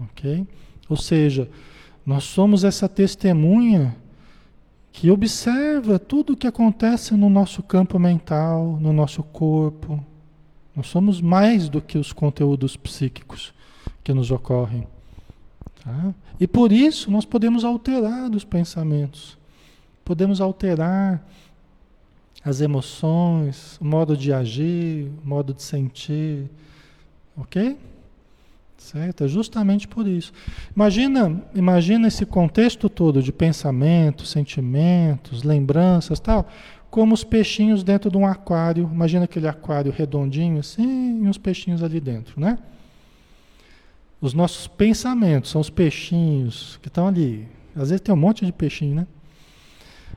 Ok? 0.00 0.46
Ou 0.88 0.96
seja, 0.96 1.48
nós 2.04 2.24
somos 2.24 2.64
essa 2.64 2.88
testemunha 2.88 3.96
que 4.92 5.10
observa 5.10 5.98
tudo 5.98 6.32
o 6.34 6.36
que 6.36 6.46
acontece 6.46 7.14
no 7.14 7.30
nosso 7.30 7.62
campo 7.62 7.98
mental, 7.98 8.78
no 8.80 8.92
nosso 8.92 9.22
corpo. 9.22 10.04
Nós 10.76 10.88
somos 10.88 11.20
mais 11.20 11.68
do 11.68 11.80
que 11.80 11.96
os 11.96 12.12
conteúdos 12.12 12.76
psíquicos 12.76 13.54
que 14.04 14.12
nos 14.12 14.30
ocorrem. 14.30 14.86
Tá? 15.82 16.14
E 16.38 16.46
por 16.46 16.72
isso 16.72 17.10
nós 17.10 17.24
podemos 17.24 17.64
alterar 17.64 18.30
os 18.30 18.44
pensamentos, 18.44 19.38
podemos 20.04 20.40
alterar 20.40 21.26
as 22.44 22.60
emoções, 22.60 23.78
o 23.80 23.84
modo 23.84 24.16
de 24.16 24.32
agir, 24.32 25.10
o 25.24 25.28
modo 25.28 25.54
de 25.54 25.62
sentir. 25.62 26.50
Ok? 27.36 27.78
Certo? 28.76 29.24
É 29.24 29.28
justamente 29.28 29.86
por 29.86 30.08
isso. 30.08 30.32
Imagina, 30.74 31.40
imagina 31.54 32.08
esse 32.08 32.26
contexto 32.26 32.88
todo 32.88 33.22
de 33.22 33.32
pensamentos, 33.32 34.30
sentimentos, 34.30 35.44
lembranças, 35.44 36.18
tal, 36.18 36.48
como 36.90 37.14
os 37.14 37.22
peixinhos 37.22 37.84
dentro 37.84 38.10
de 38.10 38.16
um 38.16 38.26
aquário. 38.26 38.90
Imagina 38.92 39.24
aquele 39.24 39.46
aquário 39.46 39.92
redondinho 39.92 40.58
assim, 40.58 41.22
e 41.22 41.28
uns 41.28 41.38
peixinhos 41.38 41.82
ali 41.82 42.00
dentro, 42.00 42.40
né? 42.40 42.58
Os 44.20 44.34
nossos 44.34 44.66
pensamentos 44.66 45.50
são 45.50 45.60
os 45.60 45.70
peixinhos 45.70 46.78
que 46.82 46.88
estão 46.88 47.06
ali. 47.06 47.48
Às 47.74 47.90
vezes 47.90 48.00
tem 48.00 48.14
um 48.14 48.18
monte 48.18 48.44
de 48.44 48.52
peixinho, 48.52 48.96
né? 48.96 49.06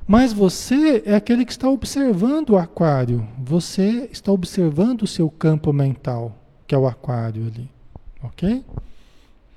Mas 0.07 0.31
você 0.31 1.01
é 1.05 1.15
aquele 1.15 1.43
que 1.45 1.51
está 1.51 1.67
observando 1.67 2.51
o 2.51 2.57
aquário. 2.57 3.27
Você 3.39 4.07
está 4.11 4.31
observando 4.31 5.01
o 5.01 5.07
seu 5.07 5.29
campo 5.29 5.73
mental, 5.73 6.37
que 6.67 6.75
é 6.75 6.77
o 6.77 6.87
aquário 6.87 7.47
ali. 7.47 7.69
Ok? 8.21 8.63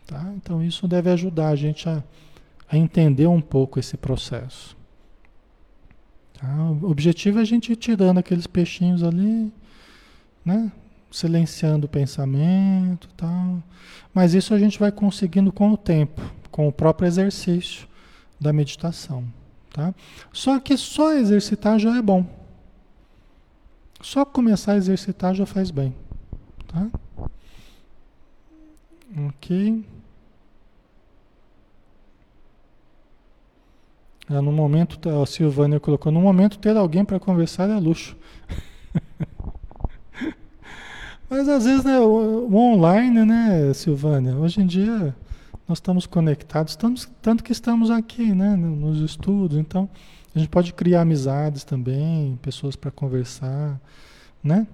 Tá? 0.06 0.32
Então 0.36 0.62
isso 0.62 0.88
deve 0.88 1.10
ajudar 1.10 1.48
a 1.48 1.56
gente 1.56 1.86
a, 1.86 2.02
a 2.70 2.78
entender 2.78 3.26
um 3.26 3.42
pouco 3.42 3.78
esse 3.78 3.96
processo. 3.96 4.74
Tá? 6.32 6.48
O 6.80 6.90
objetivo 6.90 7.38
é 7.38 7.42
a 7.42 7.44
gente 7.44 7.72
ir 7.72 7.76
tirando 7.76 8.16
aqueles 8.16 8.46
peixinhos 8.46 9.02
ali, 9.02 9.52
né? 10.42 10.72
silenciando 11.10 11.84
o 11.84 11.90
pensamento 11.90 13.06
tal. 13.16 13.62
Mas 14.14 14.32
isso 14.32 14.54
a 14.54 14.58
gente 14.58 14.78
vai 14.78 14.90
conseguindo 14.90 15.52
com 15.52 15.72
o 15.72 15.76
tempo, 15.76 16.22
com 16.50 16.66
o 16.66 16.72
próprio 16.72 17.06
exercício 17.06 17.86
da 18.40 18.50
meditação. 18.50 19.24
Tá? 19.78 19.94
Só 20.32 20.58
que 20.58 20.76
só 20.76 21.12
exercitar 21.12 21.78
já 21.78 21.96
é 21.96 22.02
bom. 22.02 22.26
Só 24.00 24.24
começar 24.24 24.72
a 24.72 24.76
exercitar 24.76 25.36
já 25.36 25.46
faz 25.46 25.70
bem. 25.70 25.94
Tá? 26.66 26.88
Ok. 29.28 29.84
É, 34.28 34.40
no 34.40 34.50
momento, 34.50 35.08
a 35.08 35.24
Silvânia 35.24 35.78
colocou, 35.78 36.10
no 36.10 36.20
momento 36.20 36.58
ter 36.58 36.76
alguém 36.76 37.04
para 37.04 37.20
conversar 37.20 37.70
é 37.70 37.78
luxo. 37.78 38.16
Mas 41.30 41.48
às 41.48 41.64
vezes, 41.64 41.84
né, 41.84 42.00
o, 42.00 42.48
o, 42.48 42.56
online, 42.56 43.24
né, 43.24 43.72
Silvânia, 43.74 44.34
hoje 44.34 44.60
em 44.60 44.66
dia 44.66 45.14
nós 45.68 45.78
estamos 45.78 46.06
conectados, 46.06 46.72
estamos, 46.72 47.08
tanto 47.20 47.44
que 47.44 47.52
estamos 47.52 47.90
aqui, 47.90 48.34
né, 48.34 48.56
nos 48.56 49.00
estudos, 49.00 49.58
então 49.58 49.88
a 50.34 50.38
gente 50.38 50.48
pode 50.48 50.72
criar 50.72 51.02
amizades 51.02 51.62
também, 51.62 52.36
pessoas 52.40 52.74
para 52.74 52.90
conversar, 52.90 53.78
né? 54.42 54.66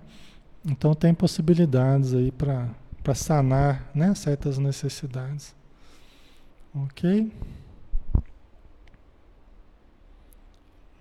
Então 0.64 0.94
tem 0.94 1.12
possibilidades 1.12 2.14
aí 2.14 2.30
para 2.30 3.14
sanar, 3.14 3.90
né, 3.94 4.14
certas 4.14 4.56
necessidades. 4.56 5.54
Ok? 6.74 7.30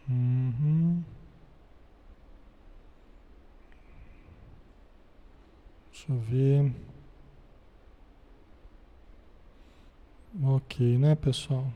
Uhum. 0.09 1.03
Deixa 5.91 6.11
eu 6.11 6.19
ver. 6.19 6.92
Ok, 10.41 10.97
né, 10.97 11.13
pessoal? 11.13 11.67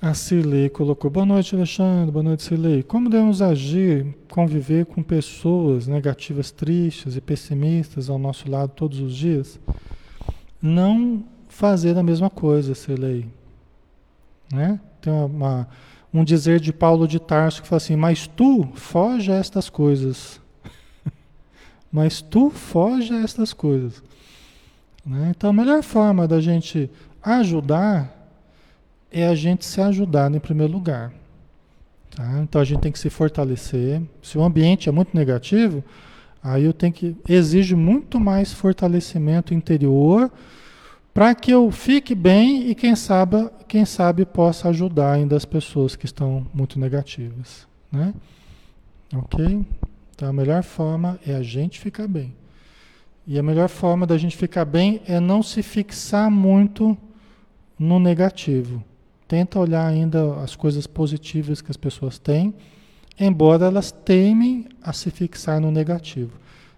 A 0.00 0.14
Cirlei 0.14 0.70
colocou, 0.70 1.10
boa 1.10 1.26
noite 1.26 1.54
Alexandre, 1.54 2.10
boa 2.10 2.22
noite 2.22 2.44
Cirlei. 2.44 2.82
Como 2.82 3.10
devemos 3.10 3.42
agir, 3.42 4.16
conviver 4.30 4.86
com 4.86 5.02
pessoas 5.02 5.86
negativas, 5.86 6.50
tristes 6.50 7.14
e 7.14 7.20
pessimistas 7.20 8.08
ao 8.08 8.18
nosso 8.18 8.50
lado 8.50 8.72
todos 8.74 9.00
os 9.00 9.14
dias? 9.14 9.60
Não 10.62 11.24
fazer 11.48 11.98
a 11.98 12.02
mesma 12.02 12.30
coisa, 12.30 12.74
Cirlei. 12.74 13.26
Né? 14.50 14.80
Tem 15.02 15.12
uma, 15.12 15.68
um 16.14 16.24
dizer 16.24 16.58
de 16.58 16.72
Paulo 16.72 17.06
de 17.06 17.18
Tarso 17.18 17.60
que 17.60 17.68
fala 17.68 17.76
assim, 17.76 17.96
mas 17.96 18.26
tu 18.26 18.66
foge 18.74 19.30
a 19.30 19.34
estas 19.34 19.68
coisas. 19.68 20.40
Mas 21.90 22.20
tu 22.20 22.50
foge 22.50 23.12
a 23.14 23.22
estas 23.22 23.52
coisas. 23.52 24.02
Né? 25.04 25.32
Então 25.36 25.50
a 25.50 25.52
melhor 25.52 25.82
forma 25.82 26.28
da 26.28 26.40
gente 26.40 26.90
ajudar 27.22 28.14
é 29.10 29.26
a 29.26 29.34
gente 29.34 29.64
se 29.64 29.80
ajudar 29.80 30.32
em 30.34 30.38
primeiro 30.38 30.72
lugar. 30.72 31.12
Tá? 32.14 32.40
Então 32.42 32.60
a 32.60 32.64
gente 32.64 32.80
tem 32.80 32.92
que 32.92 32.98
se 32.98 33.08
fortalecer. 33.08 34.02
Se 34.22 34.36
o 34.36 34.42
ambiente 34.42 34.88
é 34.88 34.92
muito 34.92 35.16
negativo, 35.16 35.82
aí 36.42 36.64
eu 36.64 36.72
tenho 36.72 36.92
que 36.92 37.16
exige 37.28 37.74
muito 37.74 38.20
mais 38.20 38.52
fortalecimento 38.52 39.54
interior 39.54 40.30
para 41.14 41.34
que 41.34 41.50
eu 41.50 41.70
fique 41.70 42.14
bem 42.14 42.68
e 42.70 42.74
quem 42.74 42.94
sabe, 42.94 43.50
quem 43.66 43.84
sabe 43.84 44.24
possa 44.24 44.68
ajudar 44.68 45.12
ainda 45.12 45.36
as 45.36 45.44
pessoas 45.44 45.96
que 45.96 46.04
estão 46.04 46.46
muito 46.54 46.78
negativas, 46.78 47.66
né? 47.90 48.14
OK? 49.14 49.64
Então 50.18 50.30
a 50.30 50.32
melhor 50.32 50.64
forma 50.64 51.16
é 51.24 51.32
a 51.32 51.44
gente 51.44 51.78
ficar 51.78 52.08
bem. 52.08 52.34
E 53.24 53.38
a 53.38 53.42
melhor 53.42 53.68
forma 53.68 54.04
da 54.04 54.18
gente 54.18 54.36
ficar 54.36 54.64
bem 54.64 55.00
é 55.06 55.20
não 55.20 55.44
se 55.44 55.62
fixar 55.62 56.28
muito 56.28 56.98
no 57.78 58.00
negativo. 58.00 58.82
Tenta 59.28 59.60
olhar 59.60 59.86
ainda 59.86 60.34
as 60.42 60.56
coisas 60.56 60.88
positivas 60.88 61.62
que 61.62 61.70
as 61.70 61.76
pessoas 61.76 62.18
têm, 62.18 62.52
embora 63.16 63.66
elas 63.66 63.92
temem 63.92 64.66
a 64.82 64.92
se 64.92 65.08
fixar 65.08 65.60
no 65.60 65.70
negativo. 65.70 66.32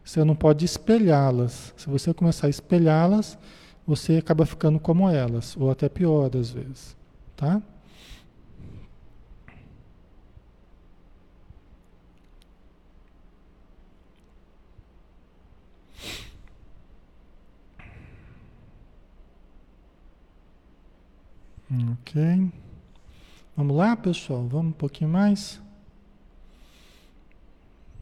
Você 0.04 0.22
não 0.22 0.34
pode 0.34 0.66
espelhá-las. 0.66 1.72
Se 1.78 1.88
você 1.88 2.12
começar 2.12 2.46
a 2.46 2.50
espelhá-las, 2.50 3.38
você 3.86 4.18
acaba 4.18 4.44
ficando 4.44 4.78
como 4.78 5.08
elas, 5.08 5.56
ou 5.56 5.70
até 5.70 5.88
pior 5.88 6.30
às 6.36 6.50
vezes, 6.50 6.94
tá? 7.34 7.62
Ok. 21.72 22.50
Vamos 23.56 23.76
lá, 23.76 23.96
pessoal? 23.96 24.44
Vamos 24.48 24.72
um 24.72 24.76
pouquinho 24.76 25.10
mais? 25.10 25.60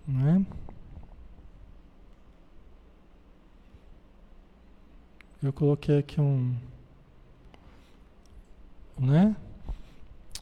Né? 0.07 0.45
Eu 5.43 5.53
coloquei 5.53 5.99
aqui 5.99 6.19
um, 6.19 6.57
né? 8.99 9.37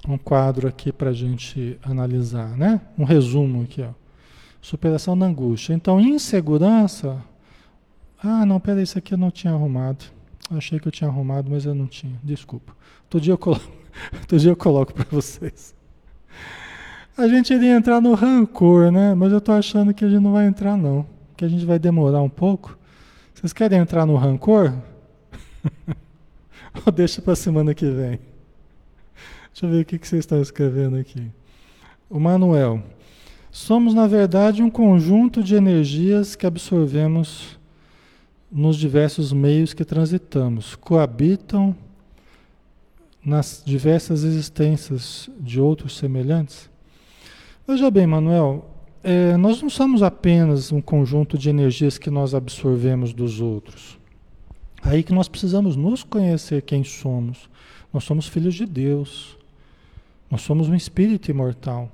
Um 0.08 0.16
quadro 0.16 0.68
aqui 0.68 0.92
para 0.92 1.10
a 1.10 1.12
gente 1.12 1.78
analisar, 1.82 2.56
né? 2.56 2.80
Um 2.96 3.04
resumo 3.04 3.64
aqui, 3.64 3.82
ó. 3.82 3.90
Superação 4.62 5.18
da 5.18 5.26
angústia. 5.26 5.74
Então, 5.74 6.00
insegurança. 6.00 7.22
Ah, 8.22 8.46
não, 8.46 8.60
peraí, 8.60 8.84
isso 8.84 8.96
aqui 8.96 9.14
eu 9.14 9.18
não 9.18 9.30
tinha 9.30 9.52
arrumado. 9.52 10.15
Achei 10.50 10.78
que 10.78 10.86
eu 10.86 10.92
tinha 10.92 11.10
arrumado, 11.10 11.50
mas 11.50 11.64
eu 11.64 11.74
não 11.74 11.86
tinha. 11.86 12.18
Desculpa. 12.22 12.72
Outro 13.04 13.20
dia 13.20 13.32
eu 13.32 13.38
coloco, 13.38 13.72
outro 14.20 14.38
dia 14.38 14.50
eu 14.50 14.56
coloco 14.56 14.94
para 14.94 15.06
vocês. 15.10 15.74
A 17.16 17.26
gente 17.26 17.52
iria 17.52 17.74
entrar 17.74 18.00
no 18.00 18.14
rancor, 18.14 18.92
né? 18.92 19.14
Mas 19.14 19.32
eu 19.32 19.38
estou 19.38 19.54
achando 19.54 19.94
que 19.94 20.04
a 20.04 20.08
gente 20.08 20.22
não 20.22 20.32
vai 20.32 20.46
entrar, 20.46 20.76
não. 20.76 21.06
Que 21.36 21.44
a 21.44 21.48
gente 21.48 21.64
vai 21.64 21.78
demorar 21.78 22.20
um 22.20 22.28
pouco. 22.28 22.78
Vocês 23.34 23.52
querem 23.52 23.78
entrar 23.78 24.06
no 24.06 24.16
rancor? 24.16 24.72
Ou 26.84 26.92
deixa 26.92 27.22
para 27.22 27.34
semana 27.34 27.74
que 27.74 27.86
vem? 27.86 28.20
Deixa 29.50 29.64
eu 29.64 29.70
ver 29.70 29.80
o 29.80 29.84
que, 29.84 29.98
que 29.98 30.06
vocês 30.06 30.20
estão 30.20 30.40
escrevendo 30.40 30.96
aqui. 30.96 31.30
O 32.10 32.20
Manuel. 32.20 32.82
Somos, 33.50 33.94
na 33.94 34.06
verdade, 34.06 34.62
um 34.62 34.68
conjunto 34.68 35.42
de 35.42 35.54
energias 35.54 36.36
que 36.36 36.46
absorvemos 36.46 37.58
nos 38.50 38.76
diversos 38.76 39.32
meios 39.32 39.74
que 39.74 39.84
transitamos. 39.84 40.74
Coabitam 40.76 41.76
nas 43.24 43.62
diversas 43.64 44.22
existências 44.22 45.28
de 45.40 45.60
outros 45.60 45.96
semelhantes? 45.96 46.70
Veja 47.66 47.90
bem, 47.90 48.06
Manuel, 48.06 48.70
é, 49.02 49.36
nós 49.36 49.60
não 49.60 49.70
somos 49.70 50.02
apenas 50.02 50.70
um 50.70 50.80
conjunto 50.80 51.36
de 51.36 51.50
energias 51.50 51.98
que 51.98 52.10
nós 52.10 52.34
absorvemos 52.34 53.12
dos 53.12 53.40
outros. 53.40 53.98
Aí 54.82 55.02
que 55.02 55.12
nós 55.12 55.28
precisamos 55.28 55.74
nos 55.74 56.04
conhecer 56.04 56.62
quem 56.62 56.84
somos. 56.84 57.48
Nós 57.92 58.04
somos 58.04 58.28
filhos 58.28 58.54
de 58.54 58.66
Deus. 58.66 59.36
Nós 60.30 60.42
somos 60.42 60.68
um 60.68 60.74
espírito 60.74 61.30
imortal. 61.30 61.90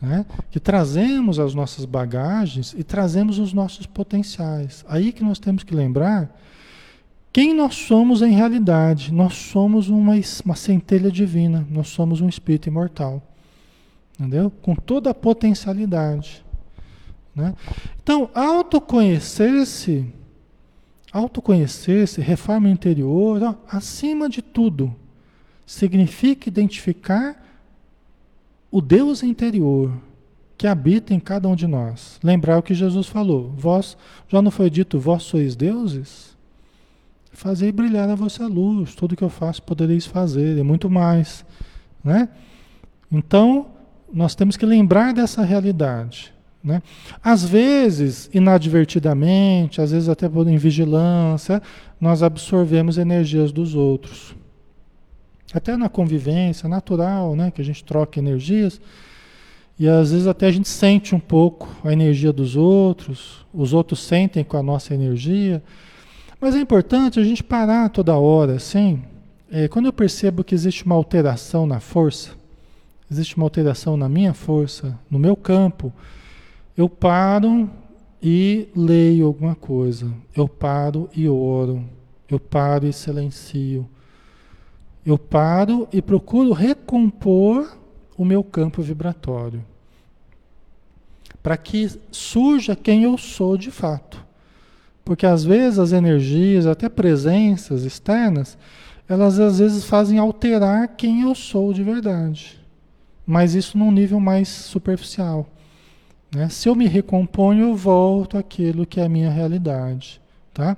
Né? 0.00 0.24
Que 0.50 0.58
trazemos 0.58 1.38
as 1.38 1.54
nossas 1.54 1.84
bagagens 1.84 2.74
e 2.76 2.82
trazemos 2.82 3.38
os 3.38 3.52
nossos 3.52 3.86
potenciais. 3.86 4.84
Aí 4.88 5.12
que 5.12 5.22
nós 5.22 5.38
temos 5.38 5.62
que 5.62 5.74
lembrar 5.74 6.34
quem 7.32 7.54
nós 7.54 7.76
somos 7.76 8.22
em 8.22 8.32
realidade. 8.32 9.12
Nós 9.12 9.34
somos 9.34 9.88
uma, 9.88 10.14
uma 10.44 10.56
centelha 10.56 11.10
divina. 11.10 11.66
Nós 11.70 11.88
somos 11.88 12.20
um 12.20 12.28
espírito 12.28 12.68
imortal. 12.68 13.22
Entendeu? 14.18 14.50
Com 14.50 14.74
toda 14.74 15.10
a 15.10 15.14
potencialidade. 15.14 16.44
Né? 17.34 17.54
Então, 18.02 18.28
autoconhecer-se, 18.34 20.12
autoconhecer-se, 21.12 22.20
reforma 22.20 22.68
interior, 22.68 23.42
ó, 23.42 23.54
acima 23.68 24.28
de 24.28 24.42
tudo, 24.42 24.94
significa 25.64 26.48
identificar 26.48 27.39
o 28.70 28.80
Deus 28.80 29.22
interior 29.22 29.92
que 30.56 30.66
habita 30.66 31.14
em 31.14 31.18
cada 31.18 31.48
um 31.48 31.56
de 31.56 31.66
nós. 31.66 32.20
Lembrar 32.22 32.58
o 32.58 32.62
que 32.62 32.74
Jesus 32.74 33.06
falou: 33.06 33.54
vós, 33.56 33.96
já 34.28 34.42
não 34.42 34.50
foi 34.50 34.68
dito, 34.68 34.98
vós 34.98 35.22
sois 35.22 35.56
deuses? 35.56 36.36
Fazei 37.32 37.72
brilhar 37.72 38.10
a 38.10 38.14
vossa 38.14 38.46
luz, 38.46 38.94
tudo 38.94 39.16
que 39.16 39.24
eu 39.24 39.30
faço 39.30 39.62
podereis 39.62 40.04
fazer, 40.04 40.58
e 40.58 40.62
muito 40.62 40.90
mais. 40.90 41.46
Né? 42.04 42.28
Então, 43.10 43.68
nós 44.12 44.34
temos 44.34 44.56
que 44.56 44.66
lembrar 44.66 45.14
dessa 45.14 45.42
realidade. 45.42 46.34
Né? 46.62 46.82
Às 47.22 47.42
vezes, 47.42 48.28
inadvertidamente, 48.34 49.80
às 49.80 49.92
vezes 49.92 50.08
até 50.08 50.26
em 50.26 50.58
vigilância, 50.58 51.62
nós 51.98 52.22
absorvemos 52.22 52.98
energias 52.98 53.50
dos 53.50 53.74
outros. 53.74 54.34
Até 55.52 55.76
na 55.76 55.88
convivência 55.88 56.68
natural, 56.68 57.34
né? 57.34 57.50
que 57.50 57.60
a 57.60 57.64
gente 57.64 57.84
troca 57.84 58.18
energias, 58.18 58.80
e 59.78 59.88
às 59.88 60.12
vezes 60.12 60.26
até 60.26 60.46
a 60.46 60.50
gente 60.52 60.68
sente 60.68 61.14
um 61.14 61.20
pouco 61.20 61.68
a 61.82 61.92
energia 61.92 62.32
dos 62.32 62.54
outros, 62.54 63.46
os 63.52 63.72
outros 63.72 64.00
sentem 64.00 64.44
com 64.44 64.56
a 64.56 64.62
nossa 64.62 64.94
energia. 64.94 65.62
Mas 66.40 66.54
é 66.54 66.60
importante 66.60 67.18
a 67.18 67.24
gente 67.24 67.42
parar 67.42 67.88
toda 67.88 68.16
hora, 68.16 68.56
assim. 68.56 69.02
É, 69.50 69.68
quando 69.68 69.86
eu 69.86 69.92
percebo 69.92 70.44
que 70.44 70.54
existe 70.54 70.84
uma 70.84 70.94
alteração 70.94 71.66
na 71.66 71.80
força, 71.80 72.30
existe 73.10 73.36
uma 73.36 73.46
alteração 73.46 73.96
na 73.96 74.08
minha 74.08 74.32
força, 74.32 74.98
no 75.10 75.18
meu 75.18 75.34
campo, 75.34 75.92
eu 76.76 76.88
paro 76.88 77.68
e 78.22 78.68
leio 78.76 79.26
alguma 79.26 79.54
coisa. 79.54 80.12
Eu 80.36 80.46
paro 80.46 81.08
e 81.14 81.28
oro. 81.28 81.84
Eu 82.28 82.38
paro 82.38 82.86
e 82.86 82.92
silencio. 82.92 83.88
Eu 85.04 85.18
paro 85.18 85.88
e 85.92 86.02
procuro 86.02 86.52
recompor 86.52 87.76
o 88.16 88.24
meu 88.24 88.44
campo 88.44 88.82
vibratório. 88.82 89.64
Para 91.42 91.56
que 91.56 91.90
surja 92.10 92.76
quem 92.76 93.04
eu 93.04 93.16
sou 93.16 93.56
de 93.56 93.70
fato. 93.70 94.24
Porque 95.04 95.24
às 95.24 95.42
vezes 95.42 95.78
as 95.78 95.92
energias, 95.92 96.66
até 96.66 96.88
presenças 96.88 97.84
externas, 97.84 98.58
elas 99.08 99.40
às 99.40 99.58
vezes 99.58 99.84
fazem 99.84 100.18
alterar 100.18 100.88
quem 100.88 101.22
eu 101.22 101.34
sou 101.34 101.72
de 101.72 101.82
verdade. 101.82 102.60
Mas 103.26 103.54
isso 103.54 103.78
num 103.78 103.90
nível 103.90 104.20
mais 104.20 104.48
superficial. 104.48 105.48
Né? 106.34 106.48
Se 106.48 106.68
eu 106.68 106.76
me 106.76 106.86
recomponho, 106.86 107.70
eu 107.70 107.74
volto 107.74 108.38
àquilo 108.38 108.86
que 108.86 109.00
é 109.00 109.04
a 109.04 109.08
minha 109.08 109.30
realidade. 109.30 110.20
Tá? 110.60 110.76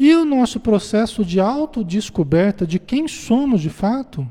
E 0.00 0.12
o 0.16 0.24
nosso 0.24 0.58
processo 0.58 1.24
de 1.24 1.38
autodescoberta 1.38 2.66
de 2.66 2.80
quem 2.80 3.06
somos 3.06 3.60
de 3.60 3.70
fato 3.70 4.28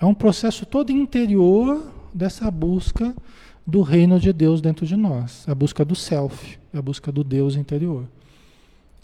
é 0.00 0.06
um 0.06 0.14
processo 0.14 0.64
todo 0.64 0.92
interior 0.92 1.92
dessa 2.14 2.48
busca 2.48 3.12
do 3.66 3.82
reino 3.82 4.20
de 4.20 4.32
Deus 4.32 4.60
dentro 4.60 4.86
de 4.86 4.94
nós, 4.94 5.44
a 5.48 5.54
busca 5.56 5.84
do 5.84 5.96
self, 5.96 6.56
a 6.72 6.80
busca 6.80 7.10
do 7.10 7.24
Deus 7.24 7.56
interior. 7.56 8.04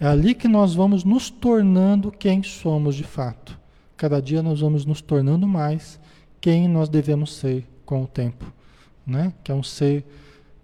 É 0.01 0.07
ali 0.07 0.37
que 0.37 0.47
nós 0.47 0.73
vamos 0.73 1.03
nos 1.03 1.31
tornando 1.31 2.13
quem 2.13 2.41
somos 2.45 2.95
de 2.95 3.03
fato. 3.03 3.59
Cada 3.97 4.23
dia 4.23 4.41
nós 4.41 4.61
vamos 4.61 4.85
nos 4.85 5.01
tornando 5.01 5.49
mais 5.49 5.99
quem 6.41 6.69
nós 6.69 6.89
devemos 6.89 7.35
ser 7.35 7.67
com 7.85 8.05
o 8.05 8.07
tempo, 8.07 8.45
né? 9.05 9.33
Que 9.43 9.51
é 9.51 9.55
um 9.55 9.65
ser 9.65 10.05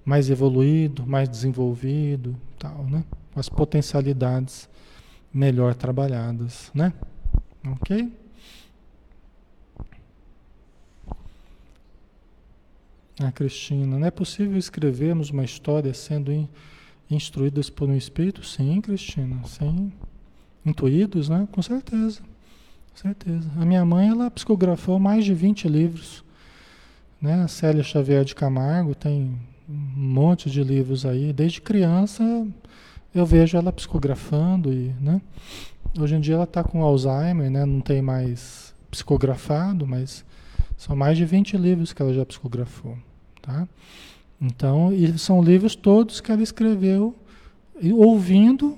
mais 0.05 0.31
evoluído, 0.31 1.05
mais 1.05 1.29
desenvolvido, 1.29 2.37
tal, 2.57 2.85
né? 2.85 3.03
Com 3.35 3.41
as 3.41 3.49
potencialidades 3.49 4.68
melhor 5.32 5.74
trabalhadas, 5.74 6.70
né? 6.72 6.93
Ok? 7.66 8.12
Ah, 13.20 13.32
Cristina, 13.32 13.99
não 13.99 14.07
é 14.07 14.11
possível 14.11 14.57
escrevermos 14.57 15.30
uma 15.30 15.45
história 15.45 15.93
sendo 15.93 16.32
in, 16.32 16.49
instruídos 17.11 17.70
por 17.70 17.89
um 17.89 17.97
espírito? 17.97 18.45
Sim, 18.45 18.80
Cristina, 18.80 19.41
sim. 19.45 19.93
Intuídos, 20.64 21.28
né? 21.28 21.47
Com 21.51 21.62
certeza. 21.62 22.22
Com 22.93 22.97
certeza. 22.97 23.51
A 23.57 23.64
minha 23.64 23.85
mãe, 23.85 24.09
ela 24.09 24.30
psicografou 24.30 24.99
mais 24.99 25.24
de 25.24 25.35
20 25.35 25.68
livros. 25.68 26.24
Né? 27.20 27.43
A 27.43 27.49
Célia 27.49 27.82
Xavier 27.82 28.24
de 28.24 28.35
Camargo 28.35 28.95
tem 28.95 29.39
um 29.68 29.74
monte 29.97 30.51
de 30.51 30.62
livros 30.62 31.05
aí. 31.05 31.32
Desde 31.32 31.61
criança 31.61 32.47
eu 33.15 33.25
vejo 33.25 33.57
ela 33.57 33.73
psicografando 33.73 34.73
e, 34.73 34.93
né? 35.01 35.21
Hoje 35.99 36.17
em 36.17 36.21
dia 36.21 36.35
ela 36.35 36.45
está 36.45 36.65
com 36.65 36.83
Alzheimer, 36.83 37.51
né? 37.51 37.65
Não 37.65 37.81
tem 37.81 38.03
mais 38.03 38.75
psicografado, 38.91 39.87
mas 39.87 40.25
são 40.77 40.97
mais 40.97 41.17
de 41.17 41.25
20 41.25 41.57
livros 41.57 41.93
que 41.93 42.03
ela 42.03 42.12
já 42.12 42.27
psicografou, 42.27 42.99
tá? 43.41 43.69
Então, 44.41 44.93
e 44.93 45.17
são 45.19 45.43
livros 45.43 45.77
todos 45.77 46.21
que 46.21 46.33
ela 46.33 46.43
escreveu 46.43 47.15
ouvindo 47.93 48.77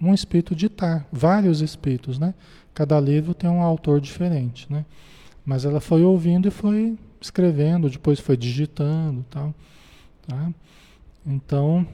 um 0.00 0.12
espírito 0.12 0.54
ditar, 0.54 1.06
vários 1.12 1.60
espíritos, 1.60 2.18
né? 2.18 2.34
Cada 2.74 2.98
livro 3.00 3.34
tem 3.34 3.48
um 3.48 3.62
autor 3.62 4.00
diferente, 4.00 4.66
né? 4.70 4.84
Mas 5.44 5.64
ela 5.64 5.80
foi 5.80 6.02
ouvindo 6.02 6.48
e 6.48 6.50
foi 6.50 6.98
escrevendo, 7.20 7.88
depois 7.88 8.18
foi 8.18 8.36
digitando, 8.36 9.24
tal, 9.30 9.54
tá? 10.26 10.50
Então, 11.24 11.86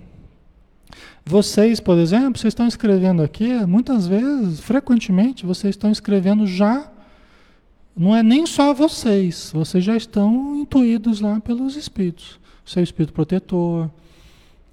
vocês, 1.25 1.81
por 1.81 1.99
exemplo, 1.99 2.39
vocês 2.39 2.53
estão 2.53 2.67
escrevendo 2.67 3.23
aqui, 3.23 3.65
muitas 3.67 4.07
vezes, 4.07 4.61
frequentemente, 4.61 5.47
vocês 5.47 5.75
estão 5.75 5.91
escrevendo 5.91 6.47
já 6.47 6.91
não 7.97 8.17
é 8.17 8.23
nem 8.23 8.47
só 8.47 8.73
vocês, 8.73 9.51
vocês 9.53 9.85
já 9.85 9.95
estão 9.95 10.57
intuídos 10.57 11.21
lá 11.21 11.39
pelos 11.41 11.77
espíritos. 11.77 12.41
O 12.65 12.71
seu 12.71 12.83
espírito 12.83 13.13
protetor, 13.13 13.91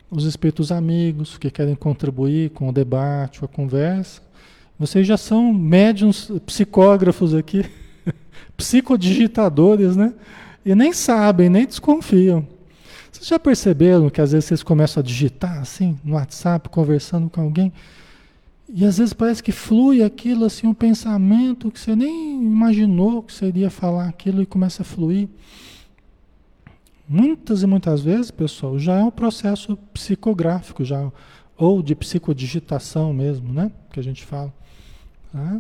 os 0.10 0.24
espíritos 0.24 0.72
amigos 0.72 1.38
que 1.38 1.52
querem 1.52 1.76
contribuir 1.76 2.52
com 2.52 2.70
o 2.70 2.72
debate, 2.72 3.40
com 3.40 3.46
a 3.46 3.50
conversa. 3.50 4.22
Vocês 4.78 5.06
já 5.06 5.18
são 5.18 5.54
médiums 5.54 6.32
psicógrafos 6.46 7.34
aqui, 7.36 7.66
psicodigitadores, 8.56 9.98
né? 9.98 10.14
E 10.66 10.74
nem 10.74 10.94
sabem, 10.94 11.50
nem 11.50 11.66
desconfiam. 11.66 12.48
Vocês 13.12 13.28
já 13.28 13.40
perceberam 13.40 14.10
que 14.10 14.22
às 14.22 14.32
vezes 14.32 14.46
vocês 14.46 14.64
começam 14.64 15.02
a 15.02 15.04
digitar 15.04 15.60
assim, 15.60 15.98
no 16.04 16.16
WhatsApp, 16.16 16.70
conversando 16.70 17.30
com 17.30 17.42
alguém? 17.42 17.74
E 18.72 18.86
às 18.86 19.00
vezes 19.00 19.14
parece 19.14 19.42
que 19.42 19.52
flui 19.52 20.04
aquilo 20.04 20.46
assim, 20.46 20.68
um 20.68 20.74
pensamento 20.74 21.72
que 21.72 21.80
você 21.80 21.96
nem 21.96 22.44
imaginou 22.44 23.24
que 23.24 23.46
iria 23.46 23.70
falar 23.70 24.08
aquilo 24.08 24.44
e 24.44 24.46
começa 24.46 24.84
a 24.84 24.86
fluir. 24.86 25.28
Muitas 27.08 27.64
e 27.64 27.68
muitas 27.68 28.02
vezes, 28.02 28.30
pessoal, 28.30 28.78
já 28.78 29.00
é 29.00 29.04
um 29.04 29.10
processo 29.10 29.76
psicográfico, 29.92 30.86
já, 30.86 31.12
ou 31.58 31.82
de 31.82 31.96
psicodigitação 31.96 33.12
mesmo, 33.12 33.52
né? 33.52 33.72
Que 33.92 34.00
a 34.00 34.04
gente 34.04 34.24
fala. 34.24 34.54
Tá? 35.34 35.60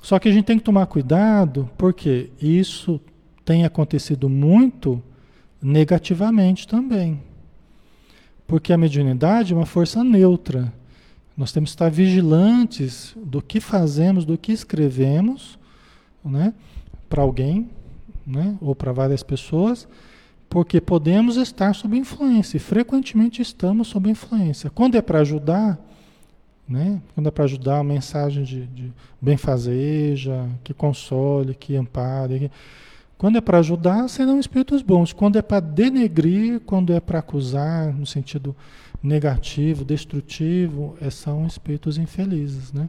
Só 0.00 0.20
que 0.20 0.28
a 0.28 0.32
gente 0.32 0.44
tem 0.44 0.56
que 0.56 0.64
tomar 0.64 0.86
cuidado, 0.86 1.68
porque 1.76 2.30
isso 2.40 3.00
tem 3.44 3.64
acontecido 3.64 4.28
muito 4.28 5.02
negativamente 5.60 6.66
também. 6.66 7.22
Porque 8.46 8.72
a 8.72 8.78
mediunidade 8.78 9.52
é 9.52 9.56
uma 9.56 9.66
força 9.66 10.02
neutra. 10.02 10.72
Nós 11.36 11.52
temos 11.52 11.70
que 11.70 11.74
estar 11.74 11.90
vigilantes 11.90 13.14
do 13.16 13.42
que 13.42 13.60
fazemos, 13.60 14.24
do 14.24 14.38
que 14.38 14.52
escrevemos, 14.52 15.58
né, 16.24 16.52
para 17.08 17.22
alguém, 17.22 17.68
né, 18.26 18.56
ou 18.60 18.74
para 18.74 18.92
várias 18.92 19.22
pessoas, 19.22 19.86
porque 20.48 20.80
podemos 20.80 21.36
estar 21.36 21.74
sob 21.74 21.96
influência, 21.96 22.56
e 22.56 22.60
frequentemente 22.60 23.42
estamos 23.42 23.88
sob 23.88 24.10
influência. 24.10 24.70
Quando 24.70 24.96
é 24.96 25.02
para 25.02 25.20
ajudar, 25.20 25.78
né, 26.68 27.00
quando 27.14 27.28
é 27.28 27.30
para 27.30 27.44
ajudar, 27.44 27.76
uma 27.76 27.84
mensagem 27.84 28.42
de, 28.44 28.66
de 28.66 28.92
benfazeja, 29.20 30.48
que 30.64 30.74
console, 30.74 31.54
que 31.54 31.76
ampare. 31.76 32.40
Que... 32.40 32.50
Quando 33.18 33.36
é 33.36 33.40
para 33.40 33.58
ajudar, 33.58 34.08
serão 34.08 34.38
espíritos 34.38 34.80
bons. 34.80 35.12
Quando 35.12 35.36
é 35.36 35.42
para 35.42 35.60
denegrir, 35.60 36.60
quando 36.60 36.92
é 36.92 37.00
para 37.00 37.18
acusar, 37.18 37.92
no 37.92 38.06
sentido 38.06 38.54
negativo, 39.02 39.84
destrutivo, 39.84 40.96
é, 41.00 41.10
são 41.10 41.46
espíritos 41.46 41.98
infelizes, 41.98 42.72
né? 42.72 42.88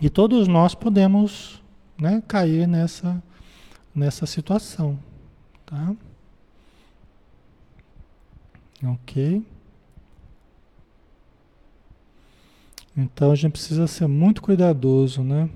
E 0.00 0.08
todos 0.08 0.48
nós 0.48 0.74
podemos 0.74 1.62
né, 2.00 2.22
cair 2.26 2.66
nessa, 2.66 3.22
nessa 3.94 4.24
situação, 4.24 4.98
tá? 5.66 5.94
Ok? 8.84 9.44
Então 12.96 13.30
a 13.32 13.34
gente 13.34 13.52
precisa 13.52 13.86
ser 13.86 14.06
muito 14.06 14.42
cuidadoso, 14.42 15.22
né? 15.22 15.48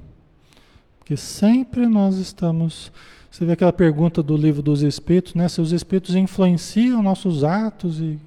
Porque 0.99 1.17
sempre 1.17 1.87
nós 1.87 2.17
estamos. 2.17 2.91
Você 3.37 3.45
vê 3.45 3.53
aquela 3.53 3.71
pergunta 3.71 4.23
do 4.23 4.35
livro 4.35 4.63
dos 4.63 4.81
Espíritos, 4.81 5.35
né? 5.35 5.47
Se 5.47 5.61
os 5.61 5.71
Espíritos 5.71 6.15
influenciam 6.15 7.03
nossos 7.03 7.45
atos 7.45 8.01
e 8.01 8.19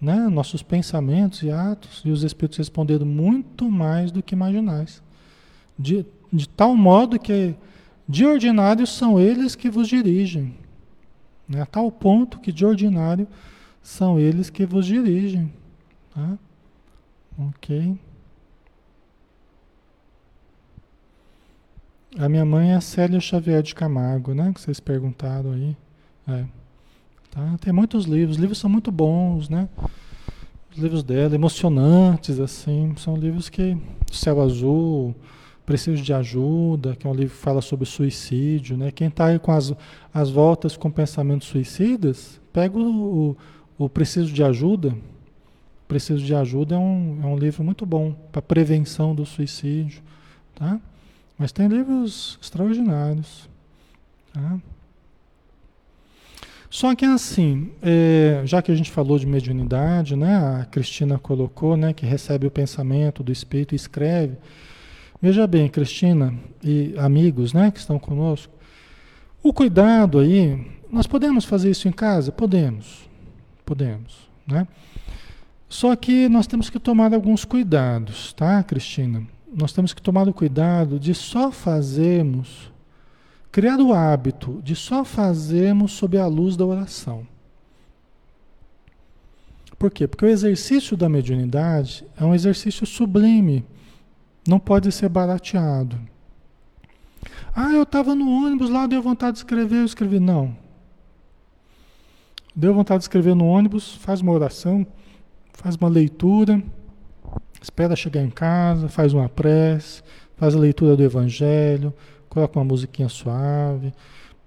né, 0.00 0.28
nossos 0.28 0.64
pensamentos 0.64 1.44
e 1.44 1.50
atos, 1.52 2.02
e 2.04 2.10
os 2.10 2.24
Espíritos 2.24 2.58
responderam 2.58 3.06
muito 3.06 3.70
mais 3.70 4.10
do 4.10 4.20
que 4.20 4.34
imaginais. 4.34 5.00
De, 5.78 6.04
de 6.32 6.48
tal 6.48 6.74
modo 6.74 7.20
que, 7.20 7.54
de 8.08 8.26
ordinário, 8.26 8.84
são 8.84 9.20
eles 9.20 9.54
que 9.54 9.70
vos 9.70 9.86
dirigem. 9.86 10.56
Né, 11.48 11.62
a 11.62 11.66
tal 11.66 11.92
ponto 11.92 12.40
que, 12.40 12.50
de 12.50 12.66
ordinário, 12.66 13.28
são 13.80 14.18
eles 14.18 14.50
que 14.50 14.66
vos 14.66 14.86
dirigem. 14.86 15.52
Tá? 16.12 16.36
Ok. 17.38 17.96
A 22.18 22.28
minha 22.28 22.44
mãe 22.44 22.72
é 22.72 22.74
a 22.74 22.80
Célia 22.80 23.18
Xavier 23.20 23.62
de 23.62 23.74
Camargo, 23.74 24.34
né? 24.34 24.52
Que 24.52 24.60
vocês 24.60 24.78
perguntaram 24.78 25.52
aí. 25.52 25.76
É. 26.28 26.44
Tá? 27.30 27.56
Tem 27.58 27.72
muitos 27.72 28.04
livros, 28.04 28.36
os 28.36 28.40
livros 28.40 28.58
são 28.58 28.68
muito 28.68 28.92
bons, 28.92 29.48
né? 29.48 29.66
Os 30.70 30.76
livros 30.76 31.02
dela, 31.02 31.34
emocionantes, 31.34 32.38
assim, 32.38 32.94
são 32.98 33.16
livros 33.16 33.48
que 33.48 33.78
Céu 34.10 34.42
Azul, 34.42 35.14
Preciso 35.64 36.02
de 36.02 36.12
Ajuda, 36.12 36.94
que 36.94 37.06
é 37.06 37.10
um 37.10 37.14
livro 37.14 37.34
que 37.34 37.42
fala 37.42 37.62
sobre 37.62 37.86
suicídio, 37.86 38.76
né? 38.76 38.90
Quem 38.90 39.08
está 39.08 39.26
aí 39.26 39.38
com 39.38 39.52
as, 39.52 39.72
as 40.12 40.28
voltas 40.28 40.76
com 40.76 40.90
pensamentos 40.90 41.48
suicidas, 41.48 42.38
pega 42.52 42.76
o, 42.78 43.36
o, 43.78 43.84
o 43.84 43.88
Preciso 43.88 44.30
de 44.30 44.44
Ajuda. 44.44 44.94
Preciso 45.88 46.22
de 46.22 46.34
Ajuda 46.34 46.74
é 46.74 46.78
um, 46.78 47.20
é 47.22 47.26
um 47.26 47.38
livro 47.38 47.64
muito 47.64 47.86
bom 47.86 48.14
para 48.30 48.42
prevenção 48.42 49.14
do 49.14 49.24
suicídio, 49.24 50.02
tá? 50.54 50.78
Mas 51.42 51.50
tem 51.50 51.66
livros 51.66 52.38
extraordinários, 52.40 53.48
tá? 54.32 54.60
Só 56.70 56.94
que 56.94 57.04
assim, 57.04 57.72
é, 57.82 58.42
já 58.44 58.62
que 58.62 58.70
a 58.70 58.76
gente 58.76 58.92
falou 58.92 59.18
de 59.18 59.26
mediunidade, 59.26 60.14
né, 60.14 60.36
a 60.36 60.64
Cristina 60.66 61.18
colocou, 61.18 61.76
né, 61.76 61.92
que 61.92 62.06
recebe 62.06 62.46
o 62.46 62.50
pensamento 62.50 63.24
do 63.24 63.32
espírito 63.32 63.74
e 63.74 63.76
escreve. 63.76 64.36
Veja 65.20 65.44
bem, 65.48 65.68
Cristina 65.68 66.32
e 66.62 66.94
amigos, 66.96 67.52
né, 67.52 67.72
que 67.72 67.80
estão 67.80 67.98
conosco, 67.98 68.54
o 69.42 69.52
cuidado 69.52 70.20
aí, 70.20 70.64
nós 70.92 71.08
podemos 71.08 71.44
fazer 71.44 71.72
isso 71.72 71.88
em 71.88 71.92
casa? 71.92 72.30
Podemos, 72.30 73.10
podemos, 73.66 74.30
né? 74.46 74.68
Só 75.68 75.96
que 75.96 76.28
nós 76.28 76.46
temos 76.46 76.70
que 76.70 76.78
tomar 76.78 77.12
alguns 77.12 77.44
cuidados, 77.44 78.32
tá, 78.32 78.62
Cristina? 78.62 79.26
Nós 79.54 79.72
temos 79.72 79.92
que 79.92 80.00
tomar 80.00 80.26
o 80.26 80.32
cuidado 80.32 80.98
de 80.98 81.14
só 81.14 81.52
fazermos, 81.52 82.72
criar 83.50 83.78
o 83.80 83.92
hábito 83.92 84.62
de 84.64 84.74
só 84.74 85.04
fazermos 85.04 85.92
sob 85.92 86.16
a 86.16 86.26
luz 86.26 86.56
da 86.56 86.64
oração. 86.64 87.26
Por 89.78 89.90
quê? 89.90 90.06
Porque 90.06 90.24
o 90.24 90.28
exercício 90.28 90.96
da 90.96 91.08
mediunidade 91.08 92.06
é 92.16 92.24
um 92.24 92.34
exercício 92.34 92.86
sublime, 92.86 93.64
não 94.48 94.58
pode 94.58 94.90
ser 94.90 95.08
barateado. 95.08 95.98
Ah, 97.54 97.72
eu 97.72 97.82
estava 97.82 98.14
no 98.14 98.30
ônibus 98.30 98.70
lá, 98.70 98.86
deu 98.86 99.02
vontade 99.02 99.32
de 99.32 99.38
escrever, 99.40 99.80
eu 99.80 99.84
escrevi. 99.84 100.18
Não. 100.18 100.56
Deu 102.56 102.72
vontade 102.72 103.00
de 103.00 103.04
escrever 103.04 103.34
no 103.34 103.46
ônibus, 103.46 103.96
faz 103.96 104.20
uma 104.20 104.32
oração, 104.32 104.86
faz 105.52 105.76
uma 105.76 105.88
leitura, 105.88 106.62
espera 107.62 107.94
chegar 107.94 108.22
em 108.22 108.30
casa, 108.30 108.88
faz 108.88 109.12
uma 109.12 109.28
prece, 109.28 110.02
faz 110.36 110.54
a 110.54 110.58
leitura 110.58 110.96
do 110.96 111.02
Evangelho, 111.02 111.94
coloca 112.28 112.58
uma 112.58 112.64
musiquinha 112.64 113.08
suave, 113.08 113.92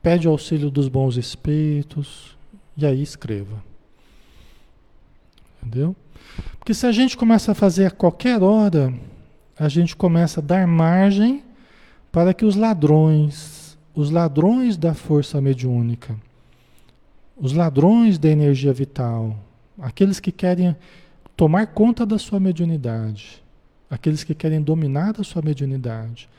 pede 0.01 0.28
auxílio 0.28 0.70
dos 0.70 0.88
bons 0.88 1.18
espíritos 1.18 2.38
e 2.78 2.86
aí 2.86 3.01
escreva. 3.01 3.63
Entendeu? 5.63 5.95
Porque 6.59 6.74
se 6.74 6.86
a 6.86 6.91
gente 6.91 7.16
começa 7.16 7.51
a 7.53 7.55
fazer 7.55 7.86
a 7.86 7.91
qualquer 7.91 8.41
hora, 8.43 8.93
a 9.57 9.70
gente 9.70 9.95
começa 9.95 10.41
a 10.41 10.43
dar 10.43 10.68
margem 10.68 11.43
para 12.11 12.34
que 12.34 12.45
os 12.45 12.55
ladrões, 12.55 13.78
os 13.93 14.09
ladrões 14.09 14.78
da 14.78 14.93
força 14.93 15.39
mediúnica, 15.39 16.16
os 17.38 17.53
ladrões 17.53 18.18
da 18.18 18.30
energia 18.30 18.74
vital, 18.74 19.38
aqueles 19.80 20.20
que 20.20 20.32
querem 20.32 20.76
tomar 21.36 21.67
conta 21.67 22.05
da 22.05 22.17
sua 22.17 22.39
mediunidade, 22.39 23.43
aqueles 23.89 24.23
que 24.23 24.33
querem 24.33 24.61
dominar 24.61 25.19
a 25.19 25.23
sua 25.23 25.41
mediunidade. 25.41 26.29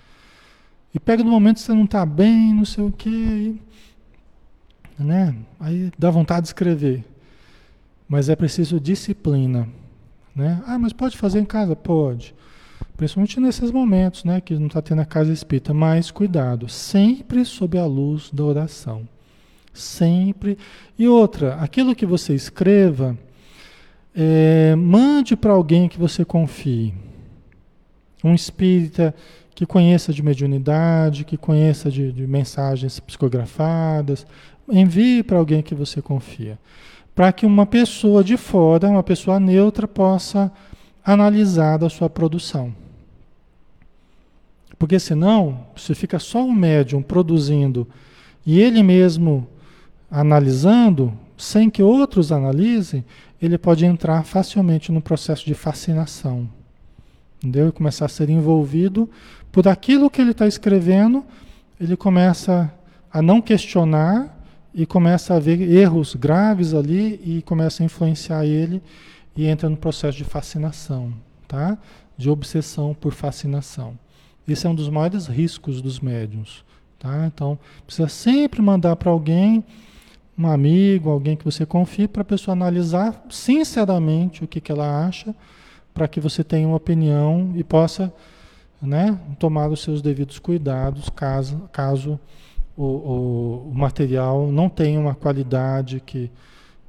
E 0.95 0.99
pega 0.99 1.23
no 1.23 1.31
momento 1.31 1.57
que 1.57 1.63
você 1.63 1.75
não 1.75 1.85
está 1.85 2.07
bem, 2.07 2.55
não 2.55 2.65
sei 2.65 2.85
o 2.85 2.93
quê, 2.93 3.55
né? 4.99 5.35
Aí 5.61 5.93
dá 5.99 6.11
vontade 6.11 6.43
de 6.43 6.49
escrever. 6.49 7.05
Mas 8.09 8.29
é 8.29 8.37
preciso 8.37 8.81
disciplina, 8.81 9.69
né? 10.35 10.63
Ah, 10.67 10.79
mas 10.79 10.93
pode 10.93 11.17
fazer 11.17 11.41
em 11.41 11.45
casa? 11.45 11.75
Pode. 11.77 12.35
Principalmente 12.97 13.39
nesses 13.41 13.71
momentos, 13.71 14.25
né, 14.25 14.41
que 14.41 14.55
não 14.55 14.69
está 14.69 14.81
tendo 14.81 15.03
a 15.03 15.05
casa 15.05 15.33
espírita. 15.33 15.75
Mas 15.75 16.11
cuidado, 16.11 16.69
sempre 16.69 17.45
sob 17.45 17.77
a 17.77 17.85
luz 17.85 18.31
da 18.33 18.45
oração. 18.45 19.07
Sempre. 19.75 20.57
E 20.99 21.07
outra, 21.07 21.57
aquilo 21.57 21.95
que 21.95 22.07
você 22.07 22.35
escreva, 22.35 23.19
é, 24.17 24.75
mande 24.75 25.37
para 25.37 25.53
alguém 25.53 25.89
que 25.89 25.99
você 25.99 26.25
confie. 26.25 26.95
Um 28.25 28.35
espírita 28.35 29.15
que 29.55 29.67
conheça 29.67 30.13
de 30.13 30.23
mediunidade, 30.23 31.25
que 31.25 31.37
conheça 31.37 31.91
de, 31.91 32.11
de 32.11 32.27
mensagens 32.27 32.99
psicografadas. 32.99 34.27
Envie 34.69 35.23
para 35.23 35.37
alguém 35.37 35.63
que 35.63 35.75
você 35.75 36.01
confia. 36.01 36.59
Para 37.15 37.31
que 37.31 37.45
uma 37.45 37.67
pessoa 37.67 38.25
de 38.25 38.39
fora, 38.39 38.89
uma 38.89 39.03
pessoa 39.03 39.39
neutra, 39.39 39.87
possa 39.87 40.51
analisar 41.05 41.85
a 41.85 41.89
sua 41.91 42.09
produção. 42.09 42.75
Porque 44.79 44.99
senão, 44.99 45.61
se 45.77 45.95
fica 45.95 46.19
só 46.19 46.45
o 46.45 46.53
médium 46.53 47.03
produzindo 47.03 47.87
e 48.45 48.61
ele 48.61 48.83
mesmo 48.83 49.47
analisando, 50.11 51.13
sem 51.37 51.69
que 51.71 51.83
outros 51.83 52.31
analisem, 52.31 53.05
ele 53.41 53.59
pode 53.59 53.85
entrar 53.85 54.25
facilmente 54.25 54.91
no 54.91 55.01
processo 55.01 55.45
de 55.45 55.55
fascinação. 55.55 56.49
Entendeu? 57.39 57.69
E 57.69 57.73
começar 57.73 58.07
a 58.07 58.09
ser 58.09 58.31
envolvido 58.31 59.09
por 59.53 59.69
aquilo 59.69 60.11
que 60.11 60.21
ele 60.21 60.31
está 60.31 60.47
escrevendo, 60.47 61.25
ele 61.81 61.97
começa 61.97 62.73
a 63.13 63.23
não 63.23 63.41
questionar 63.41 64.35
e 64.75 64.85
começa 64.85 65.35
a 65.35 65.39
ver 65.39 65.61
erros 65.61 66.15
graves 66.15 66.75
ali 66.75 67.21
e 67.25 67.43
começa 67.43 67.83
a 67.83 67.87
influenciar 67.87 68.45
ele 68.45 68.83
e 69.37 69.47
entra 69.47 69.69
no 69.69 69.77
processo 69.77 70.19
de 70.19 70.25
fascinação, 70.25 71.13
tá? 71.47 71.79
De 72.17 72.29
obsessão 72.29 72.95
por 72.95 73.13
fascinação. 73.13 73.99
Esse 74.49 74.67
é 74.67 74.71
um 74.71 74.75
dos 74.75 74.89
maiores 74.89 75.27
riscos 75.27 75.83
dos 75.83 76.01
médiums. 76.01 76.65
Tá? 76.99 77.27
Então, 77.27 77.59
precisa 77.85 78.09
sempre 78.09 78.63
mandar 78.63 78.97
para 78.97 79.11
alguém, 79.11 79.65
um 80.39 80.47
amigo, 80.47 81.11
alguém 81.11 81.37
que 81.37 81.45
você 81.45 81.65
confie, 81.65 82.07
para 82.07 82.23
a 82.23 82.25
pessoa 82.25 82.53
analisar 82.53 83.25
sinceramente 83.31 84.45
o 84.45 84.49
que, 84.49 84.61
que 84.61 84.71
ela 84.71 85.07
acha, 85.07 85.35
para 85.95 86.07
que 86.07 86.21
você 86.21 86.45
tenha 86.45 86.69
uma 86.69 86.77
opinião 86.77 87.53
e 87.55 87.65
possa 87.65 88.13
né, 88.81 89.19
tomar 89.39 89.71
os 89.71 89.81
seus 89.81 90.03
devidos 90.03 90.39
cuidados 90.39 91.09
caso, 91.09 91.69
caso 91.73 92.21
o, 92.77 92.85
o, 92.85 93.71
o 93.71 93.75
material 93.75 94.51
não 94.53 94.69
tenha 94.69 95.01
uma 95.01 95.15
qualidade 95.15 96.01
que, 96.05 96.31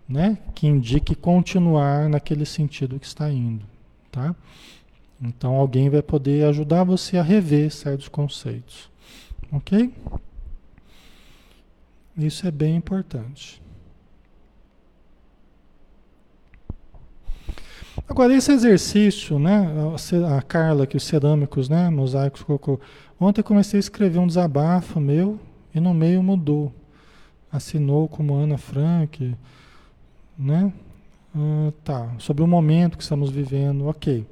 né, 0.07 0.37
que 0.53 0.67
indique 0.67 1.15
continuar 1.15 2.09
naquele 2.09 2.45
sentido 2.45 2.99
que 2.99 3.07
está 3.07 3.31
indo. 3.31 3.65
Tá? 4.11 4.35
Então 5.21 5.55
alguém 5.55 5.89
vai 5.89 6.01
poder 6.01 6.45
ajudar 6.45 6.83
você 6.83 7.17
a 7.17 7.23
rever 7.23 7.71
certos 7.71 8.09
conceitos. 8.09 8.89
Ok? 9.51 9.93
Isso 12.17 12.47
é 12.47 12.51
bem 12.51 12.75
importante. 12.75 13.61
Agora, 18.09 18.33
esse 18.33 18.51
exercício, 18.51 19.37
né? 19.37 19.67
A 20.35 20.41
Carla, 20.41 20.87
que 20.87 20.97
os 20.97 21.03
cerâmicos, 21.03 21.69
né? 21.69 21.89
Mosaicos 21.89 22.41
colocou. 22.41 22.79
Ontem 23.19 23.41
eu 23.41 23.45
comecei 23.45 23.77
a 23.77 23.81
escrever 23.81 24.17
um 24.19 24.27
desabafo 24.27 24.99
meu 24.99 25.39
e 25.75 25.79
no 25.79 25.93
meio 25.93 26.23
mudou. 26.23 26.73
Assinou 27.51 28.07
como 28.07 28.35
Ana 28.35 28.57
Frank, 28.57 29.35
né? 30.37 30.73
Ah, 31.35 31.71
tá. 31.83 32.15
Sobre 32.17 32.43
o 32.43 32.47
momento 32.47 32.97
que 32.97 33.03
estamos 33.03 33.29
vivendo, 33.29 33.85
ok. 33.87 34.25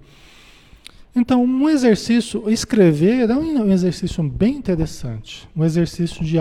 Então, 1.16 1.44
um 1.44 1.70
exercício, 1.70 2.50
escrever 2.50 3.30
é 3.30 3.36
um 3.36 3.72
exercício 3.72 4.24
bem 4.24 4.56
interessante, 4.56 5.48
um 5.56 5.64
exercício 5.64 6.26
de 6.26 6.38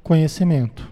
autoconhecimento. 0.00 0.90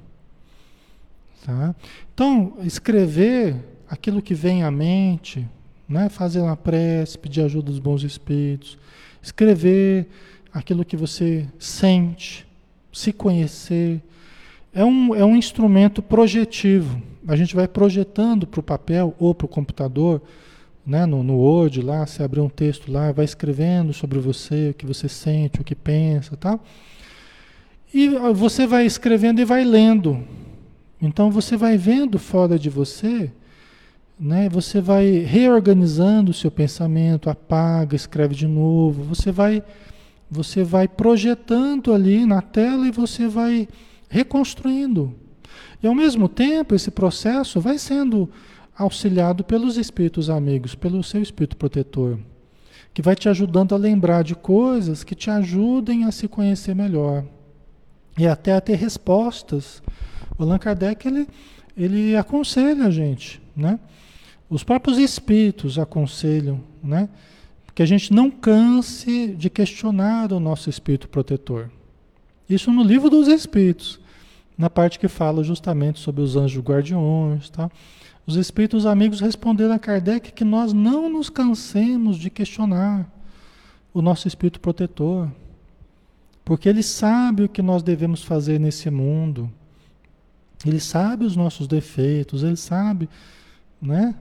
Tá? 1.44 1.74
Então, 2.12 2.58
escrever 2.62 3.56
aquilo 3.88 4.20
que 4.20 4.34
vem 4.34 4.62
à 4.62 4.70
mente, 4.70 5.46
né? 5.88 6.08
fazer 6.08 6.40
uma 6.40 6.56
prece, 6.56 7.18
pedir 7.18 7.42
ajuda 7.42 7.70
dos 7.70 7.78
bons 7.78 8.02
espíritos, 8.02 8.78
escrever 9.22 10.06
aquilo 10.52 10.84
que 10.84 10.96
você 10.96 11.46
sente, 11.58 12.46
se 12.92 13.12
conhecer, 13.12 14.00
é 14.74 14.84
um, 14.84 15.14
é 15.14 15.24
um 15.24 15.36
instrumento 15.36 16.02
projetivo. 16.02 17.02
A 17.26 17.34
gente 17.34 17.54
vai 17.54 17.66
projetando 17.66 18.46
para 18.46 18.60
o 18.60 18.62
papel 18.62 19.14
ou 19.18 19.34
para 19.34 19.46
o 19.46 19.48
computador 19.48 20.22
né, 20.84 21.04
no, 21.04 21.22
no 21.22 21.36
Word 21.36 21.82
lá, 21.82 22.06
você 22.06 22.22
abre 22.22 22.40
um 22.40 22.48
texto 22.48 22.90
lá, 22.90 23.12
vai 23.12 23.24
escrevendo 23.24 23.92
sobre 23.92 24.18
você, 24.18 24.70
o 24.70 24.74
que 24.74 24.86
você 24.86 25.06
sente, 25.06 25.60
o 25.60 25.64
que 25.64 25.74
pensa, 25.74 26.34
tá? 26.34 26.58
E 27.92 28.08
você 28.34 28.66
vai 28.66 28.84
escrevendo 28.84 29.40
e 29.40 29.44
vai 29.44 29.64
lendo. 29.64 30.22
Então 31.00 31.30
você 31.30 31.56
vai 31.56 31.78
vendo 31.78 32.18
fora 32.18 32.58
de 32.58 32.68
você, 32.68 33.30
né? 34.20 34.48
Você 34.50 34.80
vai 34.80 35.20
reorganizando 35.20 36.30
o 36.30 36.34
seu 36.34 36.50
pensamento, 36.50 37.30
apaga, 37.30 37.96
escreve 37.96 38.34
de 38.34 38.46
novo. 38.46 39.02
Você 39.04 39.32
vai 39.32 39.62
você 40.30 40.62
vai 40.62 40.86
projetando 40.86 41.94
ali 41.94 42.26
na 42.26 42.42
tela 42.42 42.86
e 42.86 42.90
você 42.90 43.26
vai 43.26 43.66
reconstruindo. 44.10 45.14
E 45.82 45.86
ao 45.86 45.94
mesmo 45.94 46.28
tempo 46.28 46.74
esse 46.74 46.90
processo 46.90 47.58
vai 47.58 47.78
sendo 47.78 48.28
auxiliado 48.76 49.42
pelos 49.42 49.78
espíritos 49.78 50.28
amigos, 50.28 50.74
pelo 50.74 51.02
seu 51.02 51.22
espírito 51.22 51.56
protetor, 51.56 52.18
que 52.92 53.00
vai 53.00 53.16
te 53.16 53.30
ajudando 53.30 53.74
a 53.74 53.78
lembrar 53.78 54.22
de 54.22 54.34
coisas 54.34 55.02
que 55.02 55.14
te 55.14 55.30
ajudem 55.30 56.04
a 56.04 56.12
se 56.12 56.28
conhecer 56.28 56.74
melhor 56.74 57.24
e 58.18 58.26
até 58.26 58.52
a 58.54 58.60
ter 58.60 58.76
respostas. 58.76 59.82
O 60.36 60.42
Allan 60.42 60.58
Kardec 60.58 61.06
ele, 61.06 61.28
ele 61.76 62.16
aconselha 62.16 62.86
a 62.86 62.90
gente, 62.90 63.40
né? 63.56 63.78
Os 64.50 64.64
próprios 64.64 64.98
espíritos 64.98 65.78
aconselham, 65.78 66.60
né? 66.82 67.08
Que 67.74 67.82
a 67.82 67.86
gente 67.86 68.12
não 68.12 68.30
canse 68.30 69.28
de 69.28 69.48
questionar 69.48 70.32
o 70.32 70.40
nosso 70.40 70.68
espírito 70.68 71.08
protetor. 71.08 71.70
Isso 72.48 72.72
no 72.72 72.82
livro 72.82 73.08
dos 73.08 73.28
espíritos, 73.28 74.00
na 74.56 74.68
parte 74.68 74.98
que 74.98 75.06
fala 75.06 75.44
justamente 75.44 76.00
sobre 76.00 76.22
os 76.22 76.34
anjos 76.34 76.62
guardiões, 76.62 77.50
tá? 77.50 77.70
Os 78.26 78.36
espíritos 78.36 78.84
amigos 78.84 79.20
responderam 79.20 79.74
a 79.74 79.78
Kardec 79.78 80.32
que 80.32 80.44
nós 80.44 80.72
não 80.72 81.08
nos 81.08 81.30
cansemos 81.30 82.18
de 82.18 82.28
questionar 82.28 83.10
o 83.94 84.02
nosso 84.02 84.28
espírito 84.28 84.60
protetor. 84.60 85.30
Porque 86.48 86.66
ele 86.66 86.82
sabe 86.82 87.42
o 87.42 87.48
que 87.48 87.60
nós 87.60 87.82
devemos 87.82 88.22
fazer 88.22 88.58
nesse 88.58 88.88
mundo. 88.88 89.50
Ele 90.64 90.80
sabe 90.80 91.26
os 91.26 91.36
nossos 91.36 91.68
defeitos, 91.68 92.42
ele 92.42 92.56
sabe 92.56 93.06
né, 93.82 94.14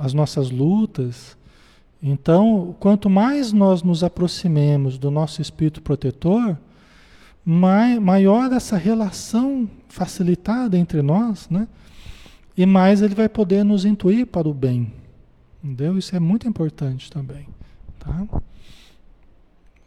as 0.00 0.14
nossas 0.14 0.50
lutas. 0.50 1.36
Então, 2.02 2.74
quanto 2.80 3.10
mais 3.10 3.52
nós 3.52 3.82
nos 3.82 4.02
aproximemos 4.02 4.96
do 4.96 5.10
nosso 5.10 5.42
espírito 5.42 5.82
protetor, 5.82 6.56
mai, 7.44 7.98
maior 7.98 8.50
essa 8.54 8.78
relação 8.78 9.68
facilitada 9.86 10.78
entre 10.78 11.02
nós, 11.02 11.46
né? 11.50 11.68
E 12.56 12.64
mais 12.64 13.02
ele 13.02 13.14
vai 13.14 13.28
poder 13.28 13.66
nos 13.66 13.84
intuir 13.84 14.26
para 14.26 14.48
o 14.48 14.54
bem. 14.54 14.94
Entendeu? 15.62 15.98
Isso 15.98 16.16
é 16.16 16.20
muito 16.20 16.48
importante 16.48 17.10
também, 17.10 17.46
tá? 17.98 18.26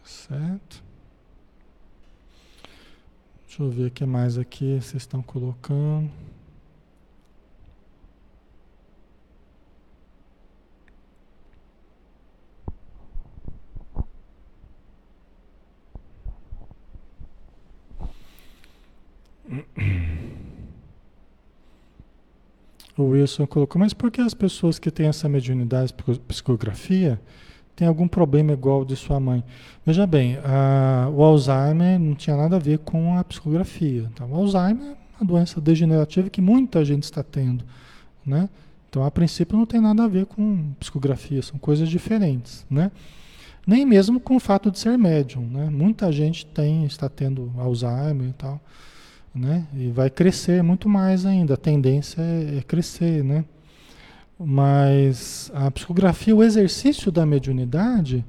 Certo? 0.03 0.87
Deixa 3.59 3.73
eu 3.73 3.77
ver 3.77 3.87
o 3.87 3.91
que 3.91 4.05
mais 4.05 4.37
aqui 4.37 4.79
vocês 4.79 5.03
estão 5.03 5.21
colocando. 5.21 6.09
O 22.97 23.03
Wilson 23.03 23.45
colocou, 23.45 23.77
mas 23.77 23.93
por 23.93 24.09
que 24.09 24.21
as 24.21 24.33
pessoas 24.33 24.79
que 24.79 24.89
têm 24.89 25.07
essa 25.07 25.27
mediunidade 25.27 25.93
psicografia 26.29 27.19
têm 27.79 27.87
algum 27.87 28.07
problema 28.07 28.51
igual 28.51 28.85
de 28.85 28.95
sua 28.95 29.19
mãe? 29.19 29.43
Veja 29.85 30.05
bem, 30.05 30.37
a, 30.43 31.09
o 31.11 31.23
Alzheimer 31.23 31.99
não 31.99 32.13
tinha 32.13 32.35
nada 32.35 32.57
a 32.57 32.59
ver 32.59 32.79
com 32.79 33.17
a 33.17 33.23
psicografia. 33.23 34.09
Tá? 34.15 34.25
O 34.25 34.35
Alzheimer 34.35 34.91
é 34.91 34.95
uma 35.19 35.27
doença 35.27 35.59
degenerativa 35.59 36.29
que 36.29 36.41
muita 36.41 36.85
gente 36.85 37.03
está 37.03 37.23
tendo. 37.23 37.63
Né? 38.25 38.49
Então, 38.89 39.03
a 39.03 39.11
princípio, 39.11 39.57
não 39.57 39.65
tem 39.65 39.79
nada 39.79 40.03
a 40.03 40.07
ver 40.07 40.25
com 40.25 40.71
psicografia, 40.79 41.41
são 41.41 41.57
coisas 41.57 41.89
diferentes. 41.89 42.65
Né? 42.69 42.91
Nem 43.65 43.85
mesmo 43.85 44.19
com 44.19 44.35
o 44.35 44.39
fato 44.39 44.69
de 44.69 44.77
ser 44.77 44.97
médium. 44.97 45.47
Né? 45.47 45.69
Muita 45.69 46.11
gente 46.11 46.45
tem, 46.45 46.85
está 46.85 47.09
tendo 47.09 47.51
Alzheimer 47.57 48.29
e 48.29 48.33
tal 48.33 48.61
né? 49.33 49.65
E 49.73 49.89
vai 49.89 50.09
crescer 50.09 50.63
muito 50.63 50.89
mais 50.89 51.25
ainda. 51.25 51.53
A 51.53 51.57
tendência 51.57 52.21
é, 52.21 52.57
é 52.57 52.61
crescer, 52.61 53.23
né? 53.23 53.45
Mas 54.39 55.51
a 55.53 55.69
psicografia, 55.69 56.35
o 56.35 56.43
exercício 56.43 57.11
da 57.11 57.25
mediunidade, 57.25 58.25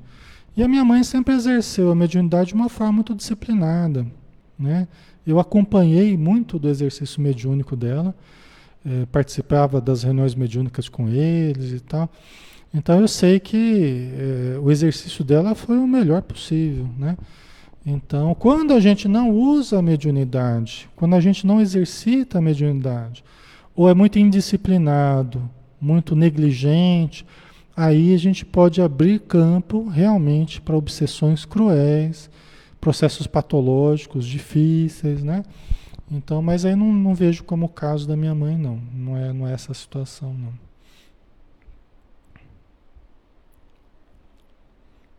e 0.56 0.62
a 0.62 0.68
minha 0.68 0.84
mãe 0.84 1.04
sempre 1.04 1.34
exerceu 1.34 1.90
a 1.90 1.94
mediunidade 1.94 2.48
de 2.48 2.54
uma 2.54 2.68
forma 2.68 2.94
muito 2.94 3.14
disciplinada, 3.14 4.04
né? 4.58 4.88
Eu 5.24 5.38
acompanhei 5.38 6.16
muito 6.16 6.58
do 6.58 6.68
exercício 6.68 7.22
mediúnico 7.22 7.76
dela, 7.76 8.14
é, 8.84 9.06
participava 9.06 9.80
das 9.80 10.02
reuniões 10.02 10.34
mediúnicas 10.34 10.88
com 10.88 11.08
eles 11.08 11.72
e 11.72 11.80
tal. 11.80 12.10
Então 12.74 12.98
eu 13.00 13.06
sei 13.06 13.38
que 13.38 14.10
é, 14.14 14.58
o 14.58 14.70
exercício 14.70 15.22
dela 15.24 15.54
foi 15.54 15.78
o 15.78 15.86
melhor 15.86 16.22
possível, 16.22 16.88
né? 16.98 17.16
Então, 17.84 18.34
quando 18.34 18.74
a 18.74 18.80
gente 18.80 19.08
não 19.08 19.30
usa 19.30 19.78
a 19.78 19.82
mediunidade, 19.82 20.88
quando 20.96 21.14
a 21.14 21.20
gente 21.20 21.46
não 21.46 21.60
exercita 21.60 22.38
a 22.38 22.40
mediunidade, 22.40 23.24
ou 23.74 23.88
é 23.88 23.94
muito 23.94 24.18
indisciplinado, 24.18 25.48
muito 25.80 26.14
negligente, 26.14 27.24
aí 27.76 28.14
a 28.14 28.18
gente 28.18 28.44
pode 28.44 28.82
abrir 28.82 29.20
campo 29.20 29.88
realmente 29.88 30.60
para 30.60 30.76
obsessões 30.76 31.44
cruéis, 31.44 32.30
processos 32.80 33.26
patológicos 33.26 34.26
difíceis, 34.26 35.22
né? 35.22 35.42
Então, 36.10 36.42
mas 36.42 36.64
aí 36.64 36.74
não, 36.74 36.92
não 36.92 37.14
vejo 37.14 37.44
como 37.44 37.66
o 37.66 37.68
caso 37.68 38.06
da 38.08 38.16
minha 38.16 38.34
mãe, 38.34 38.58
não. 38.58 38.80
Não 38.92 39.16
é, 39.16 39.32
não 39.32 39.46
é 39.46 39.52
essa 39.52 39.72
situação, 39.72 40.34
não. 40.34 40.52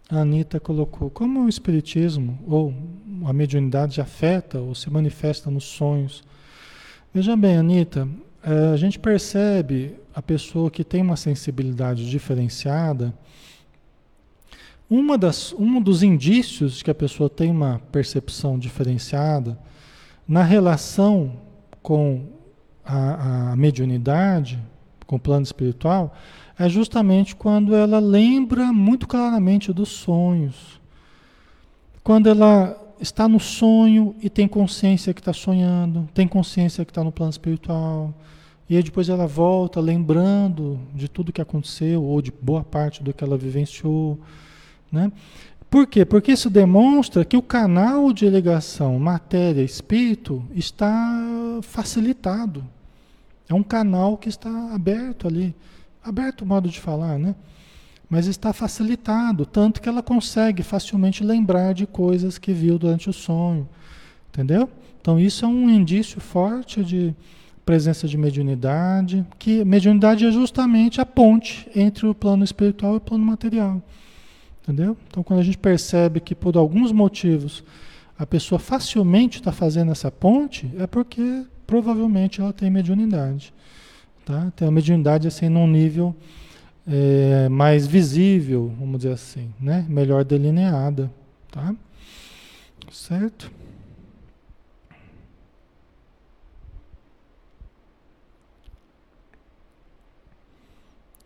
A 0.10 0.24
Anitta 0.24 0.60
colocou, 0.60 1.10
como 1.10 1.46
o 1.46 1.50
Espiritismo 1.50 2.38
ou 2.46 2.74
a 3.26 3.32
mediunidade 3.32 4.02
afeta 4.02 4.60
ou 4.60 4.76
se 4.76 4.90
manifesta 4.90 5.50
nos 5.50 5.64
sonhos? 5.64 6.22
Veja 7.14 7.38
bem, 7.38 7.56
Anitta, 7.56 8.06
eh, 8.44 8.72
a 8.74 8.76
gente 8.76 9.00
percebe 9.00 9.96
a 10.14 10.22
pessoa 10.22 10.70
que 10.70 10.84
tem 10.84 11.02
uma 11.02 11.16
sensibilidade 11.16 12.10
diferenciada. 12.10 13.14
Uma 14.90 15.18
das, 15.18 15.54
um 15.54 15.82
dos 15.82 16.04
indícios 16.04 16.78
de 16.78 16.84
que 16.84 16.92
a 16.92 16.96
pessoa 16.96 17.30
tem 17.30 17.50
uma 17.50 17.82
percepção 17.92 18.60
diferenciada 18.60 19.58
na 20.28 20.44
relação 20.44 21.34
com 21.82 22.26
a, 22.86 23.52
a 23.52 23.56
mediunidade, 23.56 24.60
com 25.08 25.16
o 25.16 25.20
plano 25.20 25.44
espiritual, 25.44 26.16
é 26.58 26.70
justamente 26.70 27.36
quando 27.36 27.74
ela 27.74 28.00
lembra 28.00 28.72
muito 28.72 29.08
claramente 29.08 29.74
dos 29.74 29.90
sonhos. 29.90 30.80
Quando 32.04 32.28
ela 32.28 32.78
está 33.00 33.28
no 33.28 33.40
sonho 33.40 34.16
e 34.22 34.30
tem 34.30 34.48
consciência 34.48 35.14
que 35.14 35.22
está 35.22 35.34
sonhando, 35.34 36.08
tem 36.14 36.28
consciência 36.28 36.86
que 36.86 36.92
está 36.92 37.04
no 37.04 37.12
plano 37.12 37.32
espiritual. 37.32 38.14
E 38.72 38.82
depois 38.82 39.10
ela 39.10 39.28
volta 39.28 39.82
lembrando 39.82 40.80
de 40.96 41.10
tudo 41.10 41.34
que 41.34 41.42
aconteceu, 41.42 42.02
ou 42.02 42.22
de 42.22 42.32
boa 42.32 42.64
parte 42.64 43.04
do 43.04 43.14
que 43.14 43.22
ela 43.22 43.38
vivenciou. 43.38 44.18
Né? 44.90 45.12
Por 45.70 45.86
quê? 45.86 46.06
Porque 46.06 46.32
isso 46.32 46.50
demonstra 46.50 47.26
que 47.26 47.36
o 47.36 47.42
canal 47.42 48.14
de 48.14 48.30
ligação 48.30 48.98
matéria-espírito 48.98 50.42
está 50.56 51.60
facilitado. 51.62 52.64
É 53.50 53.54
um 53.54 53.62
canal 53.62 54.18
que 54.18 54.30
está 54.30 54.74
aberto 54.74 55.28
ali 55.28 55.54
aberto 56.02 56.44
o 56.44 56.46
modo 56.46 56.70
de 56.70 56.80
falar, 56.80 57.20
né? 57.20 57.36
Mas 58.10 58.26
está 58.26 58.54
facilitado, 58.54 59.46
tanto 59.46 59.82
que 59.82 59.90
ela 59.90 60.02
consegue 60.02 60.64
facilmente 60.64 61.26
lembrar 61.26 61.74
de 61.74 61.86
coisas 61.86 62.38
que 62.38 62.54
viu 62.54 62.80
durante 62.80 63.10
o 63.10 63.14
sonho, 63.14 63.68
entendeu? 64.30 64.70
Então 65.02 65.20
isso 65.20 65.44
é 65.44 65.48
um 65.50 65.70
indício 65.70 66.22
forte 66.22 66.82
de 66.86 67.14
presença 67.72 68.06
de 68.06 68.18
mediunidade, 68.18 69.26
que 69.40 69.64
mediunidade 69.64 70.26
é 70.26 70.32
justamente 70.32 71.00
a 71.00 71.06
ponte 71.06 71.70
entre 71.74 72.06
o 72.06 72.14
plano 72.14 72.44
espiritual 72.44 72.96
e 72.96 72.98
o 72.98 73.00
plano 73.00 73.24
material. 73.24 73.82
Entendeu? 74.62 74.98
Então 75.08 75.24
quando 75.24 75.40
a 75.40 75.44
gente 75.44 75.58
percebe 75.58 76.20
que 76.20 76.36
por 76.36 76.58
alguns 76.58 76.92
motivos 76.92 77.64
a 78.20 78.26
pessoa 78.26 78.60
facilmente 78.60 79.38
está 79.40 79.54
fazendo 79.54 79.90
essa 79.90 80.12
ponte, 80.12 80.70
é 80.78 80.86
porque 80.86 81.46
provavelmente 81.66 82.42
ela 82.42 82.52
tem 82.52 82.70
mediunidade. 82.70 83.54
Tá? 84.26 84.52
Tem 84.54 84.68
a 84.68 84.72
mediunidade 84.72 85.26
assim 85.26 85.48
num 85.48 85.66
nível 85.66 86.14
é, 86.86 87.48
mais 87.48 87.88
visível, 87.88 88.70
vamos 88.78 88.98
dizer 88.98 89.14
assim, 89.14 89.50
né? 89.58 89.86
melhor 89.88 90.26
delineada. 90.26 91.10
Tá? 91.50 91.74
Certo? 92.92 93.50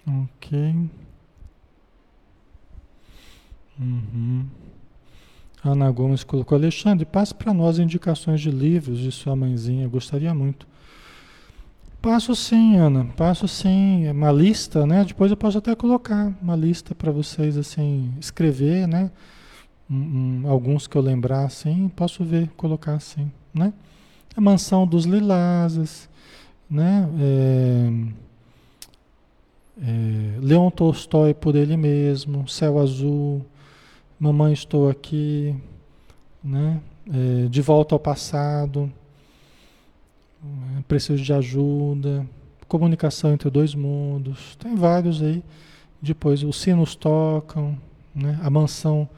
Ok. 0.08 0.90
Uhum. 3.80 4.46
Ana 5.64 5.90
Gomes 5.92 6.24
colocou, 6.24 6.56
Alexandre, 6.56 7.06
passe 7.06 7.34
para 7.34 7.54
nós 7.54 7.80
indicações 7.80 8.40
de 8.40 8.52
livros 8.52 9.00
de 9.00 9.12
sua 9.12 9.36
mãezinha, 9.36 9.88
gostaria 9.88 10.34
muito. 10.34 10.68
Passo 12.06 12.36
sim, 12.36 12.76
Ana. 12.78 13.06
Passo 13.18 13.48
sim. 13.48 14.06
É 14.06 14.12
uma 14.12 14.32
lista, 14.32 14.86
né? 14.86 15.04
Depois 15.04 15.32
eu 15.32 15.38
posso 15.38 15.58
até 15.58 15.74
colocar 15.74 16.32
uma 16.40 16.56
lista 16.56 16.94
para 16.94 17.12
vocês 17.12 17.58
assim 17.58 18.14
escrever, 18.20 18.88
né? 18.88 19.10
Um, 19.90 20.44
um, 20.44 20.48
alguns 20.48 20.86
que 20.86 20.96
eu 20.96 21.02
lembrar 21.02 21.46
assim, 21.46 21.90
posso 21.90 22.24
ver, 22.24 22.48
colocar 22.56 22.94
assim, 22.94 23.32
né? 23.52 23.74
A 24.38 24.42
Mansão 24.42 24.86
dos 24.86 25.06
Lilazes, 25.06 26.08
né? 26.70 27.10
É, 27.20 27.90
é, 29.82 30.40
Leon 30.40 30.70
Tolstói 30.70 31.34
por 31.34 31.56
ele 31.56 31.76
mesmo, 31.76 32.48
Céu 32.48 32.80
Azul, 32.80 33.46
Mamãe 34.20 34.54
Estou 34.54 34.90
Aqui, 34.90 35.56
né? 36.44 36.82
É, 37.08 37.48
de 37.48 37.62
Volta 37.62 37.96
ao 37.96 38.00
Passado. 38.00 38.92
Né? 40.42 40.84
preciso 40.88 41.22
de 41.22 41.34
ajuda, 41.34 42.26
comunicação 42.68 43.34
entre 43.34 43.50
dois 43.50 43.74
mundos, 43.74 44.56
tem 44.58 44.76
vários 44.76 45.22
aí. 45.22 45.44
Depois 46.02 46.44
os 46.44 46.62
sinos 46.62 46.96
tocam, 46.96 47.78
né? 48.14 48.40
a 48.44 48.50
mansão 48.50 49.10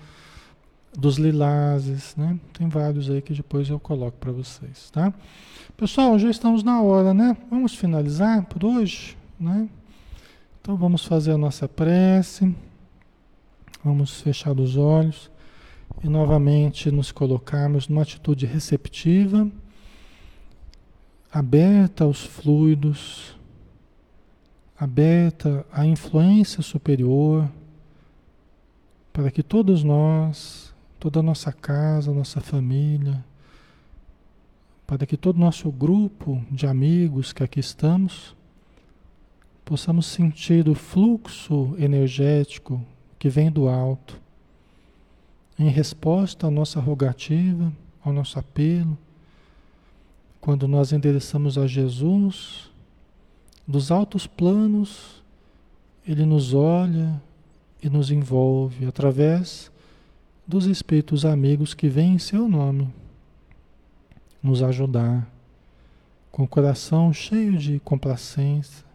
dos 0.97 1.17
lilazes, 1.17 2.15
né? 2.15 2.39
Tem 2.53 2.67
vários 2.69 3.09
aí 3.09 3.21
que 3.21 3.33
depois 3.33 3.69
eu 3.69 3.79
coloco 3.79 4.17
para 4.17 4.31
vocês, 4.31 4.89
tá? 4.89 5.13
Pessoal, 5.75 6.17
já 6.17 6.29
estamos 6.29 6.63
na 6.63 6.81
hora, 6.81 7.13
né? 7.13 7.35
Vamos 7.51 7.75
finalizar 7.75 8.45
por 8.45 8.65
hoje, 8.65 9.17
né? 9.39 9.67
Então 10.67 10.75
vamos 10.75 11.05
fazer 11.05 11.31
a 11.31 11.37
nossa 11.37 11.65
prece. 11.65 12.53
Vamos 13.81 14.19
fechar 14.19 14.51
os 14.59 14.75
olhos. 14.75 15.31
e 16.03 16.09
novamente 16.09 16.91
nos 16.91 17.09
colocarmos 17.09 17.87
numa 17.87 18.01
atitude 18.01 18.45
receptiva, 18.45 19.49
aberta 21.31 22.03
aos 22.03 22.25
fluidos, 22.25 23.33
aberta 24.77 25.65
à 25.71 25.85
influência 25.85 26.61
superior, 26.61 27.49
para 29.13 29.31
que 29.31 29.41
todos 29.41 29.85
nós, 29.85 30.73
toda 30.99 31.21
a 31.21 31.23
nossa 31.23 31.53
casa, 31.53 32.11
nossa 32.11 32.41
família, 32.41 33.23
para 34.85 35.05
que 35.05 35.15
todo 35.15 35.37
o 35.37 35.39
nosso 35.39 35.71
grupo 35.71 36.43
de 36.51 36.67
amigos 36.67 37.31
que 37.31 37.41
aqui 37.41 37.61
estamos, 37.61 38.35
possamos 39.67 40.05
sentir 40.05 40.69
o 40.69 40.73
fluxo 40.73 41.75
energético 41.77 42.81
que 43.19 43.27
vem 43.27 43.51
do 43.51 43.67
alto, 43.67 44.17
em 45.59 45.67
resposta 45.67 46.47
à 46.47 46.49
nossa 46.49 46.79
rogativa, 46.79 47.73
ao 48.01 48.13
nosso 48.13 48.39
apelo, 48.39 48.97
quando 50.39 50.69
nós 50.69 50.93
endereçamos 50.93 51.57
a 51.57 51.67
Jesus, 51.67 52.71
dos 53.67 53.91
altos 53.91 54.25
planos, 54.25 55.21
Ele 56.07 56.25
nos 56.25 56.53
olha 56.53 57.21
e 57.83 57.89
nos 57.89 58.09
envolve 58.09 58.85
através 58.85 59.69
dos 60.47 60.65
espíritos 60.65 61.25
amigos 61.25 61.73
que 61.73 61.89
vêm 61.89 62.13
em 62.13 62.19
Seu 62.19 62.47
nome 62.47 62.87
nos 64.41 64.63
ajudar, 64.63 65.29
com 66.31 66.43
o 66.43 66.47
coração 66.47 67.11
cheio 67.11 67.57
de 67.57 67.81
complacência, 67.81 68.86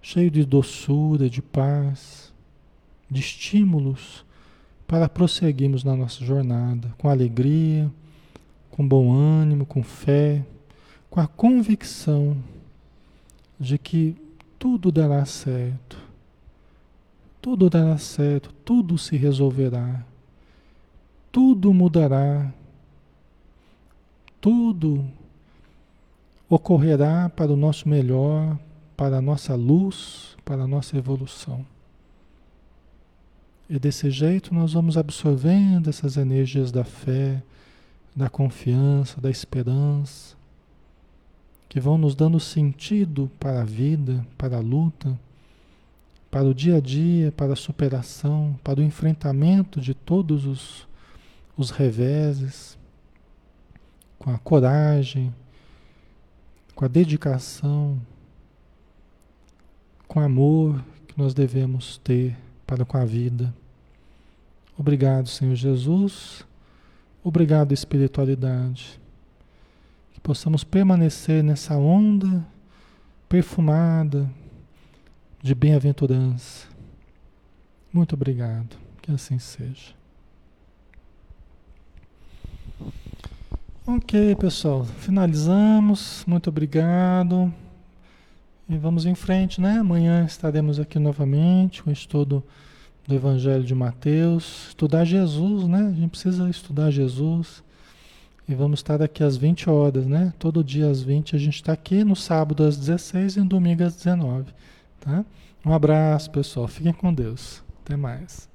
cheio 0.00 0.30
de 0.30 0.44
doçura, 0.44 1.28
de 1.28 1.42
paz, 1.42 2.32
de 3.10 3.20
estímulos 3.20 4.24
para 4.86 5.08
prosseguirmos 5.08 5.84
na 5.84 5.94
nossa 5.96 6.24
jornada 6.24 6.94
com 6.98 7.08
alegria, 7.08 7.90
com 8.70 8.86
bom 8.86 9.12
ânimo, 9.12 9.66
com 9.66 9.82
fé, 9.82 10.44
com 11.10 11.20
a 11.20 11.26
convicção 11.26 12.36
de 13.58 13.76
que 13.78 14.16
tudo 14.58 14.90
dará 14.90 15.24
certo. 15.24 15.98
Tudo 17.40 17.70
dará 17.70 17.96
certo, 17.98 18.52
tudo 18.64 18.98
se 18.98 19.16
resolverá, 19.16 20.04
tudo 21.30 21.72
mudará 21.72 22.52
tudo 24.40 25.04
ocorrerá 26.48 27.28
para 27.28 27.52
o 27.52 27.56
nosso 27.56 27.88
melhor, 27.88 28.58
para 28.98 29.18
a 29.18 29.22
nossa 29.22 29.54
luz, 29.54 30.36
para 30.44 30.64
a 30.64 30.66
nossa 30.66 30.98
evolução. 30.98 31.64
E 33.70 33.78
desse 33.78 34.10
jeito 34.10 34.52
nós 34.52 34.72
vamos 34.72 34.98
absorvendo 34.98 35.88
essas 35.88 36.16
energias 36.16 36.72
da 36.72 36.82
fé, 36.82 37.40
da 38.14 38.28
confiança, 38.28 39.20
da 39.20 39.30
esperança, 39.30 40.36
que 41.68 41.78
vão 41.78 41.96
nos 41.96 42.16
dando 42.16 42.40
sentido 42.40 43.30
para 43.38 43.60
a 43.60 43.64
vida, 43.64 44.26
para 44.36 44.56
a 44.56 44.60
luta, 44.60 45.16
para 46.28 46.48
o 46.48 46.52
dia 46.52 46.78
a 46.78 46.80
dia, 46.80 47.30
para 47.30 47.52
a 47.52 47.56
superação, 47.56 48.58
para 48.64 48.80
o 48.80 48.82
enfrentamento 48.82 49.80
de 49.80 49.94
todos 49.94 50.44
os, 50.44 50.88
os 51.56 51.70
reveses 51.70 52.76
com 54.18 54.32
a 54.32 54.38
coragem, 54.38 55.32
com 56.74 56.84
a 56.84 56.88
dedicação, 56.88 57.96
com 60.08 60.18
amor 60.18 60.82
que 61.06 61.16
nós 61.18 61.34
devemos 61.34 61.98
ter 61.98 62.34
para 62.66 62.84
com 62.84 62.96
a 62.96 63.04
vida. 63.04 63.54
Obrigado, 64.76 65.28
Senhor 65.28 65.54
Jesus. 65.54 66.44
Obrigado, 67.22 67.72
espiritualidade. 67.72 68.98
Que 70.12 70.20
possamos 70.20 70.64
permanecer 70.64 71.44
nessa 71.44 71.76
onda 71.76 72.44
perfumada 73.28 74.28
de 75.42 75.54
bem-aventurança. 75.54 76.66
Muito 77.92 78.14
obrigado. 78.14 78.76
Que 79.02 79.12
assim 79.12 79.38
seja. 79.38 79.94
Ok, 83.86 84.36
pessoal, 84.36 84.84
finalizamos. 84.84 86.24
Muito 86.26 86.48
obrigado. 86.50 87.52
E 88.70 88.76
vamos 88.76 89.06
em 89.06 89.14
frente, 89.14 89.62
né? 89.62 89.78
Amanhã 89.78 90.26
estaremos 90.26 90.78
aqui 90.78 90.98
novamente 90.98 91.82
com 91.82 91.88
o 91.88 91.92
estudo 91.92 92.44
do 93.06 93.14
Evangelho 93.14 93.64
de 93.64 93.74
Mateus. 93.74 94.68
Estudar 94.68 95.06
Jesus, 95.06 95.66
né? 95.66 95.88
A 95.88 95.92
gente 95.92 96.10
precisa 96.10 96.50
estudar 96.50 96.90
Jesus. 96.90 97.62
E 98.46 98.54
vamos 98.54 98.80
estar 98.80 99.00
aqui 99.00 99.24
às 99.24 99.38
20 99.38 99.70
horas, 99.70 100.06
né? 100.06 100.34
Todo 100.38 100.62
dia 100.62 100.90
às 100.90 101.02
20 101.02 101.34
a 101.34 101.38
gente 101.38 101.54
está 101.54 101.72
aqui, 101.72 102.04
no 102.04 102.14
sábado 102.14 102.62
às 102.62 102.76
16 102.76 103.36
e 103.36 103.40
no 103.40 103.46
domingo 103.46 103.84
às 103.84 103.96
19, 103.96 104.52
tá? 105.00 105.24
Um 105.64 105.72
abraço, 105.72 106.30
pessoal. 106.30 106.68
Fiquem 106.68 106.92
com 106.92 107.12
Deus. 107.12 107.62
Até 107.82 107.96
mais. 107.96 108.50